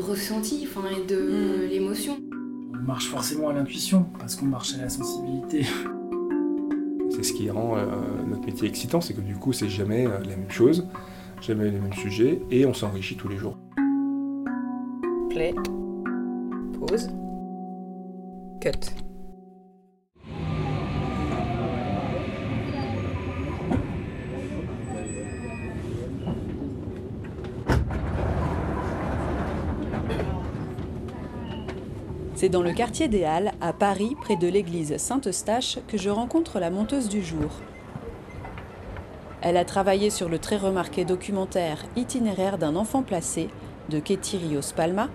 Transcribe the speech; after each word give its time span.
ressenti 0.00 0.66
enfin, 0.68 0.88
et 0.90 1.06
de 1.06 1.66
l'émotion. 1.70 2.18
On 2.74 2.82
marche 2.82 3.08
forcément 3.08 3.48
à 3.48 3.52
l'intuition 3.52 4.06
parce 4.18 4.36
qu'on 4.36 4.46
marche 4.46 4.74
à 4.74 4.78
la 4.78 4.88
sensibilité. 4.88 5.64
C'est 7.10 7.24
ce 7.24 7.32
qui 7.32 7.50
rend 7.50 7.76
euh, 7.76 7.84
notre 8.26 8.46
métier 8.46 8.68
excitant, 8.68 9.00
c'est 9.00 9.14
que 9.14 9.20
du 9.20 9.34
coup, 9.34 9.52
c'est 9.52 9.68
jamais 9.68 10.06
euh, 10.06 10.20
la 10.20 10.36
même 10.36 10.50
chose, 10.50 10.86
jamais 11.40 11.64
les 11.64 11.80
mêmes 11.80 11.92
sujets, 11.92 12.40
et 12.52 12.64
on 12.66 12.72
s'enrichit 12.72 13.16
tous 13.16 13.28
les 13.28 13.36
jours. 13.36 13.58
Play, 15.28 15.52
pause, 16.78 17.10
cut. 18.60 19.09
C'est 32.40 32.48
dans 32.48 32.62
le 32.62 32.72
quartier 32.72 33.06
des 33.06 33.24
Halles, 33.24 33.52
à 33.60 33.74
Paris, 33.74 34.16
près 34.18 34.34
de 34.34 34.48
l'église 34.48 34.96
Saint-Eustache, 34.96 35.76
que 35.86 35.98
je 35.98 36.08
rencontre 36.08 36.58
la 36.58 36.70
monteuse 36.70 37.10
du 37.10 37.22
jour. 37.22 37.50
Elle 39.42 39.58
a 39.58 39.66
travaillé 39.66 40.08
sur 40.08 40.30
le 40.30 40.38
très 40.38 40.56
remarqué 40.56 41.04
documentaire 41.04 41.84
Itinéraire 41.96 42.56
d'un 42.56 42.76
enfant 42.76 43.02
placé 43.02 43.50
de 43.90 43.98
Ketty 43.98 44.38
Rios 44.38 44.72
Palma, 44.74 45.10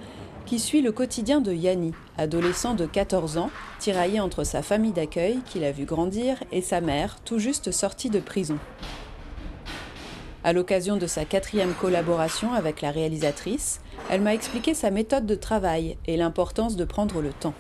qui 0.46 0.60
suit 0.60 0.84
le 0.84 0.92
quotidien 0.92 1.42
de 1.42 1.52
Yanni, 1.52 1.94
adolescent 2.16 2.76
de 2.76 2.86
14 2.86 3.40
ans, 3.40 3.50
tiraillé 3.80 4.20
entre 4.20 4.44
sa 4.44 4.62
famille 4.62 4.94
d'accueil, 4.94 5.40
qu'il 5.48 5.64
a 5.64 5.72
vu 5.72 5.86
grandir, 5.86 6.44
et 6.52 6.62
sa 6.62 6.80
mère, 6.80 7.18
tout 7.26 7.40
juste 7.40 7.72
sortie 7.72 8.12
de 8.12 8.20
prison. 8.20 8.60
À 10.44 10.54
l'occasion 10.54 10.98
de 10.98 11.08
sa 11.08 11.26
quatrième 11.26 11.74
collaboration 11.74 12.54
avec 12.54 12.82
la 12.82 12.92
réalisatrice, 12.92 13.82
elle 14.10 14.22
m'a 14.22 14.34
expliqué 14.34 14.74
sa 14.74 14.92
méthode 14.92 15.26
de 15.26 15.36
travail 15.36 15.98
et 16.06 16.18
l'importance 16.18 16.76
de 16.76 16.86
prendre 16.86 17.22
le 17.22 17.34
temps. 17.34 17.54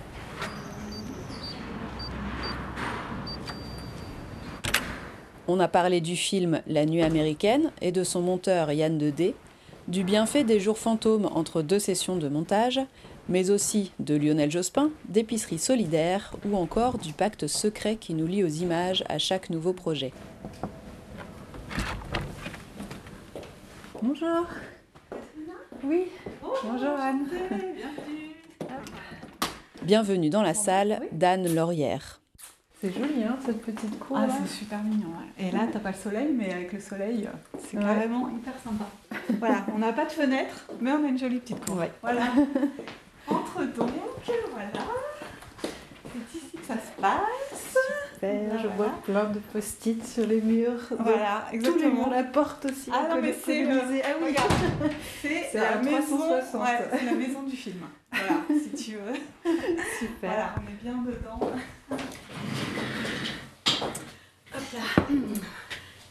On 5.47 5.59
a 5.59 5.68
parlé 5.68 6.01
du 6.01 6.16
film 6.16 6.62
La 6.66 6.85
Nuit 6.85 7.03
américaine 7.03 7.72
et 7.81 7.91
de 7.91 8.03
son 8.03 8.22
monteur 8.22 8.72
Yann 8.72 8.97
Dedé, 8.97 9.35
du 9.88 10.03
bienfait 10.03 10.44
des 10.44 10.59
jours 10.59 10.79
fantômes 10.79 11.29
entre 11.31 11.62
deux 11.62 11.78
sessions 11.78 12.16
de 12.16 12.28
montage, 12.28 12.79
mais 13.29 13.52
aussi 13.52 13.91
de 14.00 14.16
Lionel 14.16 14.50
Jospin, 14.50 14.90
d'épicerie 15.07 15.59
solidaire 15.59 16.35
ou 16.50 16.56
encore 16.56 16.97
du 16.97 17.13
pacte 17.13 17.47
secret 17.47 17.96
qui 17.96 18.13
nous 18.13 18.25
lie 18.25 18.44
aux 18.44 18.47
images 18.47 19.03
à 19.07 19.19
chaque 19.19 19.50
nouveau 19.50 19.73
projet. 19.73 20.13
Bonjour. 24.02 24.47
Oui. 25.84 26.08
Bonjour 26.41 26.90
Anne. 27.00 27.28
Bienvenue 29.84 30.30
dans 30.30 30.41
la 30.41 30.53
salle 30.53 31.02
d'Anne 31.12 31.53
Laurière. 31.53 32.19
C'est 32.81 32.91
joli, 32.94 33.24
hein, 33.24 33.38
cette 33.46 33.62
petite 33.62 33.97
cour. 34.00 34.18
Ah, 34.19 34.28
c'est 34.30 34.47
super 34.53 34.84
mignon. 34.84 35.08
ouais. 35.09 35.47
Et 35.47 35.52
là, 35.52 35.62
t'as 35.72 35.80
pas 35.80 35.91
le 35.91 35.96
soleil, 35.97 36.30
mais 36.34 36.52
avec 36.53 36.74
le 36.74 36.80
soleil, 36.80 37.28
euh, 37.28 37.58
c'est 37.59 37.78
Ouais. 37.78 37.84
carrément 37.84 38.30
hyper 38.30 38.53
sympa. 38.64 38.85
voilà, 39.40 39.66
on 39.74 39.80
n'a 39.80 39.94
pas 39.94 40.06
de 40.06 40.12
fenêtre, 40.12 40.66
mais 40.81 40.91
on 40.91 41.03
a 41.06 41.08
une 41.08 41.18
jolie 41.18 41.40
petite 41.40 41.64
cour. 41.66 41.78
Ouais. 41.78 41.91
Voilà. 42.02 42.22
Entre 43.28 43.64
donc, 43.75 43.90
voilà. 44.52 44.69
C'est 46.31 46.38
ici 46.38 46.58
que 46.58 46.66
ça 46.66 46.74
se 46.76 47.02
passe. 47.02 47.78
Super, 48.14 48.58
je 48.58 48.68
Voilà. 48.68 48.76
vois 48.76 48.90
plein 49.03 49.24
de 49.26 49.40
post-it 49.40 50.06
sur 50.06 50.26
les 50.26 50.42
murs. 50.42 50.80
Voilà, 51.00 51.46
Tous 51.48 51.52
les 51.52 51.58
exactement. 51.58 51.94
murs, 51.94 52.09
la 52.09 52.24
porte 52.24 52.66
aussi. 52.66 52.90
Ah 52.94 53.08
on 53.12 53.16
non, 53.16 53.22
mais 53.22 53.34
c'est 53.34 53.64
le- 53.64 53.80
viser. 53.80 54.02
Ah 54.03 54.08
oui. 54.22 54.28
Regarde, 54.30 54.52
c'est 55.22 55.53
la 55.53 55.78
maison, 55.81 56.18
360. 56.18 56.62
ouais, 56.64 56.78
c'est 57.00 57.06
la 57.06 57.12
maison 57.14 57.44
du 57.44 57.56
film. 57.56 57.80
Voilà, 58.12 58.42
si 58.64 58.84
tu 58.84 58.92
veux. 58.98 59.14
Super. 60.00 60.30
Voilà, 60.30 60.56
on 60.58 60.70
est 60.70 60.81
bien 60.84 61.03
dedans. 61.03 61.52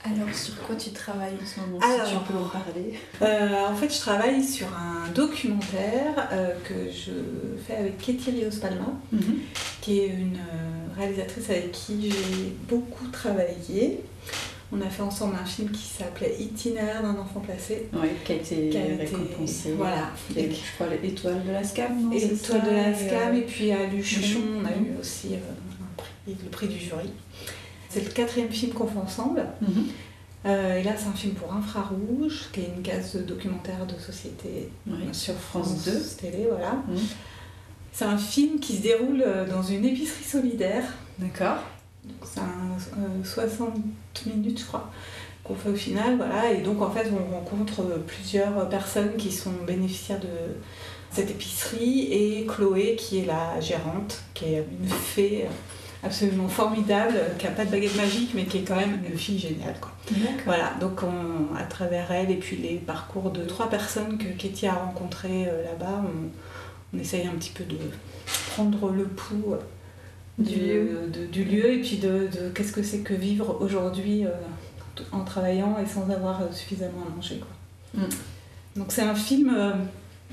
Alors, 0.07 0.35
sur 0.35 0.61
quoi 0.63 0.77
tu 0.77 0.91
travailles 0.91 1.33
en 1.43 1.47
ce 1.47 1.61
moment 1.61 1.79
Alors. 1.81 2.07
si 2.07 2.13
tu 2.13 2.33
peux 2.33 2.39
en 2.39 2.49
parler 2.49 2.95
Euh, 3.23 3.67
en 3.67 3.75
fait, 3.75 3.89
je 3.93 3.99
travaille 3.99 4.43
sur 4.45 4.67
un 4.69 5.09
documentaire 5.15 6.29
euh, 6.33 6.53
que 6.63 6.75
je 6.91 7.13
fais 7.67 7.77
avec 7.77 7.97
Ketty 7.99 8.31
Rios 8.33 8.59
Palma, 8.61 8.93
qui 9.81 10.01
est 10.01 10.09
une 10.09 10.37
euh, 10.37 10.95
réalisatrice 10.99 11.49
avec 11.49 11.73
qui 11.73 12.11
j'ai 12.11 12.53
beaucoup 12.69 13.07
travaillé. 13.09 14.01
On 14.73 14.81
a 14.83 14.91
fait 14.91 15.03
ensemble 15.03 15.37
un 15.41 15.47
film 15.47 15.71
qui 15.71 15.85
s'appelait 15.87 16.37
Itinéraire 16.39 17.03
d'un 17.03 17.17
enfant 17.19 17.41
placé. 17.41 17.89
Oui, 17.95 18.09
qui 18.27 18.33
a 18.33 18.35
été 18.35 18.69
Qui 18.71 18.77
a 18.77 18.85
été- 18.87 18.97
récompensé. 19.05 19.73
voilà. 19.73 20.11
Et 20.37 20.51
je 20.51 20.75
crois 20.75 20.89
l'étoile 21.03 21.45
de 21.47 21.53
la 21.53 21.63
SCAM, 21.65 22.11
l'étoile 22.13 22.37
ça, 22.37 22.59
de 22.59 22.71
la 22.75 22.91
et, 22.91 22.95
SCAM, 22.95 23.35
euh, 23.35 23.39
et 23.39 23.43
puis 23.43 23.73
à 23.73 23.87
Luchon, 23.87 24.41
on 24.61 24.65
a 24.67 24.71
Mhm. 24.71 24.85
eu 24.97 25.01
aussi 25.01 25.29
un 25.35 25.97
prix, 25.97 26.37
le 26.43 26.51
prix 26.51 26.69
du 26.69 26.79
jury. 26.79 27.11
C'est 27.95 28.05
le 28.05 28.11
quatrième 28.11 28.51
film 28.51 28.73
qu'on 28.73 28.89
fait 28.89 28.99
ensemble. 28.99 29.47
Mhm. 29.61 29.87
Euh, 30.47 30.79
et 30.79 30.83
là, 30.83 30.93
c'est 30.97 31.07
un 31.07 31.13
film 31.13 31.35
pour 31.35 31.53
Infrarouge, 31.55 32.51
qui 32.53 32.61
est 32.61 32.73
une 32.77 32.83
case 32.83 33.15
de 33.15 33.23
documentaire 33.23 33.87
de 33.87 33.99
société 34.01 34.69
Oui, 34.87 34.97
sur 35.13 35.35
France 35.35 35.69
France 35.69 35.85
2. 35.85 35.93
2 35.93 36.01
télé, 36.21 36.47
voilà. 36.51 36.73
Mhm. 36.89 36.99
C'est 37.93 38.05
un 38.05 38.19
film 38.19 38.59
qui 38.59 38.79
se 38.79 38.83
déroule 38.83 39.23
euh, 39.25 39.49
dans 39.49 39.63
une 39.63 39.85
épicerie 39.85 40.25
solidaire. 40.25 40.83
D'accord. 41.21 41.59
C'est 42.25 42.41
un 42.41 42.77
euh, 42.99 43.25
60 43.25 43.75
minutes, 44.27 44.59
je 44.59 44.65
crois, 44.65 44.91
qu'on 45.45 45.55
fait 45.55 45.69
au 45.71 45.77
final, 45.77 46.17
voilà. 46.17 46.51
Et 46.51 46.63
donc, 46.63 46.83
en 46.83 46.91
fait, 46.91 47.09
on 47.13 47.33
rencontre 47.33 47.83
euh, 47.83 48.05
plusieurs 48.05 48.69
personnes 48.69 49.17
qui 49.17 49.31
sont 49.31 49.53
bénéficiaires 49.65 50.19
de 50.19 50.27
cette 51.13 51.31
épicerie 51.31 52.13
et 52.13 52.47
Chloé, 52.47 52.97
qui 52.97 53.21
est 53.21 53.27
la 53.27 53.61
gérante, 53.61 54.25
qui 54.35 54.47
est 54.47 54.67
une 54.81 54.89
fée 54.89 55.47
absolument 56.05 56.49
formidable, 56.49 57.15
qui 57.39 57.47
n'a 57.47 57.53
pas 57.53 57.65
de 57.65 57.71
baguette 57.71 57.97
magique, 57.97 58.31
mais 58.35 58.45
qui 58.45 58.59
est 58.59 58.63
quand 58.63 58.77
même 58.77 58.99
une 59.11 59.17
fille 59.19 59.39
géniale, 59.39 59.75
quoi. 59.81 59.91
Voilà, 60.45 60.73
donc 60.81 61.03
on- 61.03 61.55
à 61.57 61.63
travers 61.65 62.11
elle 62.13 62.31
et 62.31 62.37
puis 62.37 62.57
les 62.57 62.77
parcours 62.77 63.31
de 63.31 63.43
trois 63.45 63.71
personnes 63.71 64.19
que 64.19 64.29
Katie 64.37 64.67
a 64.67 64.75
rencontrées 64.75 65.47
euh, 65.49 65.65
là-bas, 65.65 66.03
on, 66.05 66.97
on 66.97 67.01
essaye 67.01 67.27
un 67.27 67.33
petit 67.33 67.51
peu 67.51 67.65
de 67.65 67.77
prendre 68.55 68.91
le 68.91 69.05
pouls 69.05 69.55
euh, 69.55 69.59
Du 70.39 70.57
lieu. 70.57 71.09
de- 71.13 71.27
du 71.27 71.45
lieu 71.45 71.73
et 71.73 71.81
puis 71.81 71.97
de, 71.97 72.29
de 72.29 72.51
qu'est-ce 72.55 72.73
que 72.73 72.83
c'est 72.83 72.99
que 73.01 73.15
vivre 73.15 73.57
aujourd'hui 73.61 74.27
euh, 74.27 74.31
en 75.13 75.25
travaillant 75.25 75.77
et 75.83 75.87
sans 75.89 76.09
avoir 76.11 76.41
suffisamment 76.53 77.05
à 77.11 77.17
manger. 77.17 77.39
Quoi. 77.41 78.03
Mm. 78.05 78.79
Donc 78.81 78.87
c'est 78.93 79.03
un 79.03 79.15
film 79.15 79.57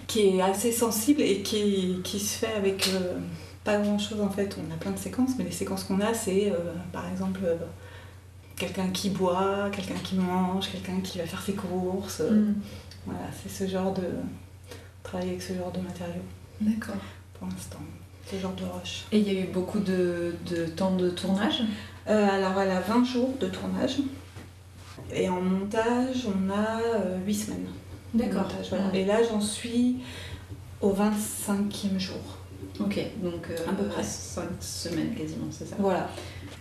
qui 0.08 0.20
est 0.38 0.42
assez 0.42 0.72
sensible 0.72 1.22
et 1.22 1.42
qui, 1.42 2.00
qui 2.04 2.20
se 2.20 2.40
fait 2.40 2.54
avec 2.58 2.90
pas 3.64 3.78
grand-chose 3.78 4.22
en 4.22 4.30
fait. 4.30 4.58
On 4.58 4.74
a 4.74 4.78
plein 4.78 4.92
de 4.92 4.98
séquences, 4.98 5.32
mais 5.38 5.44
les 5.44 5.52
séquences 5.52 5.84
qu'on 5.84 6.00
a, 6.02 6.14
c'est 6.14 6.52
euh, 6.52 6.58
par 6.92 7.08
exemple 7.10 7.42
euh, 7.44 7.56
quelqu'un 8.56 8.88
qui 8.90 9.10
boit, 9.10 9.70
quelqu'un 9.72 10.00
qui 10.04 10.16
mange, 10.16 10.70
quelqu'un 10.72 11.00
qui 11.04 11.18
va 11.20 11.26
faire 11.26 11.42
ses 11.42 11.54
courses. 11.54 12.22
euh, 12.22 12.32
Mhm. 12.32 12.56
Voilà, 13.06 13.22
c'est 13.42 13.50
ce 13.50 13.70
genre 13.72 13.94
de. 13.94 14.04
travailler 15.04 15.32
avec 15.32 15.42
ce 15.42 15.54
genre 15.54 15.72
de 15.72 15.80
matériaux 15.80 16.22
D'accord. 16.62 16.96
pour 17.34 17.48
l'instant. 17.48 17.80
Ce 18.30 18.38
genre 18.38 18.54
de 18.54 18.64
rush. 18.64 19.06
Et 19.12 19.18
il 19.20 19.34
y 19.34 19.36
a 19.38 19.42
eu 19.42 19.48
beaucoup 19.48 19.80
de, 19.80 20.36
de 20.50 20.66
temps 20.68 20.96
de 20.96 21.10
tournage? 21.10 21.64
Alors 22.06 22.60
elle 22.62 22.70
a 22.72 22.80
20 22.82 23.04
jours 23.04 23.30
de 23.40 23.48
tournage. 23.48 23.98
Et 25.14 25.28
en 25.28 25.42
montage, 25.42 26.28
on 26.28 26.50
a 26.52 26.80
8 27.26 27.34
semaines. 27.34 27.68
D'accord. 28.14 28.48
voilà. 28.70 28.88
Ouais. 28.90 29.02
Et 29.02 29.06
là, 29.06 29.18
j'en 29.28 29.42
suis 29.42 29.98
au 30.82 30.94
25e 30.94 31.98
jour. 31.98 32.38
Ok, 32.86 33.00
donc 33.24 33.48
euh, 33.50 33.70
À 33.70 33.74
peu 33.74 33.86
près. 33.86 34.04
5 34.04 34.44
semaines 34.60 35.14
quasiment, 35.16 35.48
c'est 35.52 35.66
ça 35.68 35.76
Voilà. 35.80 36.10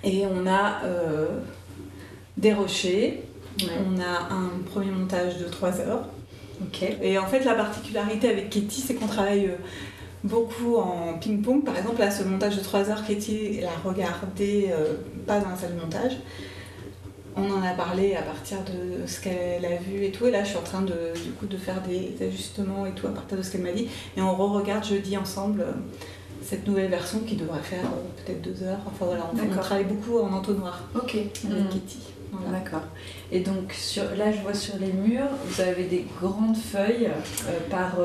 Et 0.05 0.25
on 0.27 0.47
a 0.47 0.85
euh, 0.85 1.41
des 2.37 2.53
rochers, 2.53 3.23
Ouais. 3.63 3.67
on 3.87 3.99
a 4.01 4.33
un 4.33 4.51
premier 4.65 4.91
montage 4.93 5.39
de 5.39 5.45
3 5.45 5.81
heures. 5.81 6.05
Ok. 6.63 6.83
Et 7.03 7.19
en 7.19 7.27
fait, 7.27 7.45
la 7.45 7.55
particularité 7.55 8.29
avec 8.31 8.49
Katie, 8.51 8.81
c'est 8.81 8.95
qu'on 8.95 9.07
travaille 9.09 9.47
euh, 9.47 9.57
beaucoup 10.25 10.77
en 10.77 11.19
ping-pong. 11.19 11.65
Par 11.65 11.77
exemple, 11.77 12.01
là, 12.01 12.11
ce 12.11 12.23
montage 12.23 12.57
de 12.57 12.63
3 12.63 12.89
heures, 12.91 13.05
Katie 13.07 13.61
l'a 13.61 13.71
regardé 13.85 14.71
pas 15.27 15.41
dans 15.41 15.51
la 15.51 15.57
salle 15.57 15.75
de 15.77 15.81
montage. 15.81 16.13
On 17.37 17.51
en 17.51 17.63
a 17.63 17.71
parlé 17.75 18.15
à 18.17 18.23
partir 18.23 18.59
de 18.65 19.07
ce 19.07 19.21
qu'elle 19.21 19.65
a 19.65 19.77
vu 19.77 20.05
et 20.05 20.11
tout. 20.11 20.27
Et 20.27 20.31
là, 20.31 20.43
je 20.43 20.49
suis 20.51 20.59
en 20.59 20.63
train 20.63 20.83
de, 20.83 21.13
du 21.25 21.31
coup, 21.39 21.47
de 21.47 21.57
faire 21.57 21.81
des 21.83 22.15
ajustements 22.27 22.87
et 22.87 22.93
tout 22.93 23.07
à 23.07 23.11
partir 23.11 23.39
de 23.39 23.43
ce 23.43 23.53
qu'elle 23.53 23.63
m'a 23.63 23.73
dit. 23.73 23.89
Et 24.17 24.21
on 24.23 24.35
re-regarde 24.35 24.85
jeudi 24.85 25.17
ensemble 25.17 25.61
euh, 25.61 25.73
cette 26.43 26.67
nouvelle 26.67 26.91
version 26.91 27.21
qui 27.21 27.37
devrait 27.37 27.63
faire 27.63 27.85
euh, 27.85 28.25
peut-être 28.27 28.43
2 28.43 28.65
heures. 28.65 28.79
Enfin 28.87 29.07
voilà, 29.07 29.31
on, 29.33 29.53
on 29.53 29.61
travaille 29.61 29.85
beaucoup 29.85 30.19
en 30.19 30.33
entonnoir 30.33 30.83
Ok. 30.97 31.15
avec. 31.15 31.33
Katie. 31.71 31.99
Voilà. 32.33 32.59
D'accord. 32.59 32.83
Et 33.33 33.41
donc 33.41 33.73
sur, 33.73 34.05
là, 34.17 34.31
je 34.33 34.39
vois 34.41 34.55
sur 34.55 34.77
les 34.79 34.93
murs, 34.93 35.27
vous 35.47 35.61
avez 35.61 35.85
des 35.85 36.07
grandes 36.21 36.57
feuilles 36.57 37.09
euh, 37.49 37.59
par. 37.71 37.99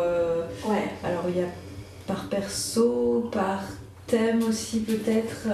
Ouais. 0.69 0.89
alors 1.03 1.23
il 1.29 1.37
y 1.37 1.43
a 1.43 1.47
par 2.07 2.25
perso, 2.29 3.29
par 3.31 3.61
thème 4.07 4.43
aussi 4.43 4.79
peut-être. 4.81 5.47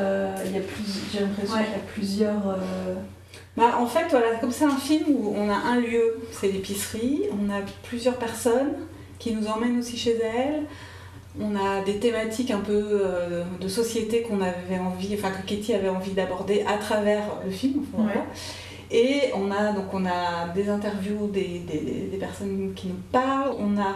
il 0.46 0.52
y 0.54 0.58
a 0.58 0.62
plus. 0.62 0.84
J'ai 1.14 1.20
l'impression 1.22 1.56
Ouais. 1.56 1.64
qu'il 1.64 1.72
y 1.74 1.76
a 1.76 1.94
plusieurs. 1.94 2.58
Bah, 3.58 3.78
en 3.80 3.86
fait, 3.86 4.06
voilà, 4.10 4.36
comme 4.40 4.52
c'est 4.52 4.64
un 4.66 4.78
film 4.78 5.06
où 5.10 5.34
on 5.36 5.50
a 5.50 5.56
un 5.56 5.80
lieu, 5.80 6.18
c'est 6.32 6.48
l'épicerie, 6.52 7.24
on 7.32 7.50
a 7.50 7.60
plusieurs 7.84 8.16
personnes 8.18 8.74
qui 9.20 9.34
nous 9.34 9.48
emmènent 9.48 9.78
aussi 9.80 9.98
chez 9.98 10.18
elles. 10.18 10.64
On 11.40 11.56
a 11.56 11.82
des 11.84 11.98
thématiques 11.98 12.52
un 12.52 12.60
peu 12.60 12.74
euh, 13.02 13.44
de 13.60 13.68
société 13.68 14.22
qu'on 14.22 14.42
avait 14.42 14.80
envie, 14.80 15.14
enfin 15.14 15.32
que 15.32 15.46
Katie 15.48 15.74
avait 15.74 15.90
envie 15.90 16.12
d'aborder 16.12 16.64
à 16.68 16.78
travers 16.78 17.24
le 17.46 17.52
film. 17.52 17.84
enfin, 17.94 18.04
voilà. 18.04 18.26
Et 18.94 19.32
on 19.36 19.50
a 19.52 19.72
donc 19.72 19.94
on 19.94 20.06
a 20.06 20.50
des 20.54 20.68
interviews 20.70 21.28
des, 21.28 21.60
des- 21.60 22.10
des 22.12 22.18
personnes 22.18 22.74
qui 22.76 22.88
nous 22.88 23.00
parlent, 23.14 23.54
on 23.58 23.78
a 23.80 23.96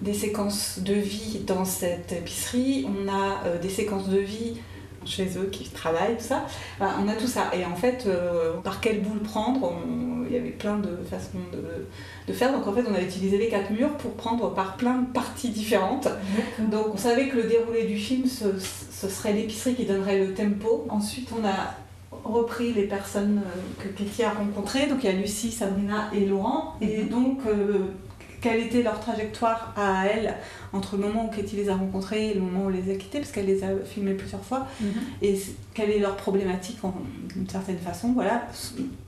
des 0.00 0.14
séquences 0.14 0.78
de 0.80 0.94
vie 0.94 1.40
dans 1.46 1.66
cette 1.66 2.12
épicerie, 2.12 2.86
on 2.88 3.06
a 3.08 3.46
euh, 3.46 3.58
des 3.58 3.68
séquences 3.68 4.08
de 4.08 4.18
vie 4.18 4.54
chez 5.04 5.26
eux 5.38 5.48
qui 5.50 5.68
travaillent, 5.70 6.16
tout 6.16 6.24
ça. 6.24 6.46
On 6.80 7.08
a 7.08 7.14
tout 7.14 7.26
ça. 7.26 7.50
Et 7.54 7.64
en 7.64 7.74
fait, 7.76 8.04
euh, 8.06 8.54
par 8.62 8.80
quelle 8.80 9.00
boule 9.02 9.20
prendre 9.20 9.62
on- 9.64 10.12
Il 10.28 10.36
y 10.36 10.40
avait 10.40 10.50
plein 10.50 10.78
de 10.78 10.96
façons 11.10 11.40
de, 11.52 11.86
de 12.26 12.32
faire. 12.32 12.52
Donc 12.52 12.66
en 12.66 12.72
fait, 12.72 12.84
on 12.90 12.94
a 12.94 13.02
utilisé 13.02 13.36
les 13.36 13.48
quatre 13.48 13.70
murs 13.70 13.92
pour 13.98 14.12
prendre 14.12 14.54
par 14.54 14.76
plein 14.76 14.98
de 15.02 15.06
parties 15.12 15.50
différentes. 15.50 16.08
Donc 16.58 16.86
on 16.94 16.96
savait 16.96 17.28
que 17.28 17.36
le 17.36 17.42
déroulé 17.42 17.84
du 17.84 17.98
film, 17.98 18.24
ce, 18.26 18.46
ce 18.58 19.08
serait 19.10 19.34
l'épicerie 19.34 19.74
qui 19.74 19.84
donnerait 19.84 20.18
le 20.24 20.32
tempo. 20.32 20.86
Ensuite, 20.88 21.28
on 21.38 21.44
a 21.46 21.74
repris 22.24 22.72
les 22.72 22.84
personnes 22.84 23.42
euh, 23.44 23.82
que 23.82 23.88
Katie 23.88 24.22
a 24.22 24.30
rencontrées. 24.30 24.86
Donc 24.86 24.98
il 25.02 25.10
y 25.10 25.12
a 25.12 25.16
Lucie, 25.16 25.50
Sabrina 25.50 26.08
et 26.14 26.24
Laurent. 26.24 26.76
Et 26.80 27.02
donc, 27.02 27.40
euh, 27.46 27.80
quelle 28.42 28.60
était 28.60 28.82
leur 28.82 29.00
trajectoire 29.00 29.72
à 29.76 30.06
elles 30.06 30.34
entre 30.74 30.96
le 30.96 31.06
moment 31.06 31.26
où 31.26 31.34
Katie 31.34 31.56
les 31.56 31.68
a 31.70 31.74
rencontrées 31.76 32.30
et 32.30 32.34
le 32.34 32.40
moment 32.40 32.66
où 32.66 32.70
elle 32.70 32.84
les 32.84 32.92
a 32.92 32.96
quittées, 32.96 33.20
parce 33.20 33.30
qu'elle 33.32 33.46
les 33.46 33.62
a 33.64 33.68
filmées 33.84 34.14
plusieurs 34.14 34.44
fois 34.44 34.66
et 35.22 35.36
c- 35.36 35.54
quelle 35.74 35.90
est 35.90 35.98
leur 36.00 36.16
problématique 36.16 36.78
en- 36.84 36.94
d'une 37.34 37.48
certaine 37.48 37.78
façon, 37.78 38.12
voilà, 38.12 38.42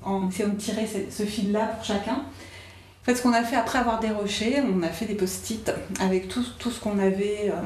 en 0.03 0.29
essayant 0.29 0.51
de 0.51 0.57
tirer 0.57 0.87
ce, 0.87 0.99
ce 1.15 1.25
fil-là 1.25 1.67
pour 1.67 1.85
chacun. 1.85 2.13
En 2.15 3.05
fait, 3.05 3.17
ce 3.17 3.23
qu'on 3.23 3.33
a 3.35 3.43
fait 3.43 3.57
après 3.57 3.79
avoir 3.81 4.01
déroché, 4.01 4.63
on 4.63 4.83
a 4.83 4.89
fait 4.89 5.05
des 5.07 5.15
post-it 5.15 5.71
avec 6.01 6.29
tout, 6.29 6.45
tout 6.59 6.71
ce 6.71 6.81
qu'on 6.81 6.99
avait 6.99 7.51
euh, 7.51 7.61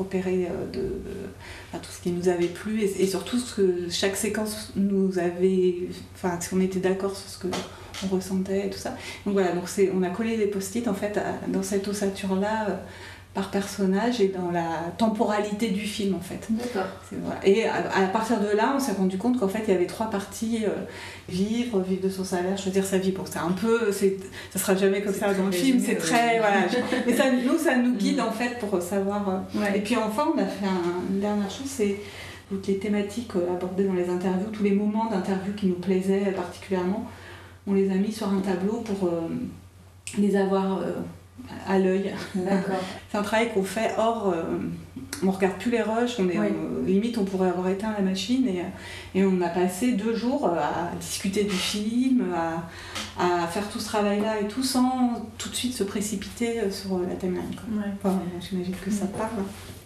repéré 0.00 0.48
euh, 0.50 0.70
de, 0.72 1.78
tout 1.78 1.90
ce 1.90 2.02
qui 2.02 2.10
nous 2.10 2.28
avait 2.28 2.48
plu 2.48 2.82
et, 2.82 3.06
surtout 3.06 3.38
ce 3.38 3.54
que 3.54 3.90
chaque 3.90 4.16
séquence 4.16 4.72
nous 4.76 5.18
avait, 5.18 5.74
enfin, 6.14 6.38
si 6.40 6.52
on 6.54 6.60
était 6.60 6.80
d'accord 6.80 7.16
sur 7.16 7.28
ce 7.28 7.38
que 7.38 7.48
on 8.02 8.14
ressentait 8.14 8.66
et 8.66 8.70
tout 8.70 8.78
ça. 8.78 8.96
Donc 9.26 9.34
voilà, 9.34 9.52
donc 9.52 9.64
on 9.94 10.02
a 10.02 10.10
collé 10.10 10.36
les 10.36 10.46
post-it 10.46 10.88
en 10.88 10.94
fait 10.94 11.20
dans 11.48 11.62
cette 11.62 11.86
ossature-là. 11.86 12.70
euh, 12.70 12.76
par 13.32 13.50
personnage 13.52 14.20
et 14.20 14.28
dans 14.28 14.50
la 14.50 14.90
temporalité 14.98 15.68
du 15.70 15.82
film 15.82 16.16
en 16.16 16.20
fait. 16.20 16.48
D'accord. 16.50 16.88
Voilà. 17.12 17.46
Et 17.46 17.64
à, 17.64 17.74
à 17.96 18.06
partir 18.08 18.40
de 18.40 18.48
là, 18.56 18.72
on 18.76 18.80
s'est 18.80 18.92
rendu 18.92 19.18
compte 19.18 19.38
qu'en 19.38 19.46
fait, 19.46 19.62
il 19.68 19.72
y 19.72 19.76
avait 19.76 19.86
trois 19.86 20.10
parties 20.10 20.64
euh, 20.64 20.70
vivre, 21.28 21.80
vivre 21.80 22.02
de 22.02 22.08
son 22.08 22.24
salaire, 22.24 22.58
choisir 22.58 22.84
sa 22.84 22.98
vie. 22.98 23.12
Bon, 23.12 23.22
c'est 23.24 23.38
un 23.38 23.52
peu, 23.52 23.92
ça 23.92 24.58
sera 24.58 24.74
jamais 24.74 25.00
comme 25.02 25.14
ça 25.14 25.32
dans 25.32 25.46
le 25.46 25.52
film. 25.52 25.78
C'est 25.80 25.94
très, 25.96 26.38
voilà. 26.40 26.62
Mais 27.06 27.14
ça, 27.16 27.24
nous, 27.30 27.56
ça 27.56 27.76
nous 27.76 27.94
guide 27.94 28.16
Mm. 28.18 28.20
en 28.28 28.32
fait 28.32 28.58
pour 28.58 28.82
savoir. 28.82 29.28
euh, 29.28 29.58
Ouais. 29.60 29.78
Et 29.78 29.80
puis 29.80 29.94
enfin, 29.96 30.28
on 30.34 30.38
a 30.38 30.44
fait 30.46 30.66
un- 30.66 31.12
une 31.14 31.20
dernière 31.20 31.50
chose, 31.50 31.66
c'est 31.68 31.96
toutes 32.48 32.66
les 32.66 32.78
thématiques 32.78 33.36
euh, 33.36 33.54
abordées 33.54 33.84
dans 33.84 33.92
les 33.94 34.08
interviews, 34.08 34.48
tous 34.52 34.64
les 34.64 34.72
moments 34.72 35.08
d'interview 35.08 35.52
qui 35.56 35.66
nous 35.66 35.74
plaisaient 35.74 36.32
particulièrement, 36.32 37.06
on 37.68 37.74
les 37.74 37.88
a 37.92 37.94
mis 37.94 38.10
sur 38.10 38.28
un 38.28 38.40
tableau 38.40 38.78
pour 38.80 39.06
euh, 39.08 39.20
les 40.18 40.34
avoir 40.36 40.78
euh, 40.78 40.94
à 41.68 41.78
l'œil. 41.78 42.12
D'accord. 42.34 42.76
C'est 43.10 43.18
un 43.18 43.22
travail 43.22 43.52
qu'on 43.52 43.62
fait 43.64 43.90
hors. 43.98 44.28
euh, 44.34 44.42
on 45.22 45.30
regarde 45.32 45.56
plus 45.58 45.70
les 45.70 45.82
rushs, 45.82 46.16
on 46.18 46.28
est 46.30 46.38
Oui. 46.38 46.46
euh, 46.46 46.86
limite 46.86 47.18
on 47.18 47.24
pourrait 47.24 47.48
avoir 47.50 47.68
éteint 47.68 47.92
la 47.96 48.02
machine 48.02 48.46
et, 48.48 48.62
et 49.14 49.24
on 49.24 49.40
a 49.42 49.48
passé 49.48 49.92
deux 49.92 50.14
jours 50.14 50.46
à 50.48 50.90
discuter 50.98 51.44
du 51.44 51.50
film, 51.54 52.24
à, 52.34 53.42
à 53.42 53.46
faire 53.46 53.68
tout 53.68 53.78
ce 53.80 53.86
travail-là 53.86 54.40
et 54.40 54.48
tout 54.48 54.62
sans 54.62 55.28
tout 55.36 55.50
de 55.50 55.54
suite 55.54 55.74
se 55.74 55.84
précipiter 55.84 56.60
euh, 56.60 56.70
sur 56.70 56.98
la 57.00 57.14
timeline. 57.16 57.42
Ouais. 57.72 57.82
Enfin, 58.02 58.18
J'imagine 58.48 58.74
que 58.82 58.90
ça 58.90 59.06
parle. 59.06 59.30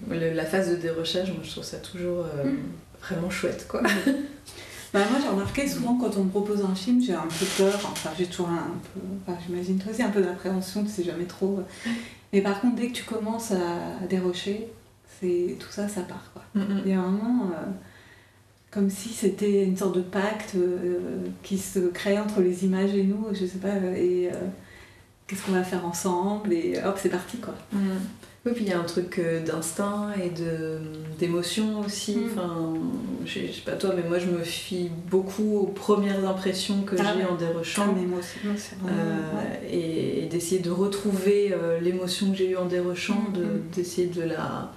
Le- 0.09 0.35
la 0.35 0.45
phase 0.45 0.71
de 0.71 0.77
dérochage, 0.77 1.29
moi 1.33 1.41
je 1.43 1.50
trouve 1.50 1.65
ça 1.65 1.79
toujours 1.79 2.27
euh, 2.27 2.45
Mm. 2.45 2.59
vraiment 3.00 3.31
chouette 3.31 3.67
quoi. 3.69 3.81
Bah, 4.94 5.00
moi 5.11 5.19
j'ai 5.20 5.29
remarqué 5.29 5.67
souvent 5.67 5.99
quand 5.99 6.17
on 6.19 6.23
me 6.23 6.31
propose 6.31 6.62
un 6.64 6.73
film, 6.73 7.02
j'ai 7.02 7.14
un 7.14 7.26
peu 7.26 7.44
peur, 7.58 7.81
enfin 7.82 8.11
j'ai 8.17 8.26
toujours 8.26 8.49
un, 8.49 8.70
peu, 8.94 9.00
enfin 9.26 9.37
j'imagine 9.44 9.76
toi 9.76 9.91
aussi 9.91 10.05
un 10.05 10.11
peu 10.11 10.23
d'appréhension, 10.23 10.85
tu 10.85 10.88
sais 10.88 11.02
jamais 11.02 11.25
trop. 11.25 11.58
Mais 12.32 12.41
par 12.41 12.61
contre 12.61 12.76
dès 12.76 12.87
que 12.87 12.93
tu 12.93 13.02
commences 13.02 13.50
à 13.50 14.06
dérocher, 14.08 14.69
c'est 15.20 15.56
tout 15.58 15.73
ça 15.73 15.88
ça 15.88 16.02
part 16.02 16.31
quoi. 16.32 16.44
Il 16.55 16.88
y 16.88 16.93
a 16.93 17.00
vraiment 17.00 17.46
euh, 17.46 17.70
comme 18.70 18.88
si 18.88 19.08
c'était 19.08 19.64
une 19.64 19.76
sorte 19.76 19.96
de 19.96 20.00
pacte 20.00 20.55
euh, 20.55 21.26
qui 21.43 21.58
se 21.58 21.81
crée 21.81 22.17
entre 22.17 22.40
les 22.40 22.64
images 22.64 22.94
et 22.94 23.02
nous, 23.02 23.26
je 23.32 23.47
sais 23.47 23.58
pas, 23.58 23.75
et 23.97 24.31
euh, 24.32 24.47
qu'est-ce 25.26 25.43
qu'on 25.44 25.53
va 25.53 25.62
faire 25.65 25.85
ensemble, 25.87 26.53
et 26.53 26.79
hop, 26.85 26.99
c'est 27.00 27.09
parti 27.09 27.38
quoi. 27.38 27.55
Mm. 27.73 27.78
Oui, 28.47 28.52
puis 28.54 28.64
il 28.64 28.69
y 28.71 28.75
a 28.75 28.78
un 28.78 28.85
truc 28.85 29.19
euh, 29.19 29.43
d'instinct 29.43 30.09
et 30.23 30.28
de, 30.28 30.78
d'émotion 31.19 31.81
aussi. 31.81 32.16
Mm. 32.16 32.25
Enfin, 32.31 32.75
je 33.25 33.33
sais 33.40 33.62
pas 33.64 33.73
toi, 33.73 33.95
mais 33.97 34.07
moi 34.07 34.19
je 34.19 34.26
me 34.26 34.43
fie 34.43 34.90
beaucoup 35.11 35.57
aux 35.61 35.66
premières 35.69 36.28
impressions 36.28 36.83
que 36.83 36.95
Ah 36.99 37.04
j'ai 37.16 37.23
ouais. 37.23 37.26
en 37.31 37.37
dérochant. 37.37 37.95
mais 37.97 38.02
moi 38.04 38.19
aussi, 38.19 38.37
moi, 38.45 38.54
c'est 38.59 38.76
vraiment. 38.78 38.99
Euh, 39.00 39.38
ouais. 39.38 39.66
et, 39.75 40.25
et 40.25 40.26
d'essayer 40.26 40.61
de 40.61 40.71
retrouver 40.71 41.52
euh, 41.54 41.81
l'émotion 41.81 42.33
que 42.33 42.37
j'ai 42.37 42.50
eue 42.50 42.57
en 42.57 42.66
dérochant, 42.66 43.25
Mm, 43.31 43.33
de- 43.33 43.62
d'essayer 43.75 44.09
de 44.09 44.23
la 44.23 44.71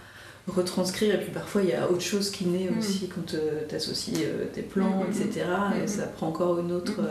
retranscrire. 0.48 1.16
Et 1.16 1.18
puis 1.22 1.32
parfois 1.32 1.62
il 1.62 1.68
y 1.70 1.74
a 1.74 1.92
autre 1.92 2.00
chose 2.02 2.30
qui 2.30 2.46
naît 2.46 2.70
aussi 2.80 3.10
quand 3.14 3.26
tu 3.36 3.76
associes 3.76 4.24
tes 4.54 4.62
plans, 4.62 5.04
etc. 5.10 5.46
Et 5.84 5.88
ça 5.88 6.04
prend 6.04 6.28
encore 6.30 6.60
une 6.60 6.72
autre, 6.72 7.02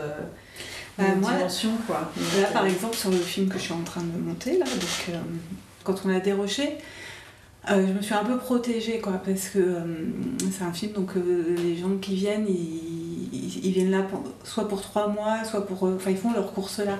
Bah, 0.97 1.03
moi, 1.21 1.31
dimension. 1.33 1.71
Quoi. 1.85 2.11
Là, 2.41 2.47
par 2.53 2.65
exemple, 2.65 2.95
sur 2.95 3.11
le 3.11 3.17
film 3.17 3.47
que 3.49 3.57
je 3.57 3.63
suis 3.63 3.73
en 3.73 3.81
train 3.83 4.01
de 4.01 4.17
monter, 4.19 4.57
là, 4.57 4.65
donc, 4.65 5.05
euh, 5.09 5.19
quand 5.83 5.95
on 6.05 6.09
a 6.09 6.19
déroché, 6.19 6.77
euh, 7.69 7.85
je 7.87 7.93
me 7.93 8.01
suis 8.01 8.13
un 8.13 8.23
peu 8.23 8.37
protégée, 8.37 8.99
quoi, 8.99 9.13
parce 9.25 9.49
que 9.49 9.59
euh, 9.59 9.79
c'est 10.51 10.63
un 10.63 10.73
film, 10.73 10.93
donc 10.93 11.11
euh, 11.17 11.55
les 11.57 11.77
gens 11.77 11.97
qui 12.01 12.15
viennent, 12.15 12.45
ils, 12.47 13.29
ils- 13.33 13.65
ils 13.65 13.71
viennent 13.71 13.91
là 13.91 14.03
pour- 14.03 14.23
soit 14.43 14.67
pour 14.67 14.81
trois 14.81 15.07
mois, 15.09 15.43
soit 15.43 15.65
pour. 15.67 15.85
euh, 15.87 15.95
Enfin, 15.97 16.11
ils 16.11 16.17
font 16.17 16.31
leur 16.33 16.51
course 16.53 16.79
là. 16.79 16.97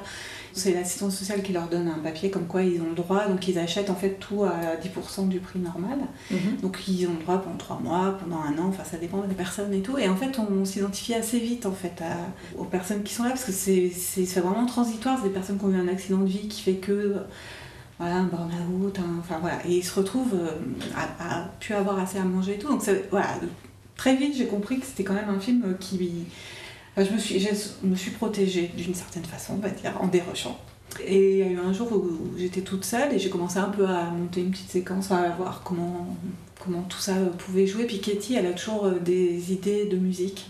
C'est 0.57 0.73
l'assistance 0.73 1.15
sociale 1.15 1.41
qui 1.43 1.53
leur 1.53 1.67
donne 1.69 1.87
un 1.87 1.99
papier 1.99 2.29
comme 2.29 2.45
quoi 2.47 2.63
ils 2.63 2.81
ont 2.81 2.89
le 2.89 2.95
droit, 2.95 3.27
donc 3.27 3.47
ils 3.47 3.57
achètent 3.59 3.89
en 3.89 3.95
fait 3.95 4.17
tout 4.19 4.43
à 4.43 4.75
10% 4.75 5.27
du 5.27 5.39
prix 5.39 5.59
normal. 5.59 5.99
Mhm. 6.31 6.57
Donc 6.61 6.87
ils 6.87 7.05
ont 7.07 7.13
le 7.13 7.23
droit 7.23 7.41
pendant 7.41 7.57
trois 7.57 7.79
mois, 7.79 8.17
pendant 8.19 8.41
un 8.41 8.57
an, 8.57 8.67
enfin 8.69 8.83
ça 8.83 8.97
dépend 8.97 9.21
des 9.21 9.35
personnes 9.35 9.73
et 9.73 9.81
tout. 9.81 9.97
Et 9.97 10.09
en 10.09 10.15
fait 10.15 10.37
on 10.39 10.65
s'identifie 10.65 11.13
assez 11.13 11.39
vite 11.39 11.65
en 11.65 11.71
fait 11.71 12.01
à- 12.01 12.59
aux 12.59 12.65
personnes 12.65 13.03
qui 13.03 13.13
sont 13.13 13.23
là 13.23 13.29
parce 13.29 13.43
que 13.45 13.51
c'est 13.51 13.91
vraiment 14.41 14.65
transitoire, 14.65 15.17
c'est 15.21 15.27
des 15.29 15.33
personnes 15.33 15.57
qui 15.59 15.65
ont 15.65 15.71
eu 15.71 15.77
un 15.79 15.87
accident 15.87 16.17
de 16.19 16.27
vie 16.27 16.47
qui 16.47 16.61
fait 16.61 16.75
que 16.75 17.15
voilà, 17.99 18.17
un 18.17 18.23
burn-out, 18.25 18.97
enfin 19.19 19.39
voilà, 19.41 19.57
et 19.67 19.77
ils 19.77 19.83
se 19.83 19.95
retrouvent 19.95 20.35
euh, 20.35 20.51
à, 20.95 21.39
à 21.41 21.43
plus 21.59 21.73
avoir 21.73 21.97
assez 21.99 22.19
à 22.19 22.23
manger 22.23 22.55
et 22.55 22.59
tout. 22.59 22.67
Donc 22.69 22.83
ça- 22.83 22.91
voilà, 23.09 23.27
très 23.95 24.15
vite 24.15 24.35
j'ai 24.37 24.45
compris 24.45 24.79
que 24.79 24.85
c'était 24.85 25.03
quand 25.03 25.15
même 25.15 25.29
un 25.29 25.39
film 25.39 25.75
qui 25.79 25.97
je, 26.97 27.11
me 27.11 27.17
suis, 27.17 27.39
je 27.39 27.49
me 27.83 27.95
suis 27.95 28.11
protégée 28.11 28.71
d'une 28.75 28.95
certaine 28.95 29.25
façon, 29.25 29.59
en 29.99 30.07
dérochant. 30.07 30.59
Et 31.05 31.31
il 31.31 31.37
y 31.37 31.43
a 31.43 31.47
eu 31.47 31.59
un 31.59 31.73
jour 31.73 31.91
où 31.91 32.37
j'étais 32.37 32.61
toute 32.61 32.85
seule 32.85 33.13
et 33.13 33.19
j'ai 33.19 33.29
commencé 33.29 33.59
un 33.59 33.69
peu 33.69 33.85
à 33.85 34.05
monter 34.05 34.41
une 34.41 34.51
petite 34.51 34.69
séquence, 34.69 35.11
à 35.11 35.29
voir 35.37 35.61
comment, 35.63 36.07
comment 36.63 36.81
tout 36.83 36.99
ça 36.99 37.13
pouvait 37.37 37.67
jouer. 37.67 37.85
Puis 37.85 37.99
Katie, 37.99 38.35
elle 38.35 38.47
a 38.47 38.53
toujours 38.53 38.85
euh, 38.85 38.99
des 38.99 39.51
idées 39.53 39.85
de 39.85 39.97
musique 39.97 40.49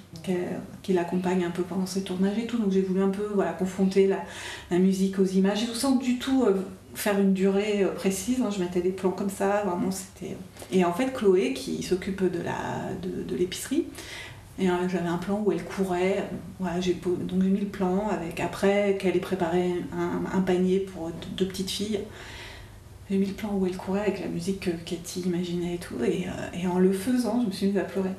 qui 0.84 0.94
l'accompagnent 0.94 1.46
un 1.46 1.52
peu 1.52 1.64
pendant 1.64 1.86
ses 1.86 2.04
tournages 2.04 2.38
et 2.38 2.48
tout. 2.48 2.58
Donc 2.58 2.72
j'ai 2.72 2.82
voulu 2.82 3.02
un 3.02 3.10
peu 3.10 3.28
voilà, 3.34 3.54
confronter 3.54 4.08
la, 4.08 4.80
musique 4.80 5.20
aux 5.20 5.26
images 5.26 5.64
et 5.64 5.68
sans 5.74 5.96
du 5.96 6.18
tout 6.18 6.44
euh, 6.44 6.56
faire 6.96 7.20
une 7.20 7.34
durée 7.34 7.84
euh, 7.84 7.92
précise. 7.94 8.42
hein. 8.42 8.50
Je 8.52 8.60
mettais 8.60 8.82
des 8.82 8.92
plans 8.92 9.12
comme 9.12 9.30
ça, 9.30 9.64
vraiment 9.66 9.92
c'était. 9.92 10.36
Et 10.72 10.84
en 10.84 10.94
fait, 10.94 11.14
Chloé, 11.14 11.54
qui 11.54 11.82
s'occupe 11.84 12.24
de 12.24 12.42
la 12.42 12.94
de, 13.02 13.24
de 13.24 13.36
l'épicerie, 13.36 13.86
et 14.60 14.70
euh, 14.70 14.90
j'avais 14.90 15.08
un 15.08 15.18
plan 15.18 15.42
où 15.46 15.52
elle 15.52 15.64
courait. 15.64 16.24
Voilà, 16.60 16.80
j'ai 16.80 16.94
donc 16.94 17.42
j'ai 17.42 17.50
mis 17.50 17.60
le 17.60 17.68
plan 17.68 18.10
avec 18.10 18.40
après 18.40 18.98
qu'elle 19.00 19.16
ait 19.16 19.20
préparé 19.20 19.74
un, 19.94 20.38
un 20.38 20.42
panier 20.42 20.80
pour 20.80 21.12
deux 21.36 21.48
petites 21.48 21.70
filles. 21.70 22.00
J'ai 23.10 23.18
mis 23.18 23.28
le 23.28 23.34
plan 23.34 23.54
où 23.54 23.66
elle 23.66 23.78
courait 23.78 24.02
avec 24.02 24.20
la 24.20 24.28
musique 24.28 24.60
que 24.62 24.72
Katie 24.72 25.22
imaginait 25.22 25.76
et 25.76 25.78
tout. 25.78 25.96
Et, 26.04 26.28
euh, 26.28 26.60
et 26.62 26.68
en 26.68 26.80
le 26.80 26.92
faisant, 26.92 27.42
je 27.42 27.48
me 27.48 27.52
suis 27.52 27.68
mise 27.68 27.78
à 27.78 27.84
pleurer. 27.84 28.10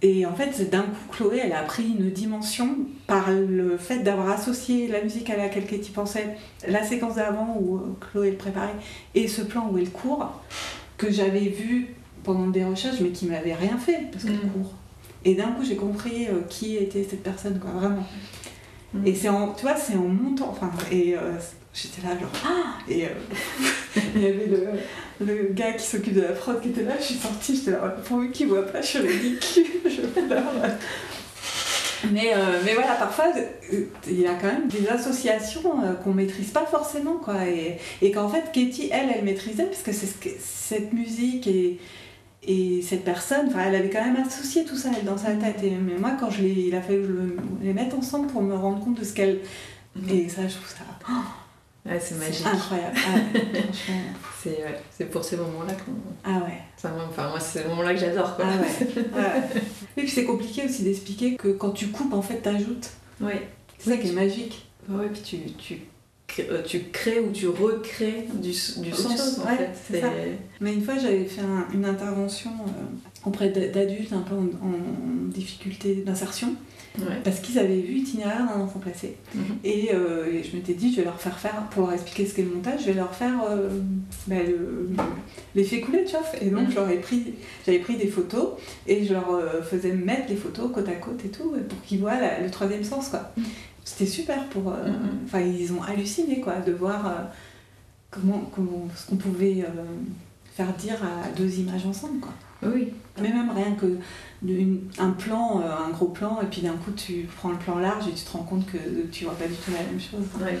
Et 0.00 0.26
en 0.26 0.34
fait, 0.34 0.70
d'un 0.70 0.82
coup, 0.82 1.08
Chloé, 1.10 1.40
elle 1.42 1.52
a 1.52 1.62
pris 1.62 1.88
une 1.88 2.10
dimension 2.10 2.68
par 3.08 3.32
le 3.32 3.76
fait 3.76 4.00
d'avoir 4.00 4.30
associé 4.30 4.86
la 4.86 5.02
musique 5.02 5.28
à 5.28 5.36
laquelle 5.36 5.66
Katie 5.66 5.90
pensait, 5.90 6.36
la 6.68 6.84
séquence 6.84 7.16
d'avant 7.16 7.56
où 7.60 7.78
euh, 7.78 7.96
Chloé 8.00 8.30
le 8.30 8.36
préparait, 8.36 8.76
et 9.16 9.26
ce 9.26 9.42
plan 9.42 9.68
où 9.72 9.78
elle 9.78 9.90
court, 9.90 10.40
que 10.98 11.10
j'avais 11.10 11.48
vu 11.48 11.94
pendant 12.22 12.46
des 12.46 12.64
recherches, 12.64 13.00
mais 13.00 13.10
qui 13.10 13.26
m'avait 13.26 13.54
rien 13.54 13.76
fait, 13.76 14.08
parce 14.12 14.24
qu'elle 14.24 14.38
court. 14.38 14.74
Et 15.24 15.34
d'un 15.34 15.52
coup, 15.52 15.64
j'ai 15.64 15.76
compris 15.76 16.26
euh, 16.28 16.40
qui 16.48 16.76
était 16.76 17.04
cette 17.08 17.22
personne, 17.22 17.58
quoi, 17.58 17.70
vraiment. 17.70 18.04
Et 19.04 19.14
c'est 19.14 19.28
en, 19.28 19.52
tu 19.52 19.62
vois, 19.62 19.76
c'est 19.76 19.94
en 19.96 20.08
montant, 20.08 20.48
enfin, 20.50 20.70
et 20.90 21.14
euh, 21.14 21.32
j'étais 21.74 22.00
là, 22.06 22.18
genre, 22.18 22.30
ah 22.46 22.78
Et 22.88 23.04
euh, 23.04 23.08
il 24.14 24.22
y 24.22 24.26
avait 24.26 24.46
le, 24.46 25.26
le 25.26 25.48
gars 25.52 25.72
qui 25.72 25.86
s'occupe 25.86 26.14
de 26.14 26.22
la 26.22 26.32
prod 26.32 26.60
qui 26.62 26.70
était 26.70 26.84
là, 26.84 26.94
je 26.98 27.04
suis 27.04 27.14
sortie, 27.16 27.56
j'étais 27.56 27.72
là, 27.72 27.96
pourvu 28.04 28.30
qu'il 28.30 28.46
voit 28.48 28.64
pas, 28.66 28.80
je 28.80 28.86
suis 28.86 28.98
ridicule, 29.00 29.66
je 29.84 30.00
pleure. 30.20 30.42
Mais, 32.12 32.32
euh, 32.32 32.60
mais 32.64 32.74
voilà, 32.74 32.94
parfois, 32.94 33.26
il 34.08 34.20
y 34.20 34.26
a 34.26 34.34
quand 34.34 34.46
même 34.46 34.68
des 34.68 34.86
associations 34.88 35.62
qu'on 36.04 36.14
maîtrise 36.14 36.50
pas 36.50 36.64
forcément, 36.64 37.16
quoi. 37.16 37.44
Et, 37.46 37.76
et 38.00 38.12
qu'en 38.12 38.28
fait, 38.28 38.44
Katie, 38.52 38.88
elle, 38.92 39.08
elle 39.14 39.24
maîtrisait, 39.24 39.64
parce 39.64 39.82
que 39.82 39.92
c'est 39.92 40.06
ce 40.06 40.14
que- 40.14 40.36
cette 40.40 40.92
musique 40.92 41.46
et, 41.48 41.78
et 42.42 42.82
cette 42.82 43.04
personne, 43.04 43.50
elle 43.58 43.74
avait 43.74 43.90
quand 43.90 44.04
même 44.04 44.16
associé 44.24 44.64
tout 44.64 44.76
ça, 44.76 44.90
elle, 44.96 45.04
dans 45.04 45.18
sa 45.18 45.32
tête. 45.32 45.62
Et 45.62 45.70
mais 45.70 45.96
moi, 45.98 46.16
quand 46.18 46.30
je 46.30 46.42
l'ai, 46.42 46.52
il 46.68 46.74
a 46.74 46.80
fallu 46.82 46.98
que 47.00 47.06
je 47.06 47.12
le- 47.12 47.36
les 47.62 47.72
mette 47.72 47.92
ensemble 47.94 48.28
pour 48.28 48.42
me 48.42 48.54
rendre 48.54 48.82
compte 48.82 48.98
de 49.00 49.04
ce 49.04 49.12
qu'elle... 49.12 49.40
Et 50.08 50.28
ça, 50.28 50.46
je 50.46 50.54
trouve 50.54 50.68
ça... 50.68 50.84
oh, 51.10 51.12
Ouais, 51.88 51.98
c'est 52.00 52.16
magique. 52.18 52.44
incroyable. 52.46 52.96
Ah 53.06 53.14
ouais. 53.34 53.64
C'est 54.42 54.58
ouais, 55.00 55.06
pour 55.06 55.24
ces 55.24 55.36
moments-là 55.38 55.72
qu'on. 55.72 55.92
Ah 56.22 56.44
ouais. 56.44 56.60
Enfin, 56.76 57.28
moi, 57.30 57.40
c'est 57.40 57.62
le 57.62 57.70
moment-là 57.70 57.94
que 57.94 58.00
j'adore. 58.00 58.36
Quoi. 58.36 58.44
Ah 59.16 59.18
ouais. 59.18 59.60
Et 59.96 60.02
puis 60.02 60.10
c'est 60.10 60.24
compliqué 60.24 60.64
aussi 60.66 60.82
d'expliquer 60.82 61.36
que 61.36 61.48
quand 61.48 61.70
tu 61.70 61.86
coupes, 61.88 62.12
en 62.12 62.20
fait, 62.20 62.36
t'ajoutes. 62.42 62.90
Oui. 63.22 63.32
C'est 63.78 63.90
ça 63.90 63.96
qui 63.96 64.08
est 64.08 64.12
magique. 64.12 64.68
Ouais, 64.88 65.06
puis 65.08 65.22
tu, 65.56 65.80
tu 66.66 66.80
crées 66.92 67.20
ou 67.20 67.30
tu 67.32 67.48
recrées 67.48 68.26
du, 68.34 68.50
du 68.50 68.92
sens, 68.92 69.38
en 69.38 69.48
ouais, 69.48 69.70
fait. 69.74 70.00
ça. 70.00 70.08
Mais 70.60 70.74
une 70.74 70.82
fois, 70.82 70.94
j'avais 70.98 71.24
fait 71.24 71.40
un- 71.40 71.66
une 71.74 71.84
intervention 71.84 72.50
euh, 72.50 73.26
auprès 73.26 73.48
d'a- 73.50 73.68
d'adultes 73.68 74.12
un 74.12 74.20
peu 74.20 74.34
en, 74.34 74.44
en 74.66 75.28
difficulté 75.28 75.96
d'insertion, 76.06 76.54
Ouais. 76.98 77.04
parce 77.22 77.38
qu'ils 77.40 77.58
avaient 77.60 77.80
vu 77.80 77.98
Itinéraire 77.98 78.46
d'un 78.52 78.60
enfant 78.60 78.80
placé. 78.80 79.16
Mhm. 79.34 79.42
Et, 79.62 79.90
euh, 79.94 80.26
et 80.32 80.42
je 80.42 80.56
m'étais 80.56 80.74
dit, 80.74 80.90
je 80.90 80.96
vais 80.96 81.04
leur 81.04 81.20
faire 81.20 81.38
faire, 81.38 81.54
pour 81.70 81.82
leur 81.84 81.92
expliquer 81.92 82.26
ce 82.26 82.34
qu'est 82.34 82.42
le 82.42 82.48
montage, 82.50 82.80
je 82.80 82.86
vais 82.86 82.94
leur 82.94 83.14
faire 83.14 83.40
euh, 83.48 83.68
bah, 84.26 84.34
le- 84.44 84.90
l'effet 85.54 85.80
coulé, 85.80 86.04
tu 86.04 86.12
vois. 86.12 86.22
Et 86.40 86.50
donc, 86.50 86.70
pris, 87.02 87.34
j'avais 87.64 87.78
pris 87.78 87.96
des 87.96 88.08
photos 88.08 88.48
et 88.88 89.04
je 89.04 89.12
leur 89.12 89.30
euh, 89.30 89.62
faisais 89.62 89.92
mettre 89.92 90.28
les 90.28 90.34
photos 90.36 90.72
côte 90.74 90.88
à 90.88 90.94
côte 90.94 91.24
et 91.24 91.28
tout, 91.28 91.52
pour 91.68 91.82
qu'ils 91.86 92.00
voient 92.00 92.18
la- 92.18 92.40
le 92.40 92.50
troisième 92.50 92.82
sens, 92.82 93.08
quoi. 93.10 93.32
C'était 93.90 94.10
super 94.10 94.44
pour. 94.46 94.68
euh, 94.70 94.86
Mhm. 94.88 95.18
Enfin, 95.24 95.40
ils 95.40 95.72
ont 95.72 95.82
halluciné, 95.82 96.40
quoi, 96.40 96.56
de 96.56 96.72
voir 96.72 97.06
euh, 97.06 97.10
comment, 98.10 98.42
comment- 98.54 98.86
ce 98.94 99.06
qu'on 99.08 99.16
pouvait 99.16 99.62
euh, 99.66 99.82
faire 100.54 100.72
dire 100.74 100.96
à 101.02 101.28
deux 101.36 101.58
images 101.58 101.86
ensemble, 101.86 102.20
quoi. 102.20 102.32
Oui. 102.62 102.92
Mais 103.20 103.30
même 103.32 103.50
rien 103.50 103.72
que 103.74 103.98
un 105.00 105.10
plan, 105.10 105.60
un 105.60 105.90
gros 105.90 106.08
plan, 106.08 106.40
et 106.42 106.46
puis 106.46 106.60
d'un 106.60 106.72
coup 106.76 106.90
tu 106.96 107.26
prends 107.36 107.50
le 107.50 107.56
plan 107.56 107.78
large 107.78 108.06
et 108.08 108.12
tu 108.12 108.24
te 108.24 108.30
rends 108.32 108.42
compte 108.44 108.66
que 108.66 108.78
tu 109.10 109.24
vois 109.24 109.34
pas 109.34 109.46
du 109.46 109.54
tout 109.54 109.70
la 109.72 109.78
même 109.84 110.00
chose. 110.00 110.26
Ouais. 110.40 110.58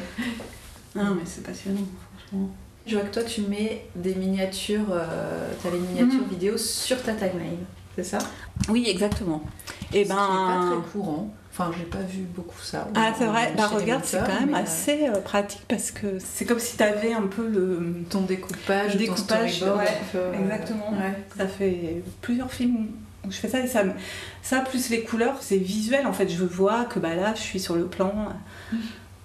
Non, 0.96 1.14
mais 1.14 1.22
c'est 1.24 1.42
passionnant, 1.44 1.80
franchement. 2.28 2.48
Je 2.86 2.96
vois 2.96 3.04
que 3.04 3.12
toi, 3.14 3.22
tu 3.24 3.42
mets 3.42 3.84
des 3.94 4.14
miniatures, 4.14 4.86
euh, 4.90 5.52
t'as 5.62 5.70
les 5.70 5.78
miniatures 5.80 6.22
Mhm. 6.22 6.28
vidéo 6.30 6.56
sur 6.56 7.00
ta 7.02 7.12
timeline, 7.12 7.64
c'est 7.94 8.04
ça? 8.04 8.18
Oui, 8.70 8.84
exactement. 8.88 9.42
Et 9.44 9.86
Ce 9.86 9.92
qui 9.92 9.98
est 9.98 10.04
ben. 10.04 10.16
pas 10.16 10.66
très 10.80 10.90
courant. 10.92 11.34
Enfin, 11.58 11.72
j'ai 11.76 11.84
pas 11.84 11.98
vu 11.98 12.20
beaucoup 12.36 12.60
ça. 12.62 12.86
Ah, 12.94 13.12
c'est 13.18 13.26
vrai, 13.26 13.52
bah 13.56 13.66
regarde, 13.66 14.02
c'est 14.04 14.18
quand 14.18 14.38
même 14.40 14.50
mais, 14.52 14.58
euh, 14.58 14.62
assez 14.62 15.08
euh, 15.08 15.20
pratique 15.20 15.62
parce 15.66 15.90
que 15.90 16.06
c'est 16.20 16.44
comme 16.44 16.60
si 16.60 16.76
tu 16.76 16.82
avais 16.84 17.12
un 17.12 17.26
peu 17.26 17.48
le. 17.48 18.04
Ton 18.08 18.20
découpage, 18.20 18.86
Le 18.86 18.92
ton 18.92 18.98
découpage, 18.98 19.54
storyboard, 19.56 19.78
ouais, 19.80 19.88
un 19.88 20.12
peu, 20.12 20.18
euh, 20.18 20.32
exactement. 20.44 20.90
ouais. 20.92 21.14
Ça 21.36 21.48
fait 21.48 22.02
plusieurs 22.20 22.52
films 22.52 22.86
où 23.26 23.32
je 23.32 23.36
fais 23.38 23.48
ça 23.48 23.58
et 23.58 23.66
ça, 23.66 23.82
ça 24.42 24.60
plus 24.60 24.88
les 24.90 25.02
couleurs, 25.02 25.38
c'est 25.40 25.56
visuel 25.56 26.06
en 26.06 26.12
fait. 26.12 26.28
Je 26.28 26.44
vois 26.44 26.84
que 26.84 27.00
bah, 27.00 27.16
là, 27.16 27.34
je 27.34 27.40
suis 27.40 27.58
sur 27.58 27.74
le 27.74 27.86
plan 27.86 28.12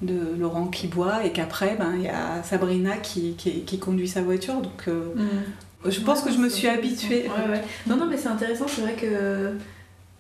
de 0.02 0.36
Laurent 0.40 0.68
qui 0.68 0.88
boit 0.88 1.24
et 1.26 1.32
qu'après, 1.32 1.76
ben, 1.78 1.94
il 1.98 2.02
y 2.04 2.10
a 2.10 2.42
Sabrina 2.44 2.98
qui, 2.98 3.36
qui, 3.36 3.62
qui 3.62 3.78
conduit 3.80 4.08
sa 4.08 4.22
voiture. 4.24 4.56
Donc 4.62 4.88
euh, 4.88 5.14
Mm. 5.16 5.90
je 5.92 6.00
pense 6.02 6.20
Ouais, 6.24 6.30
que 6.30 6.34
je 6.36 6.40
me 6.40 6.50
suis 6.50 6.68
habituée. 6.68 7.24
Ouais, 7.30 7.52
ouais. 7.52 7.62
Non, 7.86 7.96
non, 7.98 8.08
mais 8.08 8.18
c'est 8.18 8.30
intéressant. 8.30 8.66
C'est 8.68 8.82
vrai 8.82 8.94
que 8.94 9.54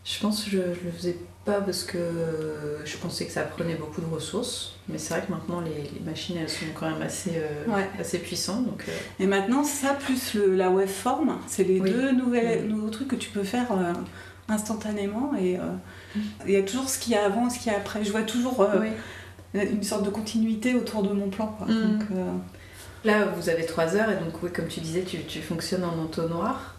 je 0.05 0.19
pense 0.19 0.43
que 0.43 0.51
je, 0.51 0.57
je 0.57 0.85
le 0.85 0.91
faisais 0.95 1.17
pas 1.45 1.59
parce 1.61 1.83
que 1.83 1.97
je 2.85 2.97
pensais 2.97 3.25
que 3.25 3.31
ça 3.31 3.41
prenait 3.41 3.75
beaucoup 3.75 3.99
de 4.01 4.05
ressources. 4.05 4.75
Mais 4.89 4.97
c'est 4.97 5.13
vrai 5.13 5.23
que 5.25 5.31
maintenant, 5.31 5.61
les, 5.61 5.89
les 5.93 5.99
machines, 6.05 6.37
elles 6.37 6.49
sont 6.49 6.65
quand 6.77 6.89
même 6.89 7.01
assez, 7.01 7.31
euh, 7.35 7.65
Ouais. 7.73 7.87
assez 7.99 8.19
puissantes. 8.19 8.65
Donc, 8.65 8.83
euh, 8.87 8.91
Et 9.19 9.25
maintenant, 9.27 9.63
ça 9.63 9.93
plus 9.93 10.33
le, 10.35 10.55
la 10.55 10.69
waveform, 10.69 11.37
c'est 11.47 11.63
les 11.63 11.79
Oui. 11.79 11.91
deux 11.91 12.11
nouvelles, 12.11 12.65
Mm. 12.65 12.69
nouveaux 12.69 12.89
trucs 12.89 13.07
que 13.09 13.15
tu 13.15 13.29
peux 13.29 13.43
faire 13.43 13.71
euh, 13.71 13.93
instantanément. 14.49 15.33
Et 15.39 15.57
euh, 15.57 15.61
il 16.45 16.51
y 16.53 16.57
a 16.57 16.63
toujours 16.63 16.89
ce 16.89 16.99
qu'il 16.99 17.13
y 17.13 17.15
a 17.15 17.25
avant, 17.25 17.49
ce 17.49 17.59
qu'il 17.59 17.71
y 17.71 17.75
a 17.75 17.77
après. 17.77 18.03
Je 18.03 18.11
vois 18.11 18.23
toujours 18.23 18.65
oui. 18.79 18.89
une 19.53 19.83
sorte 19.83 20.03
de 20.03 20.09
continuité 20.09 20.75
autour 20.75 21.03
de 21.03 21.13
mon 21.13 21.29
plan. 21.29 21.47
Quoi. 21.47 21.67
Mm. 21.67 21.99
Donc, 21.99 22.07
Là, 23.05 23.25
vous 23.35 23.49
avez 23.49 23.65
3 23.65 23.97
heures 23.97 24.09
et 24.09 24.15
donc, 24.15 24.41
oui, 24.43 24.49
comme 24.53 24.67
tu 24.67 24.79
disais, 24.79 25.01
tu, 25.01 25.17
tu 25.25 25.41
fonctionnes 25.41 25.83
en 25.83 25.97
entonnoir. 26.01 26.72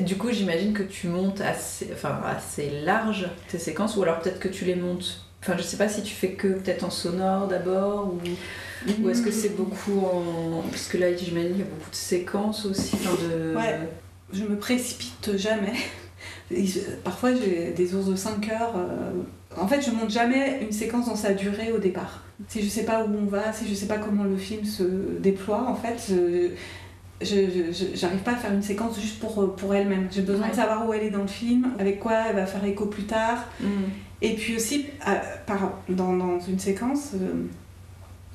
Du 0.00 0.16
coup, 0.16 0.30
j'imagine 0.32 0.72
que 0.72 0.82
tu 0.82 1.08
montes 1.08 1.40
assez, 1.42 1.88
enfin, 1.92 2.18
assez 2.24 2.70
large 2.84 3.28
tes 3.48 3.58
séquences 3.58 3.96
ou 3.96 4.02
alors 4.02 4.20
peut-être 4.20 4.40
que 4.40 4.48
tu 4.48 4.64
les 4.64 4.74
montes. 4.74 5.24
Enfin, 5.42 5.54
je 5.56 5.62
sais 5.62 5.76
pas 5.76 5.88
si 5.88 6.02
tu 6.02 6.14
fais 6.14 6.30
que 6.32 6.48
peut-être 6.48 6.84
en 6.84 6.90
sonore 6.90 7.48
d'abord 7.48 8.14
ou, 8.14 9.08
est-ce 9.10 9.22
que 9.22 9.30
c'est 9.30 9.56
beaucoup 9.56 9.98
en. 10.06 10.62
Parce 10.70 10.86
que 10.88 10.96
là, 10.98 11.14
j'imagine 11.14 11.50
qu'il 11.50 11.58
y 11.58 11.62
a 11.62 11.66
beaucoup 11.66 11.90
de 11.90 11.94
séquences 11.96 12.64
aussi. 12.64 12.96
de... 12.96 13.54
Ouais. 13.54 13.78
je 14.32 14.44
me 14.44 14.56
précipite 14.56 15.36
jamais. 15.36 15.72
Parfois, 17.04 17.30
j'ai 17.34 17.72
des 17.72 17.94
ours 17.94 18.06
de 18.06 18.16
5 18.16 18.48
heures. 18.50 18.74
euh, 18.76 19.12
En 19.60 19.66
fait, 19.68 19.82
je 19.82 19.90
monte 19.90 20.10
jamais 20.10 20.60
une 20.62 20.72
séquence 20.72 21.06
dans 21.06 21.16
sa 21.16 21.32
durée 21.34 21.72
au 21.72 21.78
départ. 21.78 22.22
Si 22.48 22.62
je 22.62 22.68
sais 22.68 22.84
pas 22.84 23.04
où 23.04 23.10
on 23.14 23.26
va, 23.26 23.52
si 23.52 23.68
je 23.68 23.74
sais 23.74 23.86
pas 23.86 23.98
comment 23.98 24.24
le 24.24 24.36
film 24.36 24.64
se 24.64 24.82
déploie, 25.20 25.64
en 25.68 25.74
fait, 25.76 26.12
je- 27.24 27.94
j'arrive 27.94 28.20
pas 28.20 28.32
à 28.32 28.36
faire 28.36 28.52
une 28.52 28.62
séquence 28.62 29.00
juste 29.00 29.18
pour, 29.20 29.40
euh, 29.42 29.54
pour 29.56 29.74
elle-même. 29.74 30.08
J'ai 30.10 30.22
besoin 30.22 30.44
Ouais. 30.46 30.50
de 30.50 30.56
savoir 30.56 30.88
où 30.88 30.92
elle 30.92 31.02
est 31.04 31.10
dans 31.10 31.22
le 31.22 31.26
film, 31.28 31.72
avec 31.78 31.98
quoi 32.00 32.12
elle 32.28 32.36
va 32.36 32.46
faire 32.46 32.64
écho 32.64 32.86
plus 32.86 33.04
tard. 33.04 33.44
Mm. 33.60 33.66
Et 34.22 34.34
puis 34.34 34.56
aussi, 34.56 34.86
à- 35.04 35.16
par, 35.46 35.72
dans, 35.88 36.14
dans 36.16 36.38
une 36.40 36.58
séquence, 36.58 37.10
euh, 37.14 37.44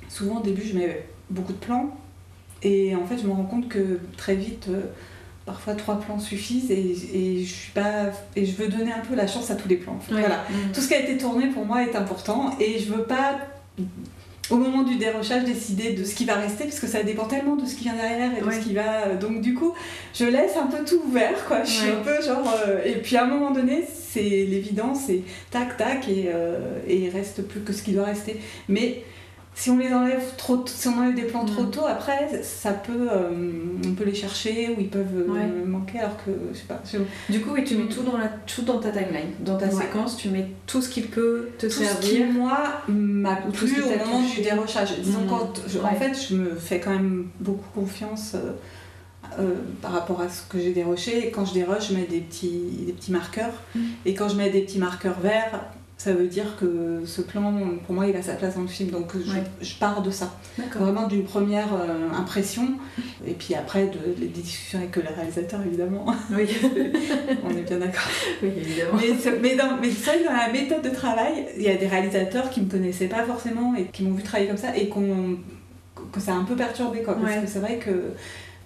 souvent 0.09 0.39
au 0.39 0.43
début 0.43 0.61
je 0.63 0.77
mets 0.77 1.05
beaucoup 1.29 1.53
de 1.53 1.57
plans 1.57 1.95
et 2.63 2.95
en 2.95 3.05
fait 3.05 3.17
je 3.17 3.25
me 3.27 3.31
rends 3.31 3.43
compte 3.45 3.67
que 3.69 3.99
très 4.17 4.35
vite, 4.35 4.67
euh, 4.69 4.81
parfois 5.45 5.75
trois 5.75 5.99
plans 5.99 6.19
suffisent 6.19 6.71
et, 6.71 6.95
et 7.13 7.43
je 7.45 7.53
suis 7.53 7.71
pas 7.71 8.07
et 8.35 8.45
je 8.45 8.55
veux 8.55 8.67
donner 8.67 8.91
un 8.91 8.99
peu 8.99 9.15
la 9.15 9.27
chance 9.27 9.49
à 9.51 9.55
tous 9.55 9.67
les 9.69 9.77
plans. 9.77 9.93
en 9.95 9.99
fait. 9.99 10.13
Ouais. 10.13 10.19
Voilà, 10.21 10.43
Mm. 10.49 10.71
tout 10.73 10.81
ce 10.81 10.87
qui 10.89 10.93
a 10.93 10.99
été 10.99 11.17
tourné 11.17 11.47
pour 11.47 11.65
moi 11.65 11.83
est 11.83 11.95
important 11.95 12.55
et 12.59 12.79
je 12.79 12.91
veux 12.93 13.03
pas 13.03 13.37
au 14.49 14.55
moment 14.57 14.83
du 14.83 14.95
dérochage 14.95 15.43
décider 15.43 15.91
de 15.93 16.03
ce 16.05 16.15
qui 16.15 16.25
va 16.25 16.35
rester 16.35 16.63
parce 16.65 16.79
que 16.79 16.87
ça 16.87 17.03
dépend 17.03 17.25
tellement 17.25 17.55
de 17.55 17.65
ce 17.65 17.75
qui 17.75 17.83
vient 17.83 17.95
derrière 17.95 18.31
et 18.37 18.41
de 18.41 18.45
Ouais. 18.45 18.53
ce 18.55 18.59
qui 18.65 18.73
va 18.73 19.15
donc 19.15 19.41
du 19.41 19.53
coup 19.53 19.73
je 20.13 20.25
laisse 20.25 20.55
un 20.55 20.67
peu 20.67 20.85
tout 20.85 21.01
ouvert 21.05 21.45
quoi 21.47 21.63
je 21.63 21.69
suis 21.71 21.87
Ouais. 21.89 21.95
un 21.97 22.01
peu 22.03 22.21
genre 22.25 22.53
euh, 22.67 22.79
et 22.85 22.93
puis 22.95 23.17
à 23.17 23.23
un 23.25 23.27
moment 23.27 23.51
donné 23.51 23.83
c'est 24.09 24.21
l'évidence 24.21 24.99
c'est 25.07 25.21
tac 25.51 25.75
tac 25.77 26.07
et, 26.07 26.29
euh, 26.33 26.59
et 26.87 26.95
il 26.97 27.09
reste 27.09 27.41
plus 27.47 27.59
que 27.61 27.73
ce 27.73 27.83
qui 27.83 27.91
doit 27.91 28.05
rester 28.05 28.39
mais 28.69 29.03
si 29.59 29.71
on 29.71 29.77
les 29.79 29.91
enlève 29.91 30.21
trop 30.37 30.63
si 30.67 30.87
on 30.87 30.99
enlève 30.99 31.15
des 31.15 31.23
plans 31.23 31.43
trop 31.43 31.63
Mm. 31.63 31.71
tôt 31.71 31.85
après 31.87 32.29
ça 32.43 32.71
peut 32.73 33.07
euh, 33.11 33.31
on 33.87 33.93
peut 33.93 34.03
les 34.03 34.13
chercher 34.13 34.69
ou 34.69 34.79
ils 34.79 34.87
peuvent 34.89 35.05
euh, 35.27 35.31
Ouais. 35.33 35.47
manquer 35.65 35.97
alors 35.99 36.15
que 36.23 36.29
je 36.53 36.57
sais 36.59 36.65
pas 36.67 36.79
je- 36.85 36.99
Du 37.33 37.41
coup, 37.41 37.49
oui, 37.53 37.63
tu 37.63 37.75
mets 37.75 37.87
tout 37.89 38.03
dans, 38.03 38.17
la, 38.17 38.27
tout 38.45 38.61
dans 38.61 38.79
ta 38.79 38.91
timeline. 38.91 39.31
Dans 39.39 39.57
ta 39.57 39.65
Ouais. 39.65 39.71
séquence, 39.83 40.15
tu 40.15 40.29
mets 40.29 40.45
tout 40.67 40.81
ce 40.81 40.89
qui 40.89 41.01
peut 41.01 41.49
te 41.57 41.65
tout 41.65 41.71
ce 41.71 41.79
qui 41.79 41.85
servir. 41.85 42.27
moi 42.31 42.59
m'a 42.87 43.35
tout 43.37 43.65
plu 43.65 43.81
au 43.81 43.89
moment 44.05 44.21
du 44.35 44.41
dérochage 44.41 44.99
disons 45.01 45.21
Mm. 45.25 45.27
quand 45.27 45.53
je- 45.67 45.79
en 45.79 45.95
fait 45.95 46.13
je 46.29 46.35
me 46.35 46.55
fais 46.55 46.79
quand 46.79 46.91
même 46.91 47.27
beaucoup 47.39 47.67
confiance 47.81 48.33
euh, 48.35 48.51
euh, 49.39 49.55
par 49.81 49.91
rapport 49.91 50.21
à 50.21 50.29
ce 50.29 50.41
que 50.47 50.59
j'ai 50.59 50.71
déroché 50.71 51.27
et 51.27 51.31
quand 51.31 51.45
je 51.45 51.53
déroche 51.55 51.89
je 51.89 51.95
mets 51.95 52.05
des 52.05 52.19
petits, 52.19 52.85
des 52.85 52.93
petits 52.93 53.11
marqueurs 53.11 53.53
Mm. 53.75 53.79
et 54.05 54.13
quand 54.13 54.29
je 54.29 54.35
mets 54.35 54.51
des 54.51 54.61
petits 54.61 54.79
marqueurs 54.79 55.19
verts 55.19 55.59
ça 55.97 56.13
veut 56.13 56.27
dire 56.27 56.55
que 56.59 57.01
ce 57.05 57.21
plan, 57.21 57.51
pour 57.85 57.95
moi, 57.95 58.05
il 58.05 58.15
a 58.15 58.21
sa 58.21 58.33
place 58.33 58.55
dans 58.55 58.61
le 58.61 58.67
film. 58.67 58.91
Donc 58.91 59.13
je, 59.15 59.31
Ouais. 59.31 59.43
je 59.61 59.73
pars 59.75 60.03
de 60.03 60.11
ça. 60.11 60.31
Vraiment 60.79 61.07
d'une 61.07 61.23
première 61.23 61.73
euh, 61.73 62.11
impression. 62.15 62.67
Et 63.25 63.33
puis 63.33 63.55
après, 63.55 63.87
de, 63.87 64.13
des 64.19 64.27
discussions 64.27 64.77
avec 64.77 64.95
le 64.95 65.03
réalisateur, 65.15 65.59
évidemment. 65.65 66.05
Oui, 66.31 66.47
On 67.43 67.49
est 67.49 67.63
bien 67.67 67.79
d'accord. 67.79 68.03
oui, 68.43 68.49
évidemment. 68.57 68.91
Mais, 69.01 69.17
c'est- 69.19 69.39
mais, 69.39 69.55
dans, 69.55 69.77
mais 69.81 69.89
c'est 69.89 70.11
vrai 70.11 70.19
que 70.19 70.25
dans 70.27 70.33
la 70.37 70.51
méthode 70.51 70.83
de 70.83 70.89
travail, 70.89 71.47
il 71.57 71.63
y 71.63 71.69
a 71.69 71.75
des 71.77 71.87
réalisateurs 71.87 72.49
qui 72.51 72.61
me 72.61 72.69
connaissaient 72.69 73.07
pas 73.07 73.23
forcément 73.23 73.73
et 73.75 73.85
qui 73.85 74.03
m'ont 74.03 74.13
vu 74.13 74.21
travailler 74.23 74.47
comme 74.49 74.57
ça 74.57 74.77
et 74.77 74.89
qu'on 74.89 75.37
que 76.13 76.19
ça 76.19 76.33
a 76.33 76.35
un 76.35 76.43
peu 76.43 76.55
perturbé. 76.55 77.01
Quoi, 77.01 77.15
parce 77.15 77.37
que 77.43 77.47
c'est 77.47 77.59
vrai 77.59 77.77
que 77.79 77.89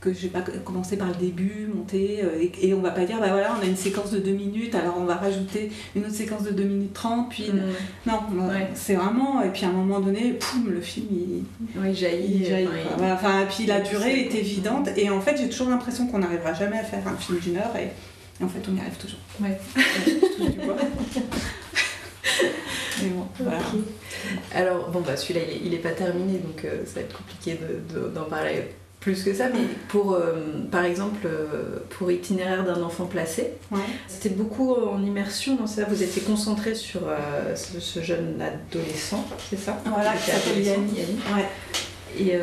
que 0.02 0.12
j'ai 0.12 0.30
pas 0.30 0.42
commencé 0.66 0.98
par 0.98 1.08
le 1.10 1.14
début, 1.14 1.68
monter, 1.74 2.22
euh, 2.24 2.42
et, 2.42 2.52
et 2.70 2.74
on 2.74 2.82
va 2.82 2.90
pas 2.90 3.06
dire, 3.06 3.20
bah 3.20 3.28
voilà, 3.30 3.56
on 3.58 3.64
a 3.64 3.68
une 3.68 3.76
séquence 3.78 4.10
de 4.12 4.18
2 4.18 4.32
minutes, 4.32 4.74
alors 4.74 4.96
on 5.00 5.04
va 5.06 5.14
rajouter 5.16 5.72
une 5.96 6.04
autre 6.04 6.16
séquence 6.16 6.42
de 6.44 6.50
2 6.50 6.64
minutes 6.64 6.94
30, 6.94 7.30
puis 7.30 7.52
Mm. 7.52 7.62
non, 8.08 8.48
Ouais. 8.50 8.68
c'est 8.74 8.96
vraiment, 8.96 9.44
et 9.44 9.50
puis 9.50 9.64
à 9.64 9.70
un 9.70 9.74
moment 9.74 10.00
donné, 10.00 10.34
poum, 10.34 10.72
le 10.72 10.82
film 10.82 11.06
il, 11.12 11.44
Oui, 11.80 11.94
jaillit. 11.94 12.40
il 12.42 12.46
jaillit, 12.48 12.68
il- 12.74 12.98
Voilà, 12.98 13.14
enfin, 13.14 13.42
et 13.42 13.46
puis 13.46 13.68
la 13.68 13.80
durée 13.82 14.22
est 14.22 14.34
évidente, 14.34 14.90
et 14.98 15.10
en 15.12 15.22
fait 15.22 15.38
j'ai 15.38 15.48
toujours 15.50 15.70
l'impression 15.70 16.08
qu'on 16.08 16.18
n'arrivera 16.20 16.54
jamais 16.54 16.80
à 16.80 16.84
faire 16.84 17.08
un 17.08 17.16
film 17.16 17.38
d'une 17.40 17.58
heure, 17.58 17.76
et, 17.78 17.90
et 18.42 18.44
en 18.44 18.50
fait 18.50 18.62
on 18.72 18.76
y 18.76 18.80
arrive 18.80 18.98
toujours. 18.98 19.20
Ouais. 19.40 19.60
Je 20.08 20.12
touche 20.36 20.52
du 20.52 20.60
bois. 20.66 20.78
Mais 23.04 23.10
bon, 23.10 23.26
voilà. 23.40 23.58
Alors, 24.54 24.90
bon, 24.90 25.02
bah 25.02 25.18
celui-là, 25.18 25.42
il 25.48 25.52
est, 25.54 25.62
il 25.68 25.74
est 25.74 25.78
pas 25.80 25.90
terminé, 25.92 26.38
donc 26.40 26.66
euh, 26.66 26.84
ça 26.86 26.96
va 26.96 27.02
être 27.02 27.18
compliqué 27.18 27.58
de- 27.60 28.00
de- 28.00 28.08
d'en 28.10 28.26
parler 28.26 28.64
plus 29.02 29.24
que 29.24 29.34
ça. 29.34 29.50
Mais 29.50 29.60
pour, 29.90 30.14
euh, 30.14 30.36
par 30.72 30.86
exemple, 30.86 31.26
euh, 31.26 31.80
pour 31.90 32.10
Itinéraire 32.12 32.64
d'un 32.64 32.82
enfant 32.82 33.06
placé, 33.06 33.52
Ouais. 33.72 33.80
c'était 34.08 34.30
beaucoup 34.30 34.74
en 34.74 35.04
immersion 35.04 35.56
dans 35.56 35.68
ça. 35.68 35.84
Vous 35.90 36.02
étiez 36.02 36.22
concentré 36.22 36.74
sur 36.76 37.02
euh, 37.10 37.56
ce, 37.58 37.82
ce 37.82 38.00
jeune 38.02 38.42
adolescent, 38.42 39.26
c'est 39.50 39.60
ça? 39.60 39.82
Voilà, 39.86 40.14
Qui 40.14 40.32
s'appelle. 40.32 40.64
Yannick. 40.64 40.98
Ouais. 41.36 41.50
Et, 42.18 42.34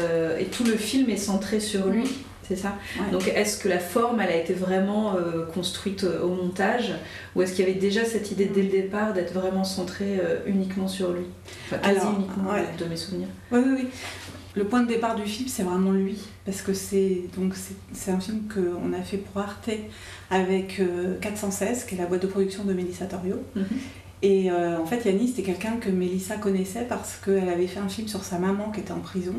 et 0.43 0.45
tout 0.47 0.65
le 0.65 0.77
film 0.77 1.09
est 1.11 1.17
centré 1.19 1.61
sur 1.61 1.89
lui, 1.89 2.05
c'est 2.49 2.57
ça? 2.57 2.75
Ouais. 2.99 3.11
Donc 3.13 3.29
est-ce 3.29 3.59
que 3.59 3.69
la 3.69 3.79
forme, 3.79 4.21
elle 4.21 4.31
a 4.31 4.37
été 4.37 4.55
vraiment 4.55 5.15
euh, 5.15 5.45
construite 5.45 6.05
euh, 6.05 6.23
au 6.23 6.29
montage? 6.29 6.95
Ou 7.37 7.43
est-ce 7.43 7.53
qu'il 7.55 7.67
y 7.69 7.71
avait 7.71 7.79
déjà 7.79 8.05
cette 8.07 8.31
idée 8.31 8.47
dès 8.47 8.63
le 8.63 8.71
départ 8.71 9.13
d'être 9.13 9.35
vraiment 9.35 9.65
centré 9.65 10.19
euh, 10.19 10.39
uniquement 10.47 10.89
sur 10.89 11.13
lui? 11.13 11.27
Enfin, 11.67 11.79
quasi 11.79 12.01
Alors, 12.01 12.15
uniquement 12.19 12.51
ouais. 12.53 12.65
de 12.79 12.85
mes 12.87 12.97
souvenirs. 12.97 13.29
Oui, 13.53 13.61
oui, 13.65 13.73
oui. 13.83 13.89
Le 14.55 14.65
point 14.65 14.83
de 14.83 14.89
départ 14.89 15.15
du 15.15 15.23
film, 15.23 15.49
c'est 15.49 15.63
vraiment 15.63 15.93
lui, 15.93 16.17
parce 16.45 16.63
que 16.63 16.73
c'est 16.73 17.23
donc 17.37 17.55
c'est- 17.93 18.11
un 18.11 18.19
film 18.19 18.43
qu'on 18.53 18.93
a 18.93 19.03
fait 19.03 19.19
pour 19.19 19.41
Arte 19.41 19.71
avec 20.31 20.81
euh, 20.81 21.17
416, 21.21 21.85
qui 21.85 21.95
est 21.95 21.99
la 21.99 22.07
boîte 22.07 22.23
de 22.23 22.27
production 22.27 22.65
de 22.65 22.73
Mélissa 22.73 23.05
Torio. 23.07 23.37
Mhm. 23.55 23.65
Et 24.23 24.51
euh, 24.51 24.79
en 24.81 24.87
fait, 24.87 25.05
Yannis, 25.05 25.29
c'était 25.29 25.43
quelqu'un 25.43 25.77
que 25.77 25.91
Mélissa 25.91 26.37
connaissait 26.39 26.87
parce 26.89 27.17
qu'elle 27.25 27.49
avait 27.49 27.69
fait 27.69 27.79
un 27.79 27.89
film 27.89 28.09
sur 28.09 28.25
sa 28.25 28.39
maman 28.39 28.71
qui 28.73 28.81
était 28.81 28.91
en 28.93 28.99
prison. 28.99 29.35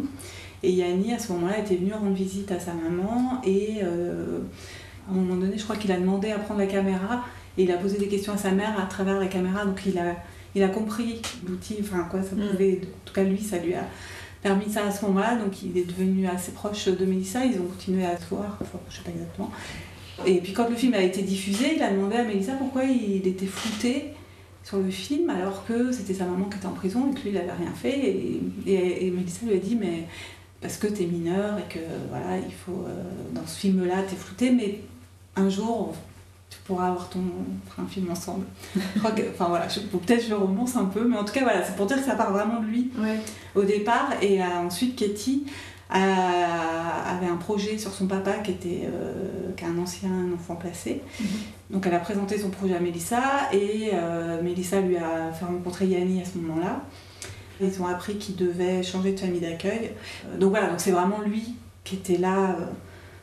Et 0.64 0.72
Yanni, 0.72 1.14
à 1.14 1.20
ce 1.20 1.34
moment-là, 1.34 1.60
était 1.60 1.76
venu 1.76 1.92
rendre 1.94 2.14
visite 2.16 2.50
à 2.54 2.60
sa 2.60 2.72
maman. 2.74 3.42
Et 3.46 3.80
euh, 3.84 4.40
à 5.10 5.12
un 5.12 5.16
moment 5.16 5.36
donné, 5.36 5.58
je 5.58 5.64
crois 5.64 5.76
qu'il 5.76 5.92
a 5.92 5.98
demandé 6.00 6.32
à 6.32 6.38
prendre 6.40 6.62
la 6.62 6.68
caméra. 6.68 7.26
Et 7.58 7.64
il 7.64 7.72
a 7.72 7.78
posé 7.78 7.98
des 7.98 8.08
questions 8.08 8.32
à 8.34 8.38
sa 8.38 8.52
mère 8.52 8.80
à 8.80 8.86
travers 8.86 9.20
la 9.20 9.28
caméra. 9.28 9.66
Donc 9.66 9.82
il 9.86 9.98
a, 9.98 10.16
il 10.56 10.64
a 10.64 10.70
compris 10.70 11.22
l'outil, 11.46 11.78
enfin 11.82 12.08
quoi 12.10 12.22
ça 12.24 12.36
Mm. 12.38 12.52
pouvait. 12.52 12.80
En 12.84 13.06
tout 13.08 13.14
cas, 13.14 13.24
lui, 13.24 13.40
ça 13.42 13.58
lui 13.58 13.74
a 13.74 13.84
permis 14.42 14.72
ça 14.72 14.86
à 14.86 14.92
ce 14.92 15.06
moment-là. 15.06 15.36
Donc 15.36 15.64
il 15.64 15.78
est 15.78 15.86
devenu 15.86 16.28
assez 16.28 16.52
proche 16.52 16.88
de 16.88 17.06
Mélissa. 17.06 17.46
Ils 17.46 17.60
ont 17.60 17.66
continué 17.66 18.06
à 18.06 18.18
se 18.18 18.26
voir. 18.30 18.58
Enfin, 18.62 18.80
je 18.90 18.98
sais 18.98 19.04
pas 19.04 19.12
exactement. 19.12 19.52
Et 20.26 20.42
puis 20.42 20.54
quand 20.54 20.70
le 20.70 20.76
film 20.76 20.94
a 20.94 21.02
été 21.02 21.22
diffusé, 21.22 21.76
il 21.76 21.84
a 21.84 21.92
demandé 21.92 22.18
à 22.18 22.24
Mélissa 22.24 22.54
pourquoi 22.54 22.84
il 22.84 23.26
était 23.28 23.46
flouté 23.46 24.14
sur 24.64 24.78
le 24.78 24.92
film 24.92 25.30
alors 25.30 25.66
que 25.66 25.92
c'était 25.92 26.14
sa 26.14 26.26
maman 26.26 26.46
qui 26.46 26.58
était 26.58 26.68
en 26.68 26.74
prison 26.74 27.12
et 27.12 27.16
que 27.16 27.22
lui 27.24 27.30
il 27.30 27.38
avait 27.38 27.54
rien 27.54 27.72
fait 27.72 27.98
et, 28.68 29.12
Mélissa 29.12 29.46
lui 29.46 29.54
a 29.54 29.58
dit 29.58 29.76
mais 29.76 30.04
parce 30.62 30.78
que 30.78 30.88
t'es 30.88 31.06
mineur 31.06 31.58
et 31.58 31.74
que 31.74 31.80
voilà 32.10 32.38
il 32.38 32.54
faut 32.54 32.86
euh, 32.86 33.04
dans 33.34 33.48
ce 33.48 33.58
film 33.58 33.88
là 33.88 34.04
t'es 34.04 34.16
flouté 34.16 34.52
mais 34.52 34.82
un 35.36 35.50
jour 35.50 35.96
tu 36.50 36.58
pourras 36.66 36.88
avoir 36.88 37.10
ton 37.10 37.20
un 37.80 37.86
film 37.88 38.10
ensemble 38.12 38.46
je 38.76 39.00
crois 39.00 39.12
que 39.12 39.22
enfin 39.34 39.46
voilà 39.50 39.68
peut-être 39.68 40.24
je 40.24 40.30
le 40.30 40.36
romance 40.36 40.76
un 40.76 40.86
peu 40.86 41.04
mais 41.08 41.18
en 41.18 41.24
tout 41.24 41.34
cas 41.34 41.42
voilà 41.44 41.64
c'est 41.64 41.76
pour 41.76 41.86
dire 41.86 41.98
que 41.98 42.04
ça 42.06 42.16
part 42.16 42.32
vraiment 42.32 42.60
de 42.60 42.66
lui 42.66 42.92
Ouais. 43.00 43.20
au 43.56 43.64
départ 43.64 44.10
et 44.22 44.42
euh, 44.42 44.46
ensuite 44.66 44.96
Katie 44.96 45.46
a- 45.90 47.16
avait 47.16 47.28
un 47.28 47.36
projet 47.38 47.78
sur 47.78 47.92
son 47.92 48.08
papa 48.08 48.34
qui 48.44 48.52
était 48.52 48.82
euh, 48.86 49.52
qui 49.58 49.64
est 49.64 49.68
un 49.68 49.78
ancien 49.78 50.10
enfant 50.36 50.56
placé. 50.56 51.02
Donc 51.70 51.86
elle 51.86 51.94
a 51.96 52.00
présenté 52.00 52.38
son 52.38 52.50
projet 52.50 52.76
à 52.76 52.80
Mélissa 52.80 53.22
et 53.52 53.90
euh, 53.94 54.42
Mélissa 54.42 54.82
lui 54.82 54.98
a 54.98 55.32
fait 55.34 55.46
rencontrer 55.46 55.88
Yanni 55.88 56.22
à 56.22 56.26
ce 56.26 56.38
moment-là. 56.40 56.82
Ils 57.62 57.82
ont 57.82 57.88
appris 57.88 58.18
qu'il 58.18 58.36
devait 58.36 58.84
changer 58.84 59.12
de 59.14 59.20
famille 59.20 59.42
d'accueil. 59.42 59.92
Euh, 60.28 60.38
donc 60.38 60.52
voilà, 60.52 60.68
donc 60.70 60.80
c'est 60.80 60.92
vraiment 60.92 61.20
lui 61.22 61.56
qui 61.84 61.96
était 61.96 62.18
là 62.18 62.52
euh, 62.52 62.66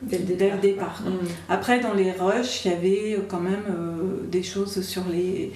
Dès 0.01 0.19
le 0.19 0.25
dès 0.25 0.35
départ. 0.35 0.55
le 0.55 0.61
départ. 0.61 1.01
Mm. 1.05 1.27
Après, 1.49 1.79
dans 1.79 1.93
les 1.93 2.11
rushs, 2.11 2.65
il 2.65 2.71
y 2.71 2.73
avait 2.73 3.19
quand 3.27 3.39
même 3.39 3.63
euh, 3.69 4.27
des 4.29 4.43
choses 4.43 4.81
sur 4.81 5.03
les, 5.11 5.51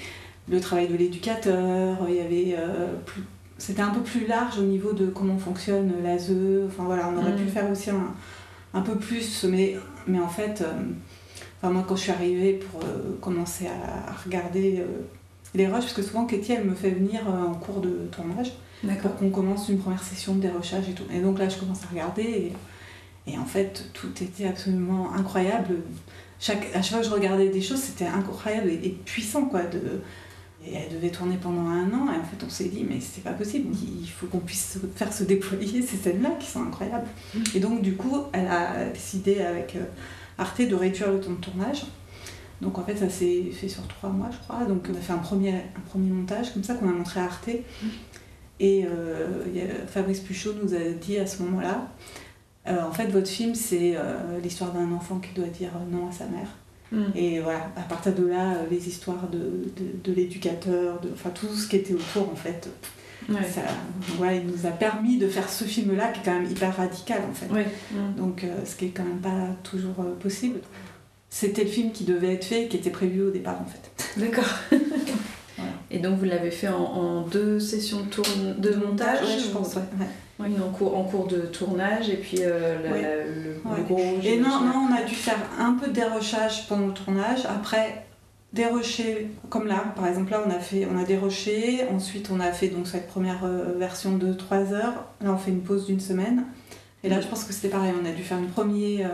le 0.50 0.60
travail 0.60 0.88
de 0.88 0.96
l'éducateur. 0.96 1.98
Il 2.10 2.16
y 2.16 2.20
avait 2.20 2.56
euh, 2.58 2.88
plus- 3.06 3.24
c'était 3.58 3.82
un 3.84 3.92
peu 3.92 4.02
plus 4.02 4.26
large 4.26 4.58
au 4.58 4.64
niveau 4.64 4.94
de 4.94 5.06
comment 5.08 5.38
fonctionne 5.38 5.92
l'ASE. 6.04 6.32
Enfin 6.68 6.84
voilà, 6.86 7.10
on 7.10 7.18
aurait 7.20 7.34
Mm. 7.34 7.38
pu 7.44 7.48
faire 7.48 7.70
aussi 7.70 7.92
un, 7.92 8.14
un 8.74 8.82
peu 8.82 8.96
plus, 8.96 9.44
mais, 9.44 9.76
mais 10.08 10.20
en 10.20 10.28
fait, 10.30 10.62
euh, 10.62 10.72
enfin, 11.62 11.72
moi 11.72 11.86
quand 11.88 11.96
je 11.96 12.02
suis 12.02 12.12
arrivée 12.12 12.54
pour 12.54 12.82
euh, 12.82 13.16
commencer 13.22 13.68
à, 13.68 14.10
à 14.12 14.14
regarder 14.26 14.80
euh, 14.80 14.86
les 15.54 15.68
rushs, 15.68 15.82
parce 15.82 15.94
que 15.94 16.02
souvent 16.02 16.26
Katie 16.26 16.54
elle 16.54 16.64
me 16.66 16.74
fait 16.74 16.90
venir 16.92 17.22
euh, 17.28 17.48
en 17.50 17.54
cours 17.54 17.82
de 17.82 18.08
tournage 18.12 18.54
pour 19.02 19.16
qu'on 19.16 19.30
commence 19.30 19.70
une 19.70 19.78
première 19.78 20.02
session 20.02 20.34
de 20.34 20.40
dérochage 20.42 20.90
et 20.90 20.94
tout. 20.94 21.04
Et 21.14 21.20
donc 21.20 21.38
là, 21.38 21.48
je 21.48 21.58
commence 21.60 21.84
à 21.84 21.88
regarder 21.92 22.24
et, 22.24 22.52
et 23.28 23.38
en 23.38 23.46
fait, 23.46 23.90
tout 23.94 24.12
était 24.22 24.48
absolument 24.48 25.14
incroyable. 25.14 25.76
Chaque, 26.40 26.76
à 26.76 26.82
chaque 26.82 26.92
fois 26.92 27.00
que 27.02 27.06
je 27.06 27.12
regardais 27.12 27.50
des 27.50 27.62
choses, 27.62 27.80
c'était 27.80 28.08
incroyable 28.08 28.70
et, 28.70 28.80
et 28.84 28.90
puissant, 29.06 29.46
quoi. 29.46 29.64
De, 29.64 30.02
et 30.66 30.76
elle 30.76 30.94
devait 30.94 31.10
tourner 31.10 31.38
pendant 31.42 31.68
un 31.68 31.88
an 31.92 32.14
et 32.14 32.18
en 32.18 32.24
fait, 32.24 32.44
on 32.46 32.50
s'est 32.50 32.70
dit, 32.70 32.86
mais 32.88 33.00
c'est 33.00 33.24
pas 33.24 33.32
possible, 33.32 33.74
il 33.74 34.08
faut 34.08 34.28
qu'on 34.28 34.40
puisse 34.40 34.78
faire 34.96 35.12
se 35.12 35.24
déployer 35.24 35.82
ces 35.88 35.98
scènes-là 35.98 36.32
qui 36.40 36.48
sont 36.48 36.62
incroyables. 36.62 37.08
Et 37.56 37.60
donc, 37.60 37.82
du 37.82 37.96
coup, 37.96 38.18
elle 38.32 38.48
a 38.48 38.86
décidé 38.86 39.42
avec 39.42 39.76
euh, 39.76 39.84
Arte 40.38 40.62
de 40.62 40.76
réduire 40.76 41.12
le 41.12 41.20
temps 41.20 41.32
de 41.32 41.42
tournage. 41.42 41.84
Donc 42.62 42.78
en 42.78 42.84
fait, 42.84 42.96
ça 42.96 43.10
s'est 43.10 43.46
fait 43.52 43.68
sur 43.68 43.88
trois 43.88 44.12
mois, 44.12 44.30
je 44.32 44.38
crois. 44.38 44.66
Donc 44.66 44.86
on 44.88 44.96
a 44.96 45.02
fait 45.02 45.14
un 45.14 45.18
premier, 45.18 45.54
un 45.54 45.90
premier 45.90 46.12
montage 46.12 46.54
comme 46.54 46.64
ça 46.64 46.76
qu'on 46.76 46.90
a 46.90 46.94
montré 46.94 47.20
à 47.20 47.24
Arte. 47.24 47.50
Et 48.60 48.86
euh, 48.86 49.88
Fabrice 49.88 50.20
Puchot 50.20 50.54
nous 50.62 50.76
a 50.76 50.92
dit 50.92 51.18
à 51.18 51.26
ce 51.26 51.42
moment-là, 51.42 51.92
euh, 52.68 52.82
en 52.84 52.92
fait, 52.92 53.08
votre 53.08 53.28
film, 53.28 53.56
c'est 53.56 53.94
euh, 53.96 54.40
l'histoire 54.42 54.72
d'un 54.72 54.92
enfant 54.92 55.20
qui 55.20 55.34
doit 55.34 55.48
dire 55.50 55.72
non 55.92 56.10
à 56.10 56.12
sa 56.12 56.26
mère. 56.26 56.48
Mm. 56.92 57.18
Et 57.18 57.40
voilà, 57.40 57.72
à 57.76 57.82
partir 57.82 58.14
de 58.14 58.26
là, 58.26 58.52
euh, 58.54 58.66
les 58.70 58.88
histoires 58.88 59.28
de, 59.30 59.38
de, 59.38 60.04
de 60.04 60.14
l'éducateur, 60.14 61.00
de, 61.00 61.10
enfin 61.14 61.30
tout 61.32 61.48
ce 61.48 61.68
qui 61.68 61.78
était 61.78 61.94
autour, 61.94 62.30
en 62.32 62.36
fait, 62.36 62.70
Ouais. 63.30 63.44
ça, 63.44 63.62
voilà, 64.18 64.34
il 64.34 64.48
nous 64.48 64.66
a 64.66 64.72
permis 64.72 65.18
de 65.20 65.28
faire 65.28 65.48
ce 65.48 65.64
film-là 65.64 66.08
qui 66.08 66.20
est 66.22 66.24
quand 66.24 66.40
même 66.40 66.50
hyper 66.50 66.76
radical, 66.76 67.22
en 67.30 67.34
fait. 67.34 67.54
Ouais. 67.54 67.68
Mm. 67.92 68.16
Donc, 68.18 68.44
euh, 68.44 68.66
ce 68.66 68.76
qui 68.76 68.86
est 68.86 68.90
quand 68.90 69.04
même 69.04 69.20
pas 69.20 69.48
toujours 69.64 70.00
euh, 70.00 70.16
possible. 70.20 70.60
C'était 71.30 71.64
le 71.64 71.70
film 71.70 71.92
qui 71.92 72.04
devait 72.04 72.34
être 72.34 72.46
fait, 72.46 72.68
qui 72.68 72.78
était 72.78 72.90
prévu 72.90 73.22
au 73.22 73.32
départ, 73.32 73.60
en 73.62 73.66
fait. 73.66 73.92
D'accord. 74.20 74.50
Et 75.92 76.00
donc 76.00 76.18
vous 76.18 76.26
l'avez 76.26 76.52
fait 76.52 76.70
en, 76.70 76.82
en 76.82 77.22
deux 77.28 77.60
sessions 77.60 78.00
de, 78.02 78.06
tourne, 78.06 78.56
de 78.58 78.74
montage 78.76 79.22
Ouais, 79.22 79.38
je 79.40 79.50
pense, 79.50 79.76
ouais. 79.76 79.82
Ouais. 80.42 80.48
Oui, 80.50 80.56
en 80.62 80.70
cours, 80.72 80.98
en 80.98 81.04
cours 81.04 81.28
de 81.28 81.42
tournage 81.42 82.10
et 82.10 82.18
puis 82.18 82.38
euh, 82.42 82.82
la- 82.84 82.92
Ouais. 82.92 83.02
la- 83.02 83.26
le, 83.26 83.78
le 83.78 83.84
gros. 83.84 84.00
Et 84.24 84.38
non, 84.38 84.62
non, 84.62 84.88
on 84.90 84.96
a 84.96 85.04
dû 85.04 85.16
faire 85.16 85.38
un 85.60 85.74
peu 85.74 85.88
de 85.88 85.94
dérochage 85.94 86.68
pendant 86.68 86.88
le 86.88 86.94
tournage. 86.94 87.46
Après, 87.46 88.06
dérocher, 88.54 89.30
comme 89.50 89.68
là, 89.68 89.84
par 89.96 90.08
exemple, 90.08 90.32
là, 90.32 90.44
on 90.46 90.50
a, 90.50 90.60
fait, 90.60 90.86
on 90.92 90.98
a 90.98 91.04
déroché. 91.04 91.86
Ensuite, 91.90 92.30
on 92.34 92.40
a 92.40 92.52
fait 92.52 92.68
donc 92.70 92.88
cette 92.88 93.08
première 93.08 93.44
euh, 93.46 93.74
version 93.78 94.18
de 94.18 94.34
3 94.34 94.74
heures. 94.74 95.06
Là, 95.22 95.32
on 95.34 95.38
fait 95.38 95.52
une 95.52 95.62
pause 95.62 95.86
d'une 95.86 96.00
semaine. 96.02 96.44
Et 97.04 97.10
là, 97.10 97.20
je 97.22 97.28
pense 97.28 97.44
que 97.46 97.54
c'était 97.54 97.70
pareil. 97.70 97.94
On 98.00 98.06
a 98.06 98.12
dû 98.12 98.22
faire 98.24 98.38
un 98.38 98.44
premier 98.44 99.06
euh, 99.06 99.10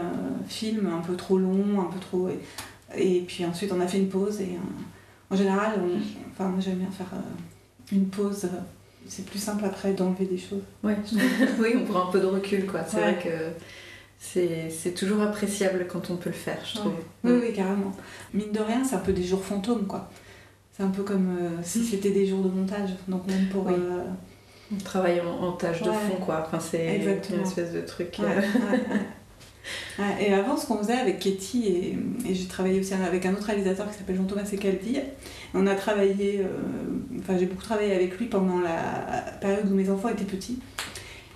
film 0.48 0.88
un 0.94 1.00
peu 1.02 1.16
trop 1.16 1.38
long, 1.38 1.80
un 1.80 1.86
peu 1.92 2.00
trop. 2.00 2.30
Et, 2.30 2.40
et 3.18 3.22
puis 3.22 3.46
ensuite, 3.46 3.72
on 3.72 3.80
a 3.80 3.88
fait 3.88 3.98
une 4.00 4.10
pause. 4.10 4.42
Et 4.42 4.56
euh, 4.56 5.34
en 5.34 5.36
général, 5.38 5.72
on- 5.78 6.00
enfin, 6.32 6.50
moi, 6.50 6.60
j'aime 6.60 6.76
bien 6.80 6.92
faire 6.92 7.08
euh, 7.13 7.96
une 7.96 8.08
pause. 8.08 8.50
C'est 9.08 9.26
plus 9.26 9.39
simple 9.39 9.65
après 9.65 9.93
d'enlever 9.93 10.26
des 10.26 10.38
choses. 10.38 10.63
Ouais. 10.84 10.98
oui, 11.60 11.76
on 11.76 11.86
prend 11.86 12.08
un 12.10 12.12
peu 12.12 12.20
de 12.20 12.26
recul, 12.26 12.65
quoi. 12.65 12.82
C'est 12.88 12.98
Ouais. 12.98 13.13
vrai 13.13 13.24
que 13.24 13.30
c'est 14.20 14.93
toujours 14.96 15.22
appréciable 15.22 15.86
quand 15.88 16.10
on 16.10 16.15
peut 16.17 16.30
le 16.30 16.36
faire, 16.36 16.58
je 16.65 16.76
trouve. 16.80 16.93
Oui, 17.24 17.34
oui, 17.41 17.54
carrément. 17.54 17.91
Mine 18.34 18.52
de 18.52 18.60
rien, 18.60 18.84
c'est 18.84 18.96
un 18.96 19.00
peu 19.00 19.13
des 19.13 19.24
jours 19.24 19.43
fantômes, 19.43 19.86
quoi. 19.88 20.10
C'est 20.76 20.84
un 20.84 20.89
peu 20.89 21.04
comme 21.04 21.36
euh, 21.39 21.50
si 21.63 21.84
c'était 21.84 22.12
des 22.12 22.26
jours 22.28 22.41
de 22.43 22.50
montage. 22.50 22.91
Donc 23.08 23.26
même 23.28 23.48
pour... 23.50 23.65
Oui. 23.65 23.74
euh, 23.76 24.04
On 24.74 24.78
travaille 24.84 25.22
en, 25.22 25.32
en 25.48 25.52
tâche 25.54 25.82
de 25.82 25.89
fond, 25.91 26.17
quoi. 26.24 26.43
Enfin, 26.46 26.60
c'est 26.60 26.86
Exactement. 26.98 27.39
une 27.39 27.48
espèce 27.48 27.72
de 27.74 27.82
truc. 27.82 28.20
euh, 28.20 28.41
Ouais, 29.99 30.27
et 30.30 30.34
avant, 30.34 30.56
ce 30.58 30.65
qu'on 30.65 30.77
faisait 30.77 30.93
avec 30.93 31.19
Katie, 31.19 31.65
et, 31.67 31.97
et 32.30 32.36
j'ai 32.36 32.45
travaillé 32.45 32.80
aussi 32.80 32.93
avec 32.93 33.25
un 33.25 33.34
autre 33.34 33.43
réalisateur 33.45 33.89
qui 33.91 33.97
s'appelle 33.97 34.15
Jean-Thomas 34.17 34.45
Secaldi, 34.45 34.97
on 35.53 35.65
a 35.67 35.75
travaillé, 35.75 36.41
euh, 36.41 36.47
enfin 37.19 37.38
j'ai 37.38 37.45
beaucoup 37.45 37.63
travaillé 37.63 37.93
avec 37.93 38.17
lui 38.17 38.25
pendant 38.27 38.60
la 38.60 39.32
période 39.41 39.69
où 39.71 39.75
mes 39.75 39.89
enfants 39.89 40.10
étaient 40.10 40.23
petits. 40.25 40.60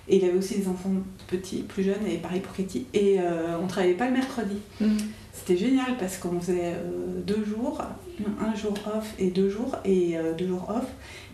Et 0.08 0.16
il 0.16 0.24
avait 0.24 0.36
aussi 0.36 0.58
des 0.58 0.66
enfants 0.68 0.90
petits, 1.28 1.62
plus 1.62 1.84
jeunes, 1.84 2.04
et 2.10 2.16
pareil 2.18 2.40
pour 2.40 2.52
Katie. 2.54 2.86
Et 2.92 3.18
euh, 3.20 3.56
on 3.62 3.66
travaillait 3.68 3.94
pas 3.94 4.06
le 4.06 4.12
mercredi. 4.12 4.56
Mm. 4.80 4.96
C'était 5.32 5.56
génial 5.56 5.96
parce 5.98 6.18
qu'on 6.18 6.38
faisait 6.40 6.74
euh, 6.74 7.20
deux 7.24 7.44
jours, 7.44 7.80
un 8.40 8.54
jour 8.54 8.74
off 8.94 9.14
et 9.18 9.28
deux 9.30 9.48
jours, 9.48 9.76
et 9.84 10.18
euh, 10.18 10.34
deux 10.34 10.48
jours 10.48 10.68
off. 10.68 10.84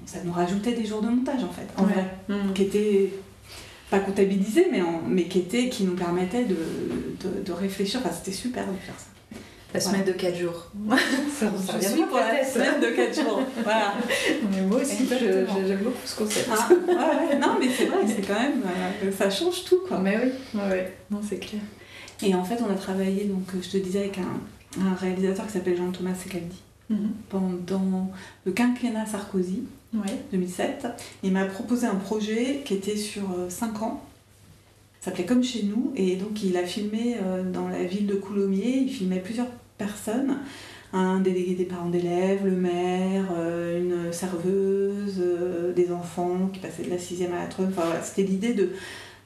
Ça 0.05 0.19
nous 0.25 0.33
rajoutait 0.33 0.73
des 0.75 0.85
jours 0.85 1.01
de 1.03 1.09
montage 1.09 1.43
en 1.43 1.49
fait, 1.51 1.67
en 1.77 1.85
Ouais. 1.87 1.93
vrai, 1.95 2.05
Mm. 2.29 2.53
qui 2.53 2.63
étaient 2.63 3.11
pas 3.91 4.01
comptabilisés, 4.01 4.67
mais, 4.71 4.83
en- 4.83 5.03
mais 5.07 5.25
qui, 5.25 5.39
étaient, 5.41 5.69
qui 5.69 5.85
nous 5.85 5.95
permettaient 5.95 6.45
de, 6.45 6.57
de, 6.57 7.43
de 7.45 7.53
réfléchir. 7.53 8.01
Enfin, 8.05 8.15
c'était 8.15 8.37
super 8.37 8.65
de 8.67 8.77
faire 8.79 8.95
ça. 8.99 9.07
La 9.75 9.81
semaine 9.81 10.05
de 10.05 10.13
4 10.13 10.35
jours. 10.35 10.71
ça 11.39 11.47
Je 11.69 11.73
revient 11.75 11.87
suis 11.89 12.03
pour 12.05 12.17
la 12.19 12.31
tête. 12.37 12.49
semaine 12.53 12.81
de 12.81 12.87
4 12.87 13.15
jours. 13.23 13.43
Voilà. 13.63 13.95
Mais 14.51 14.63
moi 14.63 14.81
aussi, 14.81 15.07
j'aime 15.07 15.79
beaucoup 15.85 15.97
ce 16.07 16.17
concept. 16.17 16.49
Ah, 16.51 16.69
ouais, 16.71 16.85
ouais. 17.35 17.39
Non, 17.39 17.57
mais 17.61 17.67
c'est 17.69 17.85
vrai, 17.85 17.99
c'est 18.07 18.27
quand 18.27 18.41
même. 18.41 18.63
euh, 19.05 19.11
ça 19.13 19.29
change 19.29 19.65
tout, 19.65 19.81
quoi. 19.87 19.99
Mais 19.99 20.17
oui, 20.23 20.31
ouais, 20.59 20.69
ouais. 20.71 20.97
Non, 21.11 21.21
c'est 21.27 21.37
clair. 21.39 21.61
Et 22.23 22.35
en 22.35 22.45
fait, 22.45 22.57
on 22.67 22.73
a 22.73 22.77
travaillé, 22.77 23.25
donc, 23.25 23.45
euh, 23.55 23.59
je 23.63 23.69
te 23.69 23.77
disais, 23.77 23.99
avec 24.01 24.19
un, 24.19 24.81
un 24.83 24.95
réalisateur 24.95 25.47
qui 25.47 25.53
s'appelle 25.53 25.77
Jean-Thomas 25.77 26.15
Secaldi 26.15 26.63
Mhm. 26.91 27.11
pendant 27.29 28.11
le 28.47 28.53
quinquennat 28.53 29.05
Sarkozy, 29.05 29.65
Ouais. 29.95 30.19
2007. 30.33 30.87
Il 31.23 31.33
m'a 31.33 31.45
proposé 31.47 31.87
un 31.87 31.95
projet 31.95 32.63
qui 32.65 32.75
était 32.75 32.97
sur 32.97 33.25
5 33.49 33.83
ans. 33.83 34.03
Ça 35.01 35.07
s'appelait 35.11 35.25
Comme 35.25 35.43
chez 35.45 35.63
nous. 35.63 35.93
Et 35.97 36.17
donc, 36.17 36.43
il 36.43 36.57
a 36.57 36.65
filmé 36.65 37.17
euh, 37.23 37.43
dans 37.51 37.69
la 37.69 37.85
ville 37.85 38.07
de 38.07 38.15
Coulommiers. 38.15 38.79
Il 38.87 38.91
filmait 38.93 39.21
plusieurs 39.21 39.49
personnes. 39.79 40.39
Un 40.93 41.21
délégué 41.21 41.55
des 41.55 41.65
parents 41.65 41.89
d'élèves, 41.91 42.45
le 42.45 42.53
maire, 42.57 43.27
euh, 43.37 43.79
une 44.07 44.13
serveuse, 44.13 45.17
euh, 45.21 45.73
des 45.75 45.93
enfants 45.93 46.49
qui 46.53 46.61
passaient 46.61 46.83
de 46.83 46.91
la 46.91 46.97
6e 46.99 47.33
à 47.33 47.41
la 47.43 47.47
3 47.47 47.67
Enfin, 47.67 47.83
voilà, 47.87 48.03
c'était 48.03 48.23
l'idée 48.23 48.55
de 48.55 48.71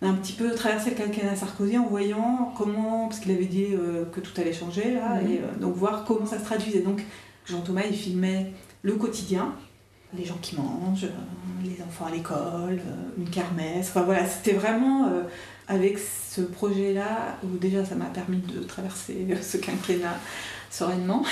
d'un 0.01 0.15
petit 0.15 0.33
peu 0.33 0.51
traverser 0.53 0.91
le 0.91 0.97
quinquennat 0.97 1.37
Sarkozy 1.37 1.79
en 1.79 1.87
voyant 1.87 2.53
comment, 2.59 3.07
parce 3.07 3.21
qu'il 3.21 3.31
avait 3.31 3.45
dit 3.45 3.67
euh, 3.73 4.05
que 4.07 4.19
tout 4.19 4.33
allait 4.41 4.53
changer 4.53 4.95
là, 4.95 5.21
Mhm. 5.23 5.31
et 5.31 5.37
euh, 5.39 5.61
donc 5.61 5.77
voir 5.77 6.05
comment 6.05 6.27
ça 6.27 6.41
se 6.41 6.45
traduisait. 6.45 6.81
Donc 6.81 7.05
Jean-Thomas 7.47 7.83
il 7.89 7.95
filmait 7.97 8.51
le 8.83 8.95
quotidien, 8.95 9.55
les 10.17 10.25
gens 10.25 10.39
qui 10.43 10.57
mangent, 10.57 11.05
euh, 11.05 11.65
les 11.65 11.83
enfants 11.83 12.07
à 12.07 12.11
l'école, 12.11 12.79
euh, 12.81 13.19
une 13.19 13.29
kermesse, 13.31 13.89
enfin 13.91 14.03
voilà, 14.03 14.27
c'était 14.27 14.53
vraiment 14.53 15.07
euh, 15.07 15.23
avec 15.69 15.99
ce 15.99 16.41
projet-là 16.43 17.39
où 17.45 17.57
déjà 17.59 17.85
ça 17.85 17.95
m'a 17.95 18.07
permis 18.07 18.39
de 18.39 18.63
traverser 18.63 19.27
ce 19.43 19.57
quinquennat 19.59 20.19
sereinement. 20.71 21.25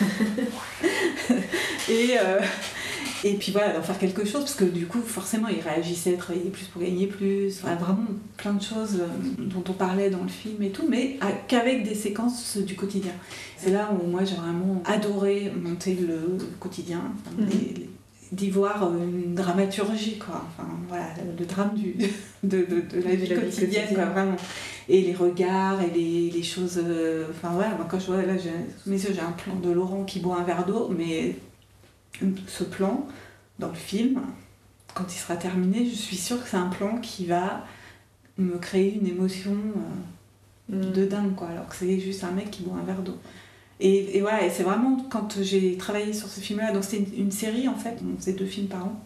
et, 1.88 2.16
euh, 2.18 2.40
et 3.24 3.34
puis 3.34 3.52
voilà, 3.52 3.72
d'en 3.74 3.82
faire 3.82 3.98
quelque 3.98 4.24
chose, 4.24 4.42
parce 4.42 4.54
que 4.54 4.64
du 4.64 4.86
coup, 4.86 5.00
forcément, 5.00 5.48
il 5.48 5.60
réagissait, 5.60 6.12
travaillait 6.14 6.50
plus 6.50 6.66
pour 6.66 6.82
gagner 6.82 7.06
plus, 7.06 7.58
enfin, 7.62 7.74
vraiment 7.76 8.04
plein 8.36 8.52
de 8.52 8.62
choses 8.62 9.00
dont 9.38 9.64
on 9.68 9.72
parlait 9.72 10.10
dans 10.10 10.22
le 10.22 10.28
film 10.28 10.62
et 10.62 10.70
tout, 10.70 10.84
mais 10.88 11.18
qu'avec 11.48 11.84
des 11.84 11.94
séquences 11.94 12.56
du 12.58 12.74
quotidien. 12.76 13.12
C'est 13.58 13.70
là 13.70 13.90
où 13.92 14.06
moi 14.06 14.24
j'ai 14.24 14.34
vraiment 14.34 14.82
adoré 14.84 15.50
monter 15.60 15.94
le 15.94 16.36
quotidien, 16.60 17.00
Mhm. 17.38 17.46
les- 17.46 17.54
les- 17.80 17.90
d'y 18.32 18.50
voir 18.50 18.90
une 18.96 19.34
dramaturgie, 19.34 20.18
quoi. 20.18 20.44
Enfin, 20.48 20.68
voilà, 20.88 21.06
le 21.38 21.44
drame 21.44 21.74
du, 21.74 21.94
de, 22.42 22.58
de, 22.58 22.80
de 22.80 23.00
la 23.00 23.14
vie 23.14 23.28
De 23.28 23.34
la 23.34 23.40
vie 23.40 23.50
quotidienne, 23.50 23.94
quoi, 23.94 24.06
vraiment. 24.06 24.36
Et 24.88 25.00
les 25.02 25.14
regards 25.14 25.80
et 25.82 25.90
les, 25.90 26.30
les 26.30 26.42
choses. 26.42 26.80
euh, 26.82 27.26
Enfin, 27.30 27.50
voilà, 27.54 27.74
moi, 27.76 27.86
quand 27.90 27.98
je 28.00 28.06
vois, 28.06 28.22
là, 28.22 28.36
j'ai, 28.36 28.50
sous 28.82 28.90
mes 28.90 29.00
yeux, 29.02 29.12
j'ai 29.14 29.20
un 29.20 29.32
plan 29.32 29.54
de 29.56 29.70
Laurent 29.70 30.04
qui 30.04 30.20
boit 30.20 30.38
un 30.38 30.44
verre 30.44 30.66
d'eau, 30.66 30.88
mais 30.96 31.36
ce 32.46 32.64
plan, 32.64 33.06
dans 33.58 33.68
le 33.68 33.74
film, 33.74 34.20
quand 34.94 35.04
il 35.12 35.18
sera 35.18 35.36
terminé, 35.36 35.84
je 35.86 35.94
suis 35.94 36.16
sûre 36.16 36.42
que 36.42 36.48
c'est 36.48 36.56
un 36.56 36.68
plan 36.68 36.98
qui 36.98 37.26
va 37.26 37.64
me 38.38 38.58
créer 38.58 38.94
une 39.00 39.06
émotion 39.06 39.52
euh, 39.52 39.80
Mm. 40.66 40.92
de 40.92 41.04
dingue, 41.04 41.34
quoi, 41.34 41.48
alors 41.48 41.68
que 41.68 41.76
c'est 41.76 42.00
juste 42.00 42.24
un 42.24 42.30
mec 42.30 42.50
qui 42.50 42.62
boit 42.62 42.78
un 42.80 42.84
verre 42.84 43.02
d'eau. 43.02 43.18
Et, 43.86 44.16
et 44.16 44.20
voilà, 44.22 44.44
et 44.46 44.50
c'est 44.50 44.62
vraiment 44.62 44.96
quand 45.10 45.42
j'ai 45.42 45.76
travaillé 45.76 46.12
sur 46.14 46.26
ce 46.28 46.40
film-là, 46.40 46.72
donc 46.72 46.84
c'était 46.84 47.04
une, 47.16 47.24
une 47.26 47.30
série 47.30 47.68
en 47.68 47.74
fait, 47.76 47.96
on 48.02 48.16
faisait 48.18 48.32
deux 48.32 48.46
films 48.46 48.68
par 48.68 48.84
an. 48.86 48.96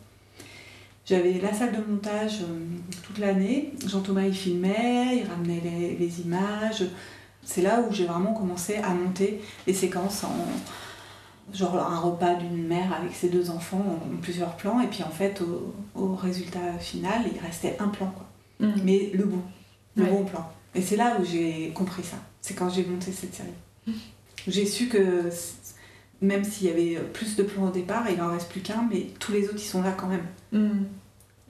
J'avais 1.05 1.33
la 1.41 1.53
salle 1.53 1.73
de 1.73 1.83
montage 1.91 2.43
euh, 2.43 2.59
toute 3.05 3.19
l'année, 3.19 3.73
Jean-Thomas 3.87 4.23
il 4.27 4.35
filmait, 4.35 5.17
il 5.23 5.25
ramenait 5.29 5.61
les, 5.65 5.97
les 5.97 6.21
images. 6.21 6.85
C'est 7.43 7.63
là 7.63 7.81
où 7.81 7.93
j'ai 7.93 8.05
vraiment 8.05 8.35
commencé 8.35 8.77
à 8.77 8.91
monter 8.91 9.41
les 9.67 9.73
séquences 9.73 10.23
en 10.25 10.35
genre 11.53 11.77
un 11.79 11.99
repas 11.99 12.35
d'une 12.35 12.67
mère 12.67 12.93
avec 12.93 13.15
ses 13.15 13.31
deux 13.31 13.49
enfants 13.51 13.83
en 14.05 14.17
plusieurs 14.21 14.55
plans, 14.57 14.81
et 14.81 14.87
puis 14.87 15.03
en 15.03 15.09
fait 15.11 15.41
au, 15.41 15.75
au 16.01 16.15
résultat 16.15 16.79
final 16.79 17.23
il 17.35 17.39
restait 17.41 17.77
un 17.81 17.89
plan 17.89 18.07
quoi 18.15 18.27
Mm. 18.61 18.73
mais 18.85 19.11
le 19.15 19.23
bon, 19.25 19.39
le 19.95 20.03
Ouais. 20.03 20.11
bon 20.11 20.25
plan. 20.25 20.45
Et 20.75 20.83
c'est 20.83 20.97
là 20.97 21.17
où 21.21 21.25
j'ai 21.25 21.71
compris 21.75 22.03
ça. 22.03 22.17
C'est 22.41 22.55
quand 22.55 22.69
j'ai 22.69 22.85
monté 22.85 23.13
cette 23.13 23.33
série. 23.33 23.95
J'ai 24.47 24.67
su 24.67 24.89
que 24.89 25.31
même 26.21 26.45
s'il 26.45 26.69
y 26.69 26.71
avait 26.71 27.03
plus 27.13 27.37
de 27.37 27.43
plans 27.43 27.69
au 27.69 27.71
départ, 27.71 28.07
il 28.11 28.21
en 28.21 28.31
reste 28.33 28.49
plus 28.51 28.61
qu'un, 28.61 28.87
mais 28.91 29.07
tous 29.19 29.33
les 29.33 29.45
autres 29.45 29.59
ils 29.59 29.61
sont 29.61 29.83
là 29.83 29.95
quand 29.97 30.09
même. 30.09 30.27
Mm. 30.53 30.85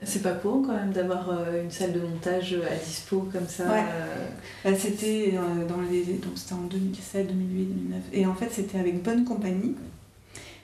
C'est 0.03 0.21
pas 0.23 0.31
pour 0.31 0.65
quand 0.65 0.73
même 0.73 0.91
d'avoir 0.93 1.29
euh, 1.29 1.61
une 1.63 1.71
salle 1.71 1.91
de 1.91 1.99
montage 1.99 2.53
à 2.53 2.75
dispo 2.75 3.27
comme 3.33 3.47
ça. 3.47 3.65
Ouais. 3.65 3.83
euh, 3.91 4.69
Là, 4.69 4.77
c'était 4.77 5.33
euh, 5.35 5.67
dans 5.67 5.81
les 5.81 6.03
donc 6.03 6.33
c'était 6.35 6.53
en 6.53 6.61
2017, 6.67 7.27
2008, 7.27 7.65
2009. 7.65 8.01
Et 8.13 8.25
en 8.25 8.33
fait, 8.33 8.49
c'était 8.49 8.79
avec 8.79 9.03
Bonne 9.03 9.25
Compagnie. 9.25 9.75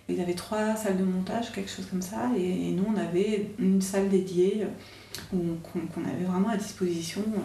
Ils 0.07 0.21
avaient 0.21 0.33
trois 0.35 0.75
salles 0.75 0.97
de 0.97 1.03
montage, 1.03 1.51
quelque 1.51 1.69
chose 1.69 1.87
comme 1.89 2.01
ça, 2.01 2.29
et, 2.37 2.69
et 2.69 2.71
nous 2.71 2.85
on 2.87 2.95
avait 2.97 3.49
une 3.57 3.81
salle 3.81 4.07
dédiée 4.09 4.61
euh, 4.63 5.35
où- 5.35 5.55
qu'on 5.63 6.03
avait 6.03 6.25
vraiment 6.25 6.49
à 6.49 6.57
disposition. 6.57 7.21
euh, 7.35 7.39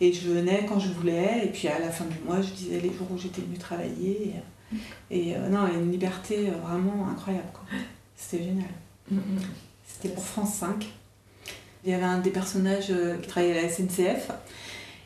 Et 0.00 0.12
je 0.12 0.28
venais 0.30 0.64
quand 0.68 0.78
je 0.78 0.88
voulais, 0.92 1.42
et 1.44 1.48
puis 1.48 1.66
à 1.68 1.78
la 1.80 1.90
fin 1.90 2.04
du 2.04 2.16
mois, 2.24 2.40
je 2.42 2.50
disais 2.52 2.78
les 2.80 2.92
jours 2.92 3.08
où 3.10 3.18
j'étais 3.18 3.42
venue 3.42 3.58
travailler. 3.58 4.34
Et, 5.10 5.30
et, 5.30 5.36
euh, 5.36 5.48
non, 5.48 5.66
une 5.66 5.90
liberté 5.90 6.48
euh, 6.48 6.52
vraiment 6.64 7.08
incroyable. 7.08 7.46
C'était 8.16 8.44
génial. 8.44 8.70
mm, 9.10 9.16
mm. 9.16 9.40
C'était 9.86 10.14
pour 10.14 10.24
France 10.24 10.54
5. 10.54 10.86
Il 11.84 11.90
y 11.90 11.94
avait 11.94 12.04
un 12.04 12.18
des 12.18 12.30
personnages 12.30 12.90
euh, 12.90 13.16
qui 13.18 13.28
travaillait 13.28 13.58
à 13.58 13.62
la 13.62 13.68
SNCF 13.68 14.30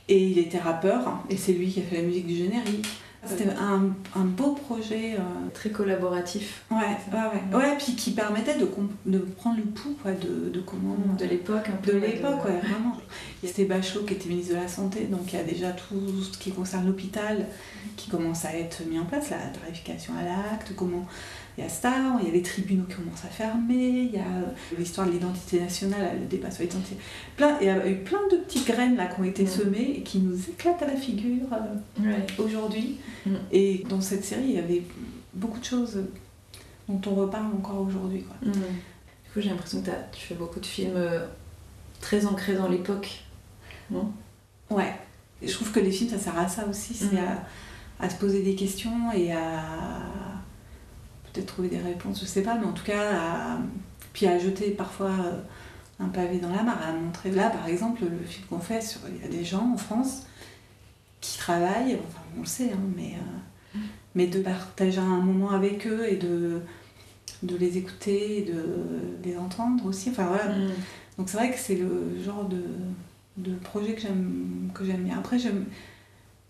et 0.08 0.18
il 0.22 0.38
était 0.38 0.58
rappeur 0.58 1.22
et 1.28 1.36
c'est 1.36 1.52
lui 1.52 1.68
qui 1.70 1.80
a 1.80 1.82
fait 1.82 1.96
la 1.96 2.02
musique 2.02 2.26
du 2.26 2.34
générique. 2.36 2.86
C'était 3.26 3.50
un, 3.50 3.90
un 4.16 4.24
beau 4.24 4.52
projet. 4.52 5.14
euh, 5.14 5.48
Très 5.52 5.70
collaboratif 5.70 6.62
Ouais, 6.70 6.76
ouais, 7.12 7.18
ouais. 7.52 7.56
Ouais, 7.56 7.76
puis 7.76 7.94
qui 7.94 8.12
permettait 8.12 8.56
de, 8.58 8.66
de 9.06 9.18
prendre 9.18 9.56
le 9.58 9.64
pouls 9.64 9.96
quoi, 10.02 10.12
de, 10.12 10.48
de 10.48 10.60
comment. 10.60 10.96
de 11.18 11.24
l'époque 11.26 11.68
un 11.68 11.76
peu. 11.76 11.92
De 11.92 11.98
l'époque, 11.98 12.44
ouais, 12.46 12.58
vraiment. 12.62 12.96
Il 13.42 13.48
y 13.48 13.62
a 13.62 13.64
Bachelot 13.66 14.04
qui 14.04 14.14
était 14.14 14.28
ministre 14.28 14.54
de 14.54 14.60
la 14.60 14.68
Santé, 14.68 15.04
donc 15.04 15.32
il 15.32 15.36
y 15.36 15.42
a 15.42 15.44
déjà 15.44 15.70
tout 15.72 16.22
ce 16.22 16.38
qui 16.38 16.50
concerne 16.52 16.86
l'hôpital 16.86 17.46
qui 17.96 18.08
commence 18.10 18.44
à 18.44 18.54
être 18.56 18.82
mis 18.88 18.98
en 18.98 19.04
place, 19.04 19.30
la 19.30 19.38
tarification 19.38 20.14
à 20.18 20.22
l'acte, 20.22 20.72
comment. 20.76 21.06
Il 21.60 21.64
y 21.64 21.66
a 21.66 21.68
ça, 21.68 21.92
il 22.22 22.26
y 22.26 22.30
a 22.30 22.32
les 22.32 22.40
tribunaux 22.42 22.84
qui 22.88 22.94
commencent 22.96 23.24
à 23.26 23.28
fermer, 23.28 23.74
il 24.08 24.12
y 24.12 24.16
a 24.18 24.22
euh, 24.22 24.46
l'histoire 24.78 25.06
de 25.06 25.12
l'identité 25.12 25.60
nationale, 25.60 26.18
le 26.18 26.24
débat 26.26 26.50
sur 26.50 26.62
l'identité. 26.62 26.96
Plein, 27.36 27.58
il 27.60 27.66
y 27.66 27.68
a 27.68 27.86
eu 27.86 27.96
plein 27.96 28.18
de 28.32 28.36
petites 28.38 28.66
graines 28.66 28.96
là 28.96 29.06
qui 29.06 29.20
ont 29.20 29.24
été 29.24 29.42
Mm. 29.44 29.46
semées 29.48 29.90
et 29.98 30.02
qui 30.02 30.20
nous 30.20 30.38
éclatent 30.48 30.80
à 30.82 30.86
la 30.86 30.96
figure 30.96 31.48
euh, 31.52 32.02
Ouais. 32.02 32.26
aujourd'hui. 32.38 32.96
Mm. 33.26 33.30
Et 33.52 33.84
dans 33.90 34.00
cette 34.00 34.24
série, 34.24 34.44
il 34.44 34.52
y 34.54 34.58
avait 34.58 34.82
beaucoup 35.34 35.60
de 35.60 35.64
choses 35.66 36.00
dont 36.88 37.00
on 37.10 37.14
reparle 37.14 37.52
encore 37.54 37.82
aujourd'hui. 37.82 38.22
quoi. 38.22 38.36
Mm. 38.48 38.52
Du 38.52 39.30
coup, 39.34 39.40
j'ai 39.42 39.50
l'impression 39.50 39.82
que 39.82 39.90
tu 40.12 40.22
fais 40.22 40.34
beaucoup 40.34 40.60
de 40.60 40.66
films 40.66 40.96
euh, 40.96 41.26
très 42.00 42.24
ancrés 42.24 42.54
dans 42.54 42.68
l'époque. 42.68 43.22
Non? 43.90 44.10
Ouais. 44.70 44.94
Et 45.42 45.48
je 45.48 45.52
trouve 45.52 45.70
que 45.72 45.80
les 45.80 45.90
films, 45.90 46.08
ça 46.08 46.18
sert 46.18 46.38
à 46.38 46.48
ça 46.48 46.66
aussi, 46.66 46.94
c'est 46.94 47.12
Mhm. 47.16 47.18
à, 47.98 48.04
à 48.06 48.08
se 48.08 48.16
poser 48.16 48.42
des 48.42 48.54
questions 48.54 49.12
et 49.14 49.30
à 49.32 49.62
peut-être 51.32 51.46
trouver 51.46 51.68
des 51.68 51.78
réponses, 51.78 52.20
je 52.20 52.26
sais 52.26 52.42
pas, 52.42 52.56
mais 52.56 52.66
en 52.66 52.72
tout 52.72 52.84
cas, 52.84 53.14
à, 53.14 53.58
puis 54.12 54.26
à 54.26 54.38
jeter 54.38 54.70
parfois 54.70 55.10
euh, 55.10 55.40
un 56.00 56.08
pavé 56.08 56.38
dans 56.38 56.50
la 56.50 56.62
mare, 56.62 56.80
à 56.86 56.92
montrer. 56.92 57.30
Là, 57.30 57.50
par 57.50 57.66
exemple, 57.66 58.02
le 58.02 58.24
film 58.26 58.46
qu'on 58.48 58.58
fait, 58.58 58.80
sur, 58.80 59.00
il 59.08 59.22
y 59.22 59.24
a 59.24 59.30
des 59.30 59.44
gens 59.44 59.72
en 59.74 59.76
France 59.76 60.24
qui 61.20 61.38
travaillent, 61.38 61.94
enfin, 62.08 62.22
on 62.36 62.40
le 62.40 62.46
sait, 62.46 62.72
hein, 62.72 62.80
mais, 62.96 63.14
euh, 63.14 63.78
mais 64.14 64.26
de 64.26 64.40
partager 64.40 64.98
un 65.00 65.20
moment 65.20 65.50
avec 65.50 65.86
eux 65.86 66.06
et 66.08 66.16
de, 66.16 66.60
de 67.42 67.56
les 67.56 67.76
écouter, 67.78 68.38
et 68.38 68.42
de 68.42 68.64
les 69.24 69.36
entendre 69.36 69.84
aussi. 69.86 70.10
Enfin 70.10 70.26
voilà, 70.26 70.48
Mm. 70.48 70.70
donc 71.18 71.28
c'est 71.28 71.36
vrai 71.36 71.50
que 71.52 71.58
c'est 71.58 71.76
le 71.76 72.20
genre 72.24 72.44
de, 72.48 72.62
de 73.36 73.54
projet 73.56 73.94
que 73.94 74.00
j'aime 74.00 74.70
que 74.74 74.84
j'aime 74.84 75.04
bien. 75.04 75.18
Après, 75.18 75.38
j'aime 75.38 75.66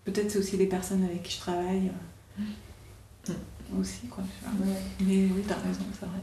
peut-être 0.05 0.31
c'est 0.31 0.39
aussi 0.39 0.57
les 0.57 0.65
personnes 0.67 1.03
avec 1.03 1.23
qui 1.23 1.33
je 1.35 1.39
travaille 1.39 1.91
euh, 3.29 3.33
aussi 3.79 4.07
quoi. 4.07 4.23
tu 4.23 4.45
vois. 4.45 4.67
Ouais. 4.67 4.79
Mais 5.01 5.15
oui, 5.35 5.43
t'as 5.47 5.55
raison, 5.55 5.81
c'est 5.99 6.05
vrai. 6.05 6.19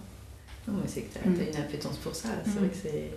Non, 0.66 0.74
mais 0.82 0.88
c'est 0.88 1.02
que 1.02 1.14
t'as 1.14 1.28
Mm. 1.28 1.48
une 1.54 1.60
appétence 1.60 1.96
pour 1.98 2.14
ça. 2.14 2.28
C'est 2.44 2.50
Mm. 2.50 2.58
vrai 2.58 2.68
que 2.68 2.76
c'est 2.76 3.10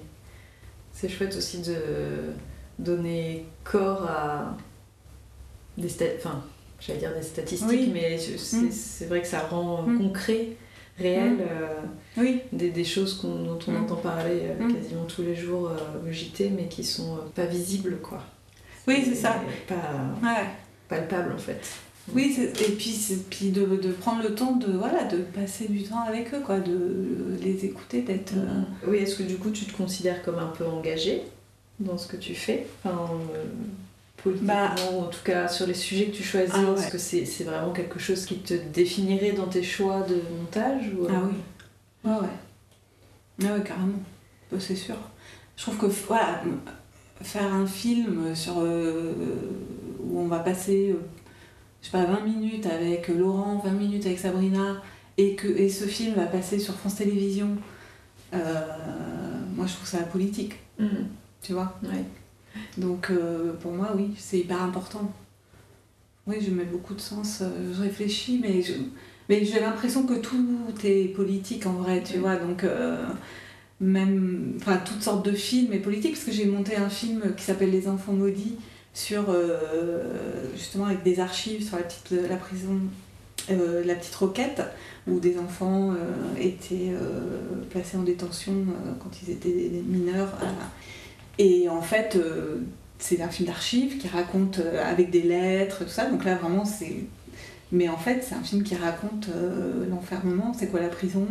c'est 0.93 1.09
chouette 1.09 1.35
aussi 1.35 1.59
de 1.61 2.33
donner 2.79 3.45
corps 3.63 4.03
à 4.09 4.57
des 5.77 5.87
sta- 5.89 6.15
enfin, 6.17 6.43
j'allais 6.79 6.99
dire 6.99 7.13
des 7.13 7.21
statistiques, 7.23 7.69
Oui. 7.69 7.91
mais 7.93 8.17
c'est 8.17 8.57
Mm. 8.57 8.71
c'est 8.71 9.05
vrai 9.05 9.21
que 9.21 9.27
ça 9.27 9.39
rend 9.47 9.83
Mm. 9.83 9.97
concret, 9.99 10.49
réel, 10.97 11.37
euh, 11.41 11.81
Oui. 12.17 12.41
des, 12.51 12.69
des 12.71 12.83
choses 12.85 13.21
dont 13.21 13.57
on 13.67 13.75
entend 13.75 13.95
parler 13.95 14.41
euh, 14.43 14.73
quasiment 14.73 15.05
tous 15.05 15.21
les 15.23 15.35
jours 15.35 15.69
euh, 15.69 16.07
au 16.07 16.11
JT, 16.11 16.49
mais 16.51 16.67
qui 16.67 16.83
sont 16.83 17.17
pas 17.35 17.45
visibles, 17.45 17.97
quoi. 18.01 18.21
Oui, 18.87 19.01
c'est 19.05 19.15
ça. 19.15 19.41
Pas 19.67 19.75
Ouais. 20.21 20.45
palpables, 20.89 21.33
en 21.33 21.37
fait. 21.37 21.61
Oui, 22.13 22.35
et 22.39 22.71
puis, 22.71 22.99
puis 23.29 23.49
de, 23.51 23.63
de 23.65 23.91
prendre 23.91 24.23
le 24.23 24.33
temps 24.35 24.53
de, 24.55 24.71
voilà, 24.73 25.03
de 25.05 25.17
passer 25.17 25.67
du 25.67 25.83
temps 25.83 26.01
avec 26.01 26.33
eux, 26.33 26.39
quoi, 26.43 26.59
de 26.59 27.37
les 27.41 27.63
écouter, 27.65 28.01
d'être... 28.01 28.33
euh, 28.35 28.61
Oui, 28.87 28.97
est-ce 28.97 29.15
que 29.15 29.23
du 29.23 29.37
coup 29.37 29.51
tu 29.51 29.65
te 29.65 29.75
considères 29.77 30.21
comme 30.23 30.39
un 30.39 30.47
peu 30.57 30.65
engagé 30.65 31.21
dans 31.79 31.97
ce 31.97 32.07
que 32.07 32.17
tu 32.17 32.33
fais? 32.35 32.65
Enfin, 32.83 32.97
euh, 33.35 33.43
Politiquement, 34.21 34.65
ou 34.93 34.99
en 35.01 35.07
tout 35.07 35.23
cas 35.23 35.47
sur 35.47 35.65
les 35.67 35.73
sujets 35.73 36.05
que 36.07 36.15
tu 36.15 36.23
choisis, 36.23 36.53
Bah. 36.53 36.59
Ah 36.67 36.71
ouais. 36.73 36.79
est-ce 36.79 36.91
que 36.91 36.97
c'est 36.97 37.25
c'est 37.25 37.43
vraiment 37.43 37.71
quelque 37.71 37.97
chose 37.99 38.25
qui 38.25 38.35
te 38.37 38.53
définirait 38.53 39.31
dans 39.31 39.47
tes 39.47 39.63
choix 39.63 40.01
de 40.01 40.15
montage 40.37 40.91
ou, 40.97 41.05
euh, 41.05 41.09
Ah 41.11 41.21
oui. 41.25 42.11
Ouais, 42.11 42.17
ouais. 42.19 43.47
Ah 43.49 43.53
ouais, 43.57 43.63
carrément. 43.63 43.93
Euh, 44.53 44.57
C'est 44.59 44.75
sûr. 44.75 44.95
Je 45.55 45.63
trouve 45.63 45.77
que, 45.77 45.85
voilà, 46.07 46.41
faire 47.21 47.51
un 47.53 47.65
film 47.67 48.35
sur, 48.35 48.55
euh, 48.59 49.13
où 50.03 50.19
on 50.19 50.27
va 50.27 50.39
passer, 50.39 50.95
je 51.81 51.85
sais 51.87 51.91
pas, 51.91 52.05
20 52.05 52.21
minutes 52.25 52.65
avec 52.65 53.07
Laurent, 53.07 53.61
20 53.63 53.71
minutes 53.71 54.05
avec 54.05 54.19
Sabrina, 54.19 54.81
et 55.17 55.35
que 55.35 55.47
et 55.47 55.69
ce 55.69 55.85
film 55.85 56.15
va 56.15 56.25
passer 56.25 56.59
sur 56.59 56.75
France 56.75 56.95
Télévisions, 56.95 57.57
euh, 58.33 58.61
moi 59.55 59.65
je 59.67 59.73
trouve 59.73 59.87
ça 59.87 59.99
politique, 59.99 60.53
Mhm. 60.79 61.07
tu 61.41 61.53
vois? 61.53 61.77
Ouais. 61.83 62.03
Donc 62.77 63.09
euh, 63.09 63.53
pour 63.53 63.71
moi, 63.71 63.91
oui, 63.95 64.11
c'est 64.17 64.39
hyper 64.39 64.61
important. 64.61 65.11
Oui, 66.27 66.35
je 66.45 66.51
mets 66.51 66.65
beaucoup 66.65 66.93
de 66.93 67.01
sens. 67.01 67.39
euh, 67.41 67.73
Je 67.75 67.81
réfléchis, 67.81 68.39
mais 68.41 68.61
je- 68.61 68.73
mais 69.27 69.43
j'ai 69.45 69.59
l'impression 69.59 70.03
que 70.05 70.13
tout 70.15 70.37
est 70.83 71.13
politique 71.15 71.65
en 71.65 71.73
vrai, 71.73 72.03
tu 72.03 72.13
Ouais. 72.13 72.19
vois. 72.19 72.35
Donc 72.35 72.63
euh, 72.63 73.05
même, 73.79 74.53
enfin 74.57 74.77
toutes 74.85 75.01
sortes 75.01 75.25
de 75.25 75.31
films 75.31 75.73
et 75.73 75.79
politiques, 75.79 76.13
parce 76.13 76.25
que 76.25 76.31
j'ai 76.31 76.45
monté 76.45 76.75
un 76.75 76.89
film 76.89 77.33
qui 77.35 77.43
s'appelle 77.43 77.71
Les 77.71 77.87
Enfants 77.87 78.13
maudits 78.13 78.55
sur 78.93 79.30
euh, 79.30 80.04
justement 80.56 80.86
avec 80.86 81.04
des 81.04 81.19
archives 81.19 81.65
sur 81.65 81.77
la 81.77 81.84
petite 81.84 82.12
la 82.30 82.36
prison, 82.36 82.80
euh, 83.49 83.84
la 83.86 83.95
petite 83.95 84.15
roquette 84.15 84.62
où 85.08 85.19
des 85.19 85.38
enfants 85.39 85.91
euh, 85.91 85.95
étaient 86.39 86.91
euh, 86.91 87.63
placés 87.69 87.97
en 87.97 88.04
détention 88.04 88.54
euh, 88.54 88.91
quand 89.01 89.10
ils 89.23 89.32
étaient 89.32 89.82
mineurs. 89.88 90.34
voilà. 90.38 90.54
Et 91.39 91.69
en 91.69 91.82
fait, 91.82 92.15
euh, 92.17 92.58
c'est 92.99 93.21
un 93.21 93.30
film 93.30 93.47
d'archives 93.47 93.97
qui 93.97 94.08
raconte 94.08 94.60
euh, 94.60 94.84
avec 94.86 95.10
des 95.10 95.21
lettres, 95.23 95.86
tout 95.86 95.89
ça. 95.89 96.06
Donc 96.10 96.23
là, 96.25 96.36
vraiment, 96.36 96.65
c'est. 96.65 96.97
Mais 97.71 97.88
en 97.88 97.97
fait, 97.97 98.23
c'est 98.27 98.36
un 98.36 98.43
film 98.43 98.63
qui 98.63 98.75
raconte 98.75 99.30
euh, 99.30 99.88
l'enfermement, 99.89 100.54
c'est 100.54 100.67
quoi 100.67 100.82
la 100.82 100.89
prison, 100.89 101.25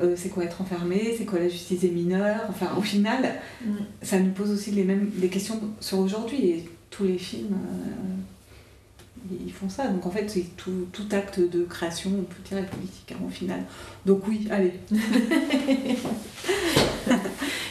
euh, 0.00 0.14
c'est 0.16 0.28
quoi 0.28 0.42
être 0.44 0.60
enfermé, 0.60 1.14
c'est 1.16 1.24
quoi 1.24 1.38
la 1.38 1.48
justice 1.48 1.80
des 1.80 1.90
mineurs? 1.90 2.40
Enfin, 2.50 2.70
au 2.76 2.82
final, 2.82 3.36
Mm. 3.64 3.70
ça 4.02 4.18
nous 4.18 4.32
pose 4.32 4.50
aussi 4.50 4.72
les 4.72 4.82
mêmes 4.84 5.10
questions 5.30 5.60
sur 5.80 6.00
aujourd'hui. 6.00 6.44
Et 6.50 6.68
tous 6.90 7.04
les 7.04 7.18
films, 7.18 7.54
euh, 7.54 9.34
ils 9.44 9.52
font 9.52 9.68
ça. 9.68 9.88
Donc 9.88 10.06
en 10.06 10.10
fait, 10.10 10.28
c'est 10.28 10.56
tout, 10.56 10.86
tout 10.92 11.06
acte 11.12 11.40
de 11.40 11.64
création, 11.64 12.10
on 12.18 12.22
peut 12.22 12.42
dire, 12.48 12.58
est 12.58 12.70
politique 12.70 13.12
hein, 13.12 13.20
au 13.26 13.30
final. 13.30 13.60
Donc 14.06 14.26
oui, 14.28 14.46
allez. 14.50 14.72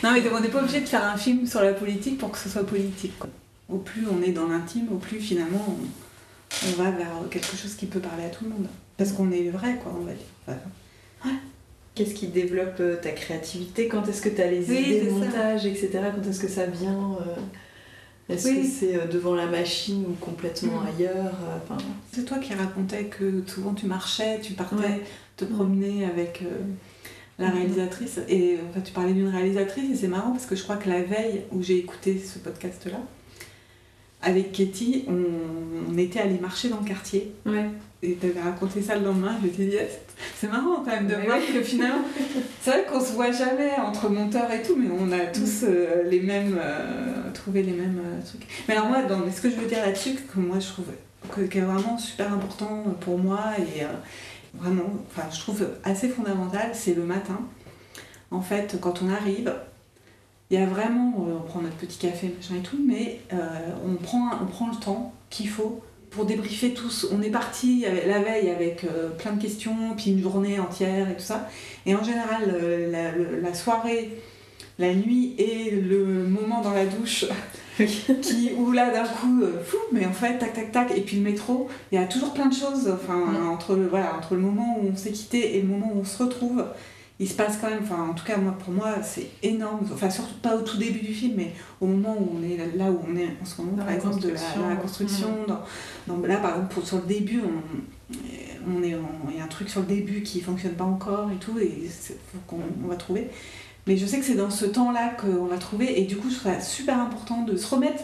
non, 0.04 0.12
mais 0.14 0.24
on 0.32 0.40
n'est 0.40 0.50
pas 0.50 0.62
obligé 0.62 0.82
de 0.82 0.86
faire 0.88 1.06
un 1.06 1.18
film 1.18 1.46
sur 1.48 1.62
la 1.62 1.74
politique 1.74 2.18
pour 2.18 2.32
que 2.32 2.38
ce 2.38 2.50
soit 2.50 2.66
politique. 2.66 3.18
quoi. 3.20 3.30
Au 3.70 3.78
plus 3.78 4.06
on 4.08 4.22
est 4.22 4.32
dans 4.32 4.48
l'intime, 4.48 4.88
au 4.92 4.98
plus 4.98 5.20
finalement 5.20 5.66
on, 5.68 6.68
on 6.70 6.72
va 6.84 6.92
vers 6.92 7.12
quelque 7.30 7.56
chose 7.58 7.76
qui 7.76 7.86
peut 7.86 8.00
parler 8.00 8.26
à 8.26 8.30
tout 8.30 8.46
le 8.46 8.52
monde. 8.52 8.68
Parce 8.98 9.12
qu'on 9.12 9.32
est 9.32 9.50
vrai, 9.50 9.78
quoi, 9.84 9.94
on 10.00 10.06
va 10.06 10.14
dire. 10.14 10.26
Enfin, 10.48 10.58
Qu'est-ce 11.94 12.14
qui 12.14 12.28
développe 12.28 12.80
euh, 12.80 12.96
ta 13.02 13.10
créativité? 13.12 13.88
Quand 13.88 14.08
est-ce 14.08 14.22
que 14.22 14.30
tu 14.30 14.40
as 14.42 14.52
les 14.52 14.70
Oui, 14.70 14.78
idées 14.82 15.00
de 15.02 15.06
c'est 15.06 15.10
ça. 15.10 15.16
montage, 15.16 15.66
etc. 15.66 15.90
Quand 16.16 16.30
est-ce 16.30 16.40
que 16.40 16.48
ça 16.48 16.68
vient 16.68 17.18
euh, 17.22 17.36
Est-ce 18.30 18.48
Oui. 18.50 18.62
que 18.62 18.68
c'est 18.68 18.96
euh, 18.98 19.08
devant 19.08 19.36
la 19.36 19.46
machine 19.48 20.04
ou 20.08 20.14
complètement 20.14 20.82
Mm. 20.82 20.88
ailleurs 20.98 21.26
euh, 21.48 21.58
enfin, 21.64 21.78
C'est 22.12 22.26
toi 22.26 22.38
qui 22.40 22.54
racontais 22.54 23.06
que 23.06 23.44
souvent 23.48 23.74
tu 23.74 23.86
marchais, 23.86 24.40
tu 24.42 24.54
partais 24.54 24.76
Ouais. 24.76 25.02
te 25.38 25.46
promener 25.46 26.04
avec 26.06 26.42
euh, 26.44 26.58
la 27.40 27.50
réalisatrice. 27.50 28.20
Et 28.28 28.58
enfin, 28.70 28.82
tu 28.82 28.92
parlais 28.92 29.14
d'une 29.14 29.30
réalisatrice 29.30 29.92
et 29.92 29.96
c'est 29.96 30.08
marrant 30.10 30.32
parce 30.32 30.46
que 30.46 30.56
je 30.56 30.64
crois 30.64 30.76
que 30.76 30.90
la 30.90 31.04
veille 31.04 31.44
où 31.52 31.62
j'ai 31.64 31.78
écouté 31.78 32.20
ce 32.20 32.40
podcast-là, 32.40 33.00
avec 34.22 34.52
Katie, 34.52 35.06
on, 35.08 35.94
on 35.94 35.98
était 35.98 36.20
allé 36.20 36.38
marcher 36.40 36.70
dans 36.70 36.80
le 36.80 36.86
quartier. 36.88 37.32
Ouais. 37.46 37.70
Et 38.04 38.14
t'avais 38.14 38.40
raconté 38.40 38.82
ça 38.84 38.96
le 38.96 39.06
lendemain, 39.06 39.36
je 39.42 39.48
t'ai 39.48 39.66
dit, 39.66 39.72
yes. 39.72 39.90
c'est 40.36 40.48
marrant 40.48 40.84
quand 40.86 40.92
même 40.92 41.08
de 41.08 41.16
voir 41.16 41.40
que 41.40 41.64
finalement, 41.64 42.04
c'est 42.62 42.70
vrai 42.70 42.86
qu'on 42.86 43.00
se 43.00 43.14
voit 43.14 43.32
jamais 43.32 43.72
entre 43.76 44.08
monteurs 44.10 44.52
et 44.52 44.62
tout, 44.62 44.76
mais 44.76 44.88
on 44.92 45.12
a 45.12 45.26
tous 45.26 45.64
euh, 45.64 46.04
les 46.04 46.20
mêmes, 46.20 46.60
euh, 46.62 47.32
trouvé 47.34 47.64
les 47.64 47.72
mêmes 47.72 48.00
euh, 48.06 48.22
trucs. 48.24 48.48
Mais 48.68 48.76
alors 48.76 48.90
moi, 48.90 49.02
dans, 49.02 49.20
ce 49.32 49.42
que 49.42 49.50
je 49.50 49.56
veux 49.56 49.66
dire 49.66 49.80
là-dessus, 49.80 50.14
que 50.14 50.40
moi 50.40 50.60
je 50.60 50.68
trouve 50.68 50.86
que, 51.32 51.42
qui 51.42 51.58
est 51.58 51.62
vraiment 51.62 51.98
super 51.98 52.32
important 52.32 52.84
pour 53.02 53.18
moi 53.18 53.40
et 53.58 53.84
vraiment, 54.54 54.94
enfin 55.10 55.28
je 55.34 55.40
trouve 55.40 55.68
assez 55.84 56.08
fondamental, 56.08 56.70
c'est 56.74 56.94
le 56.94 57.04
matin. 57.04 57.40
En 58.30 58.42
fait, 58.42 58.78
quand 58.80 59.02
on 59.02 59.10
arrive, 59.10 59.56
il 60.52 60.60
y 60.60 60.62
a 60.62 60.68
vraiment, 60.68 61.16
on 61.18 61.40
prend 61.48 61.62
notre 61.62 61.78
petit 61.78 61.98
café, 61.98 62.32
machin 62.36 62.56
et 62.60 62.64
tout, 62.64 62.80
mais 62.86 63.22
on, 63.84 63.96
prend, 63.96 64.30
on 64.42 64.46
prend 64.46 64.70
le 64.70 64.78
temps 64.78 65.14
qu'il 65.30 65.50
faut 65.50 65.82
pour 66.18 66.26
débriefer 66.26 66.74
tous. 66.74 67.08
On 67.12 67.22
est 67.22 67.30
parti 67.30 67.86
la 68.08 68.20
veille 68.20 68.50
avec 68.50 68.84
euh, 68.84 69.10
plein 69.10 69.34
de 69.34 69.42
questions, 69.42 69.94
puis 69.96 70.12
une 70.12 70.22
journée 70.22 70.60
entière 70.60 71.08
et 71.12 71.14
tout 71.14 71.22
ça. 71.22 71.48
Et 71.86 71.96
en 71.96 72.04
général, 72.04 72.42
euh, 72.52 73.40
la, 73.40 73.54
soirée, 73.54 74.10
la 74.80 74.96
nuit 74.96 75.36
et 75.38 75.70
le 75.70 76.04
moment 76.28 76.62
dans 76.62 76.74
la 76.74 76.86
douche, 76.86 77.26
qui, 77.78 78.52
où 78.58 78.72
là 78.72 78.90
d'un 78.90 79.04
coup, 79.04 79.44
euh, 79.44 79.64
fou, 79.64 79.78
mais 79.92 80.08
en 80.08 80.12
fait, 80.12 80.40
tac 80.40 80.54
tac 80.54 80.72
tac, 80.72 80.98
et 80.98 81.02
puis 81.02 81.18
le 81.18 81.24
métro, 81.24 81.70
il 81.92 82.00
y 82.00 82.02
a 82.02 82.08
toujours 82.08 82.34
plein 82.34 82.48
de 82.48 82.56
choses, 82.56 82.92
enfin, 82.92 83.36
entre, 83.52 83.76
le, 83.76 83.88
voilà, 83.88 84.16
entre 84.18 84.34
le 84.34 84.42
moment 84.42 84.80
où 84.82 84.90
on 84.92 84.96
s'est 84.96 85.12
quitté 85.12 85.56
et 85.56 85.62
le 85.62 85.68
moment 85.68 85.92
où 85.94 86.00
on 86.00 86.06
se 86.06 86.24
retrouve. 86.24 86.66
Il 87.20 87.28
se 87.28 87.34
passe 87.34 87.58
quand 87.60 87.70
même, 87.70 87.80
enfin 87.82 88.10
en 88.10 88.14
tout 88.14 88.24
cas 88.26 88.38
moi, 88.38 88.52
pour 88.64 88.72
moi 88.72 89.02
c'est 89.02 89.28
énorme, 89.42 89.80
enfin 89.92 90.10
surtout 90.10 90.36
pas 90.42 90.56
au 90.56 90.62
tout 90.62 90.78
début 90.78 91.00
du 91.00 91.14
film, 91.14 91.34
mais 91.38 91.52
au 91.82 91.88
moment 91.88 92.16
où 92.16 92.38
on 92.38 92.44
est 92.44 92.58
là 92.78 92.92
où 92.92 93.00
on 93.12 93.16
est 93.16 93.30
en 93.42 93.46
ce 93.46 93.60
moment, 93.62 93.76
Dans 93.76 93.84
par 93.86 93.94
exemple 93.94 94.20
de 94.22 94.28
la, 94.30 94.34
construction. 94.36 94.62
dans 94.62 94.70
la 94.70 94.76
construction, 94.76 95.28
dans- 95.48 96.16
dans- 96.16 96.28
là 96.28 96.38
par 96.38 96.52
exemple 96.52 96.74
pour, 96.76 96.86
sur 96.88 96.98
le 96.98 97.08
début, 97.08 97.42
on, 97.42 98.14
on 98.78 98.84
est 98.84 98.96
il 99.32 99.38
y 99.38 99.42
a 99.42 99.44
un 99.44 99.48
truc 99.48 99.70
sur 99.70 99.80
le 99.82 99.88
début 99.88 100.22
qui 100.22 100.42
fonctionne 100.42 100.74
pas 100.74 100.84
encore 100.84 101.32
et 101.32 101.38
tout, 101.38 101.58
et 101.60 101.90
qu'on 102.46 102.60
on 102.84 102.88
va 102.88 102.96
trouver. 102.96 103.30
Mais 103.88 103.98
je 103.98 104.06
sais 104.06 104.20
que 104.20 104.26
c'est 104.26 104.36
dans 104.36 104.50
ce 104.52 104.66
temps-là 104.66 105.16
qu'on 105.20 105.46
va 105.46 105.58
trouver, 105.58 106.00
et 106.00 106.06
du 106.06 106.18
coup 106.18 106.30
je 106.30 106.36
trouve 106.36 106.52
ça 106.54 106.62
super 106.62 107.00
important 107.00 107.44
de 107.44 107.58
se 107.58 107.74
remettre 107.74 108.04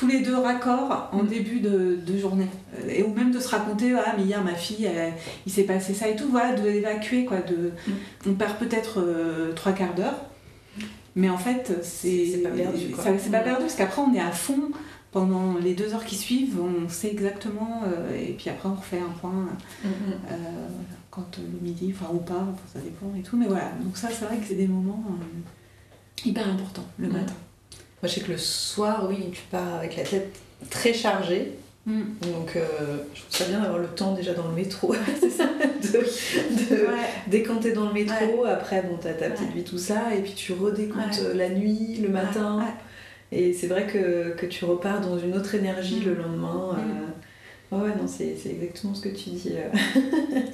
tous 0.00 0.06
les 0.06 0.20
deux 0.22 0.36
raccords 0.38 1.10
en 1.12 1.22
début 1.24 1.60
de, 1.60 1.98
de 2.06 2.16
journée. 2.18 2.48
Euh, 2.78 2.88
Et 2.88 3.02
ou 3.02 3.12
même 3.12 3.32
de 3.32 3.38
se 3.38 3.48
raconter, 3.48 3.92
ah 3.94 4.14
mais 4.16 4.24
hier 4.24 4.42
ma 4.42 4.54
fille, 4.54 4.86
elle- 4.86 5.12
il 5.46 5.52
s'est 5.52 5.64
passé 5.64 5.92
ça 5.92 6.08
et 6.08 6.16
tout, 6.16 6.28
voilà, 6.30 6.54
de 6.54 6.66
l'évacuer 6.66 7.26
quoi. 7.26 7.38
De, 7.42 7.72
On 8.26 8.32
perd 8.32 8.56
peut-être 8.58 8.98
euh, 9.00 9.52
trois 9.52 9.72
quarts 9.72 9.94
d'heure, 9.94 10.16
mais 11.16 11.28
en 11.28 11.36
fait 11.36 11.78
c'est 11.82 12.40
pas 12.42 12.48
perdu, 12.48 12.78
C'est 13.22 13.30
pas 13.30 13.40
perdu 13.40 13.60
parce 13.64 13.74
qu'après 13.74 14.00
on 14.00 14.14
est 14.14 14.20
à 14.20 14.30
fond 14.32 14.70
pendant 15.12 15.58
les 15.58 15.74
deux 15.74 15.92
heures 15.92 16.04
qui 16.06 16.16
suivent, 16.16 16.56
on 16.62 16.88
sait 16.88 17.10
exactement, 17.10 17.82
euh, 17.86 18.16
et 18.18 18.32
puis 18.38 18.48
après 18.48 18.68
on 18.70 18.74
refait 18.76 19.00
un 19.00 19.12
point 19.20 19.48
Mm, 19.84 19.88
quand 21.10 21.38
le 21.38 21.58
midi, 21.68 21.92
enfin 21.94 22.10
ou 22.14 22.18
pas, 22.20 22.46
ça 22.72 22.78
dépend 22.78 23.12
et 23.18 23.22
tout, 23.22 23.36
mais 23.36 23.46
voilà. 23.48 23.72
Donc 23.82 23.96
ça 23.98 24.08
c'est 24.10 24.24
vrai 24.24 24.36
que 24.38 24.46
c'est 24.46 24.54
des 24.54 24.68
moments 24.68 25.04
hyper 26.24 26.48
importants 26.48 26.86
le 26.98 27.08
Mm. 27.08 27.12
matin. 27.12 27.34
Moi, 28.02 28.08
je 28.08 28.08
sais 28.08 28.20
que 28.20 28.32
le 28.32 28.38
soir, 28.38 29.06
oui, 29.08 29.30
tu 29.32 29.42
pars 29.50 29.74
avec 29.78 29.96
la 29.96 30.04
tête 30.04 30.34
très 30.70 30.92
chargée. 30.94 31.52
Mm. 31.86 32.02
Donc, 32.22 32.56
euh, 32.56 32.62
je 33.14 33.20
trouve 33.22 33.36
ça 33.36 33.44
bien 33.46 33.60
d'avoir 33.60 33.78
le 33.78 33.88
temps 33.88 34.12
déjà 34.14 34.34
dans 34.34 34.48
le 34.48 34.54
métro, 34.54 34.94
c'est 35.20 35.30
ça, 35.30 35.44
de, 35.82 35.98
de 35.98 36.86
Ouais. 36.86 37.08
décanter 37.26 37.72
dans 37.72 37.86
le 37.86 37.92
métro. 37.94 38.44
Après, 38.46 38.82
bon, 38.82 38.96
t'as 39.00 39.14
ta 39.14 39.30
petite 39.30 39.52
vie, 39.52 39.64
tout 39.64 39.78
ça, 39.78 40.14
et 40.14 40.20
puis 40.20 40.32
tu 40.34 40.52
redécomptes 40.52 41.20
Ouais. 41.20 41.26
euh, 41.26 41.34
la 41.34 41.48
nuit, 41.48 41.96
le 42.02 42.08
matin. 42.08 42.58
Ouais. 42.58 43.38
Et 43.38 43.52
c'est 43.52 43.66
vrai 43.66 43.86
que, 43.86 44.30
que 44.36 44.44
tu 44.46 44.64
repars 44.64 45.00
dans 45.00 45.18
une 45.18 45.34
autre 45.36 45.54
énergie 45.54 46.00
Mm. 46.00 46.04
le 46.08 46.14
lendemain. 46.14 46.76
euh. 46.78 47.76
Ouais, 47.76 47.82
ouais, 47.84 47.94
non, 47.96 48.06
c'est 48.08 48.34
exactement 48.50 48.94
ce 48.94 49.00
que 49.02 49.08
tu 49.10 49.30
dis. 49.30 49.50
Ouais, 49.50 49.70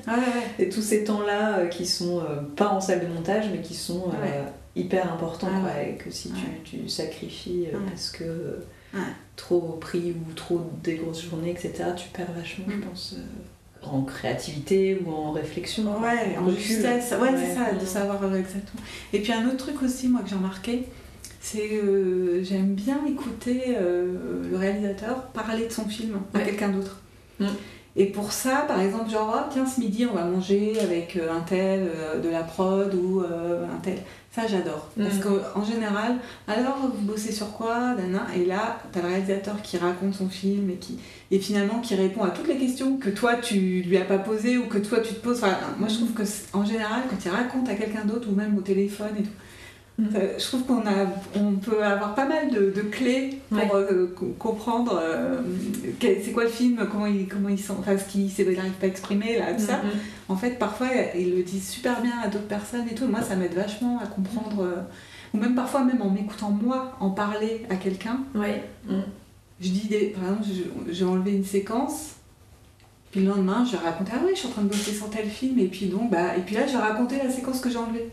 ouais. 0.06 0.16
Et 0.58 0.68
tous 0.68 0.82
ces 0.82 1.02
temps-là 1.04 1.58
euh, 1.60 1.66
qui 1.68 1.86
sont 1.86 2.18
euh, 2.20 2.42
pas 2.56 2.68
en 2.68 2.80
salle 2.80 3.00
de 3.00 3.06
montage, 3.12 3.46
mais 3.52 3.60
qui 3.62 3.74
sont 3.74 4.08
euh, 4.08 4.22
Ouais. 4.22 4.42
Hyper 4.76 5.12
importants, 5.12 5.48
Ah 5.52 5.60
quoi, 5.60 5.70
ouais. 5.70 5.92
et 5.92 5.96
que 5.96 6.10
si 6.10 6.30
tu, 6.30 6.78
tu 6.78 6.88
sacrifies 6.88 7.66
euh, 7.72 7.78
parce 7.88 8.10
que 8.10 8.60
trop 9.36 9.60
pris 9.80 10.12
ou 10.12 10.32
trop 10.34 10.70
des 10.82 10.94
grosses 10.96 11.24
journées, 11.24 11.50
etc., 11.50 11.72
tu 11.96 12.08
perds 12.10 12.32
vachement, 12.36 12.64
je 12.68 12.76
Mm. 12.76 12.80
pense, 12.82 13.14
euh, 13.16 13.86
en 13.88 14.02
créativité 14.02 15.00
ou 15.04 15.10
en 15.12 15.32
réflexion. 15.32 15.84
Ouais, 16.00 16.36
en 16.38 16.50
justesse, 16.50 17.12
ouais, 17.20 17.28
c'est 17.36 17.54
ça, 17.54 17.72
de 17.72 17.84
savoir 17.86 18.22
euh, 18.24 18.34
exactement. 18.36 18.82
Et 19.12 19.20
puis 19.20 19.32
un 19.32 19.46
autre 19.46 19.58
truc 19.58 19.82
aussi, 19.82 20.08
moi, 20.08 20.22
que 20.22 20.28
j'ai 20.30 20.34
remarqué, 20.36 20.84
c'est 21.40 21.70
euh, 21.74 22.42
j'aime 22.42 22.74
bien 22.74 23.00
écouter 23.06 23.76
euh, 23.76 24.42
le 24.50 24.56
réalisateur 24.56 25.26
parler 25.28 25.66
de 25.66 25.72
son 25.72 25.84
film 25.86 26.18
à 26.34 26.38
Ouais. 26.38 26.44
quelqu'un 26.44 26.70
d'autre. 26.70 27.00
Mm. 27.38 27.46
Et 27.98 28.06
pour 28.06 28.30
ça, 28.32 28.64
par 28.68 28.80
exemple, 28.80 29.10
genre, 29.10 29.32
ah, 29.34 29.48
tiens, 29.50 29.64
ce 29.66 29.80
midi, 29.80 30.06
on 30.06 30.14
va 30.14 30.24
manger 30.24 30.78
avec 30.80 31.16
euh, 31.16 31.32
un 31.34 31.40
tel 31.40 31.88
euh, 31.88 32.20
de 32.20 32.28
la 32.28 32.42
prod 32.42 32.94
ou 32.94 33.22
euh, 33.22 33.64
un 33.64 33.78
tel. 33.82 33.98
Ça, 34.34 34.46
j'adore. 34.46 34.90
Parce 34.98 35.14
Mm. 35.14 35.20
qu'en 35.54 35.64
général, 35.64 36.16
alors, 36.46 36.76
vous 36.94 37.06
bossez 37.06 37.32
sur 37.32 37.52
quoi 37.52 37.94
nana? 37.94 38.26
Et 38.36 38.44
là, 38.44 38.78
t'as 38.92 39.00
le 39.00 39.08
réalisateur 39.08 39.62
qui 39.62 39.78
raconte 39.78 40.12
son 40.14 40.28
film 40.28 40.68
et, 40.68 40.74
qui, 40.74 40.98
et 41.30 41.38
finalement 41.38 41.80
qui 41.80 41.94
répond 41.94 42.22
à 42.22 42.28
toutes 42.28 42.48
les 42.48 42.58
questions 42.58 42.98
que 42.98 43.08
toi, 43.08 43.36
tu 43.36 43.54
lui 43.80 43.96
as 43.96 44.04
pas 44.04 44.18
posées 44.18 44.58
ou 44.58 44.66
que 44.66 44.76
toi, 44.76 45.00
tu 45.00 45.14
te 45.14 45.20
poses. 45.20 45.38
Enfin, 45.42 45.56
moi, 45.78 45.88
je 45.88 45.94
trouve 45.94 46.12
que 46.12 46.22
en 46.52 46.66
général, 46.66 47.04
quand 47.08 47.16
il 47.24 47.30
raconte 47.30 47.66
à 47.70 47.74
quelqu'un 47.76 48.04
d'autre 48.04 48.28
ou 48.30 48.34
même 48.34 48.58
au 48.58 48.60
téléphone 48.60 49.14
et 49.18 49.22
tout, 49.22 49.30
Mm. 49.98 50.10
ça- 50.12 50.38
je 50.38 50.44
trouve 50.44 50.64
qu'on 50.64 50.80
a, 50.86 51.06
on 51.36 51.52
peut 51.52 51.82
avoir 51.82 52.14
pas 52.14 52.26
mal 52.26 52.50
de, 52.50 52.70
de 52.70 52.82
clés 52.82 53.38
pour 53.48 53.58
Ouais. 53.58 53.70
euh, 53.74 54.06
co- 54.14 54.34
comprendre 54.38 55.00
euh, 55.02 55.40
c'est 56.00 56.32
quoi 56.32 56.44
le 56.44 56.50
film, 56.50 56.86
comment 56.92 57.06
il, 57.06 57.26
comment 57.28 57.48
il 57.48 57.58
sent, 57.58 57.72
enfin, 57.78 57.96
ce 57.96 58.04
qu'il 58.04 58.26
il 58.26 58.56
n'arrive 58.56 58.72
pas 58.72 58.86
à 58.86 58.88
exprimer, 58.90 59.38
là, 59.38 59.54
tout 59.54 59.64
ça. 59.64 59.78
Mhm. 59.78 59.90
En 60.28 60.36
fait, 60.36 60.58
parfois, 60.58 60.88
ils 61.16 61.34
le 61.36 61.42
disent 61.42 61.68
super 61.68 62.02
bien 62.02 62.12
à 62.22 62.28
d'autres 62.28 62.46
personnes 62.46 62.86
et 62.90 62.94
tout. 62.94 63.06
Moi, 63.06 63.22
ça 63.22 63.36
m'aide 63.36 63.54
vachement 63.54 63.98
à 64.02 64.06
comprendre. 64.06 64.62
euh, 64.62 64.82
ou 65.34 65.38
même 65.38 65.54
parfois, 65.54 65.82
même 65.84 66.00
en 66.02 66.10
m'écoutant 66.10 66.50
moi 66.50 66.96
en 67.00 67.10
parler 67.10 67.62
à 67.70 67.76
quelqu'un, 67.76 68.20
Ouais. 68.34 68.62
Mm. 68.88 68.94
je 69.60 69.68
dis, 69.70 69.88
des, 69.88 70.06
par 70.08 70.24
exemple, 70.24 70.44
j'ai 70.90 71.04
enlevé 71.04 71.32
une 71.32 71.44
séquence. 71.44 72.12
Puis 73.12 73.20
le 73.24 73.28
lendemain, 73.30 73.64
je 73.70 73.76
racontais, 73.76 74.12
ah 74.14 74.18
oui, 74.24 74.32
je 74.34 74.40
suis 74.40 74.48
en 74.48 74.50
train 74.50 74.62
de 74.62 74.68
bosser 74.68 74.92
sur 74.92 75.08
tel 75.08 75.26
film, 75.26 75.58
et 75.58 75.68
puis 75.68 75.86
donc, 75.86 76.10
bah, 76.10 76.36
et 76.36 76.40
puis 76.40 76.54
là, 76.54 76.66
je 76.66 76.76
racontais 76.76 77.16
la 77.22 77.30
séquence 77.30 77.60
que 77.60 77.70
j'ai 77.70 77.78
enlevée. 77.78 78.10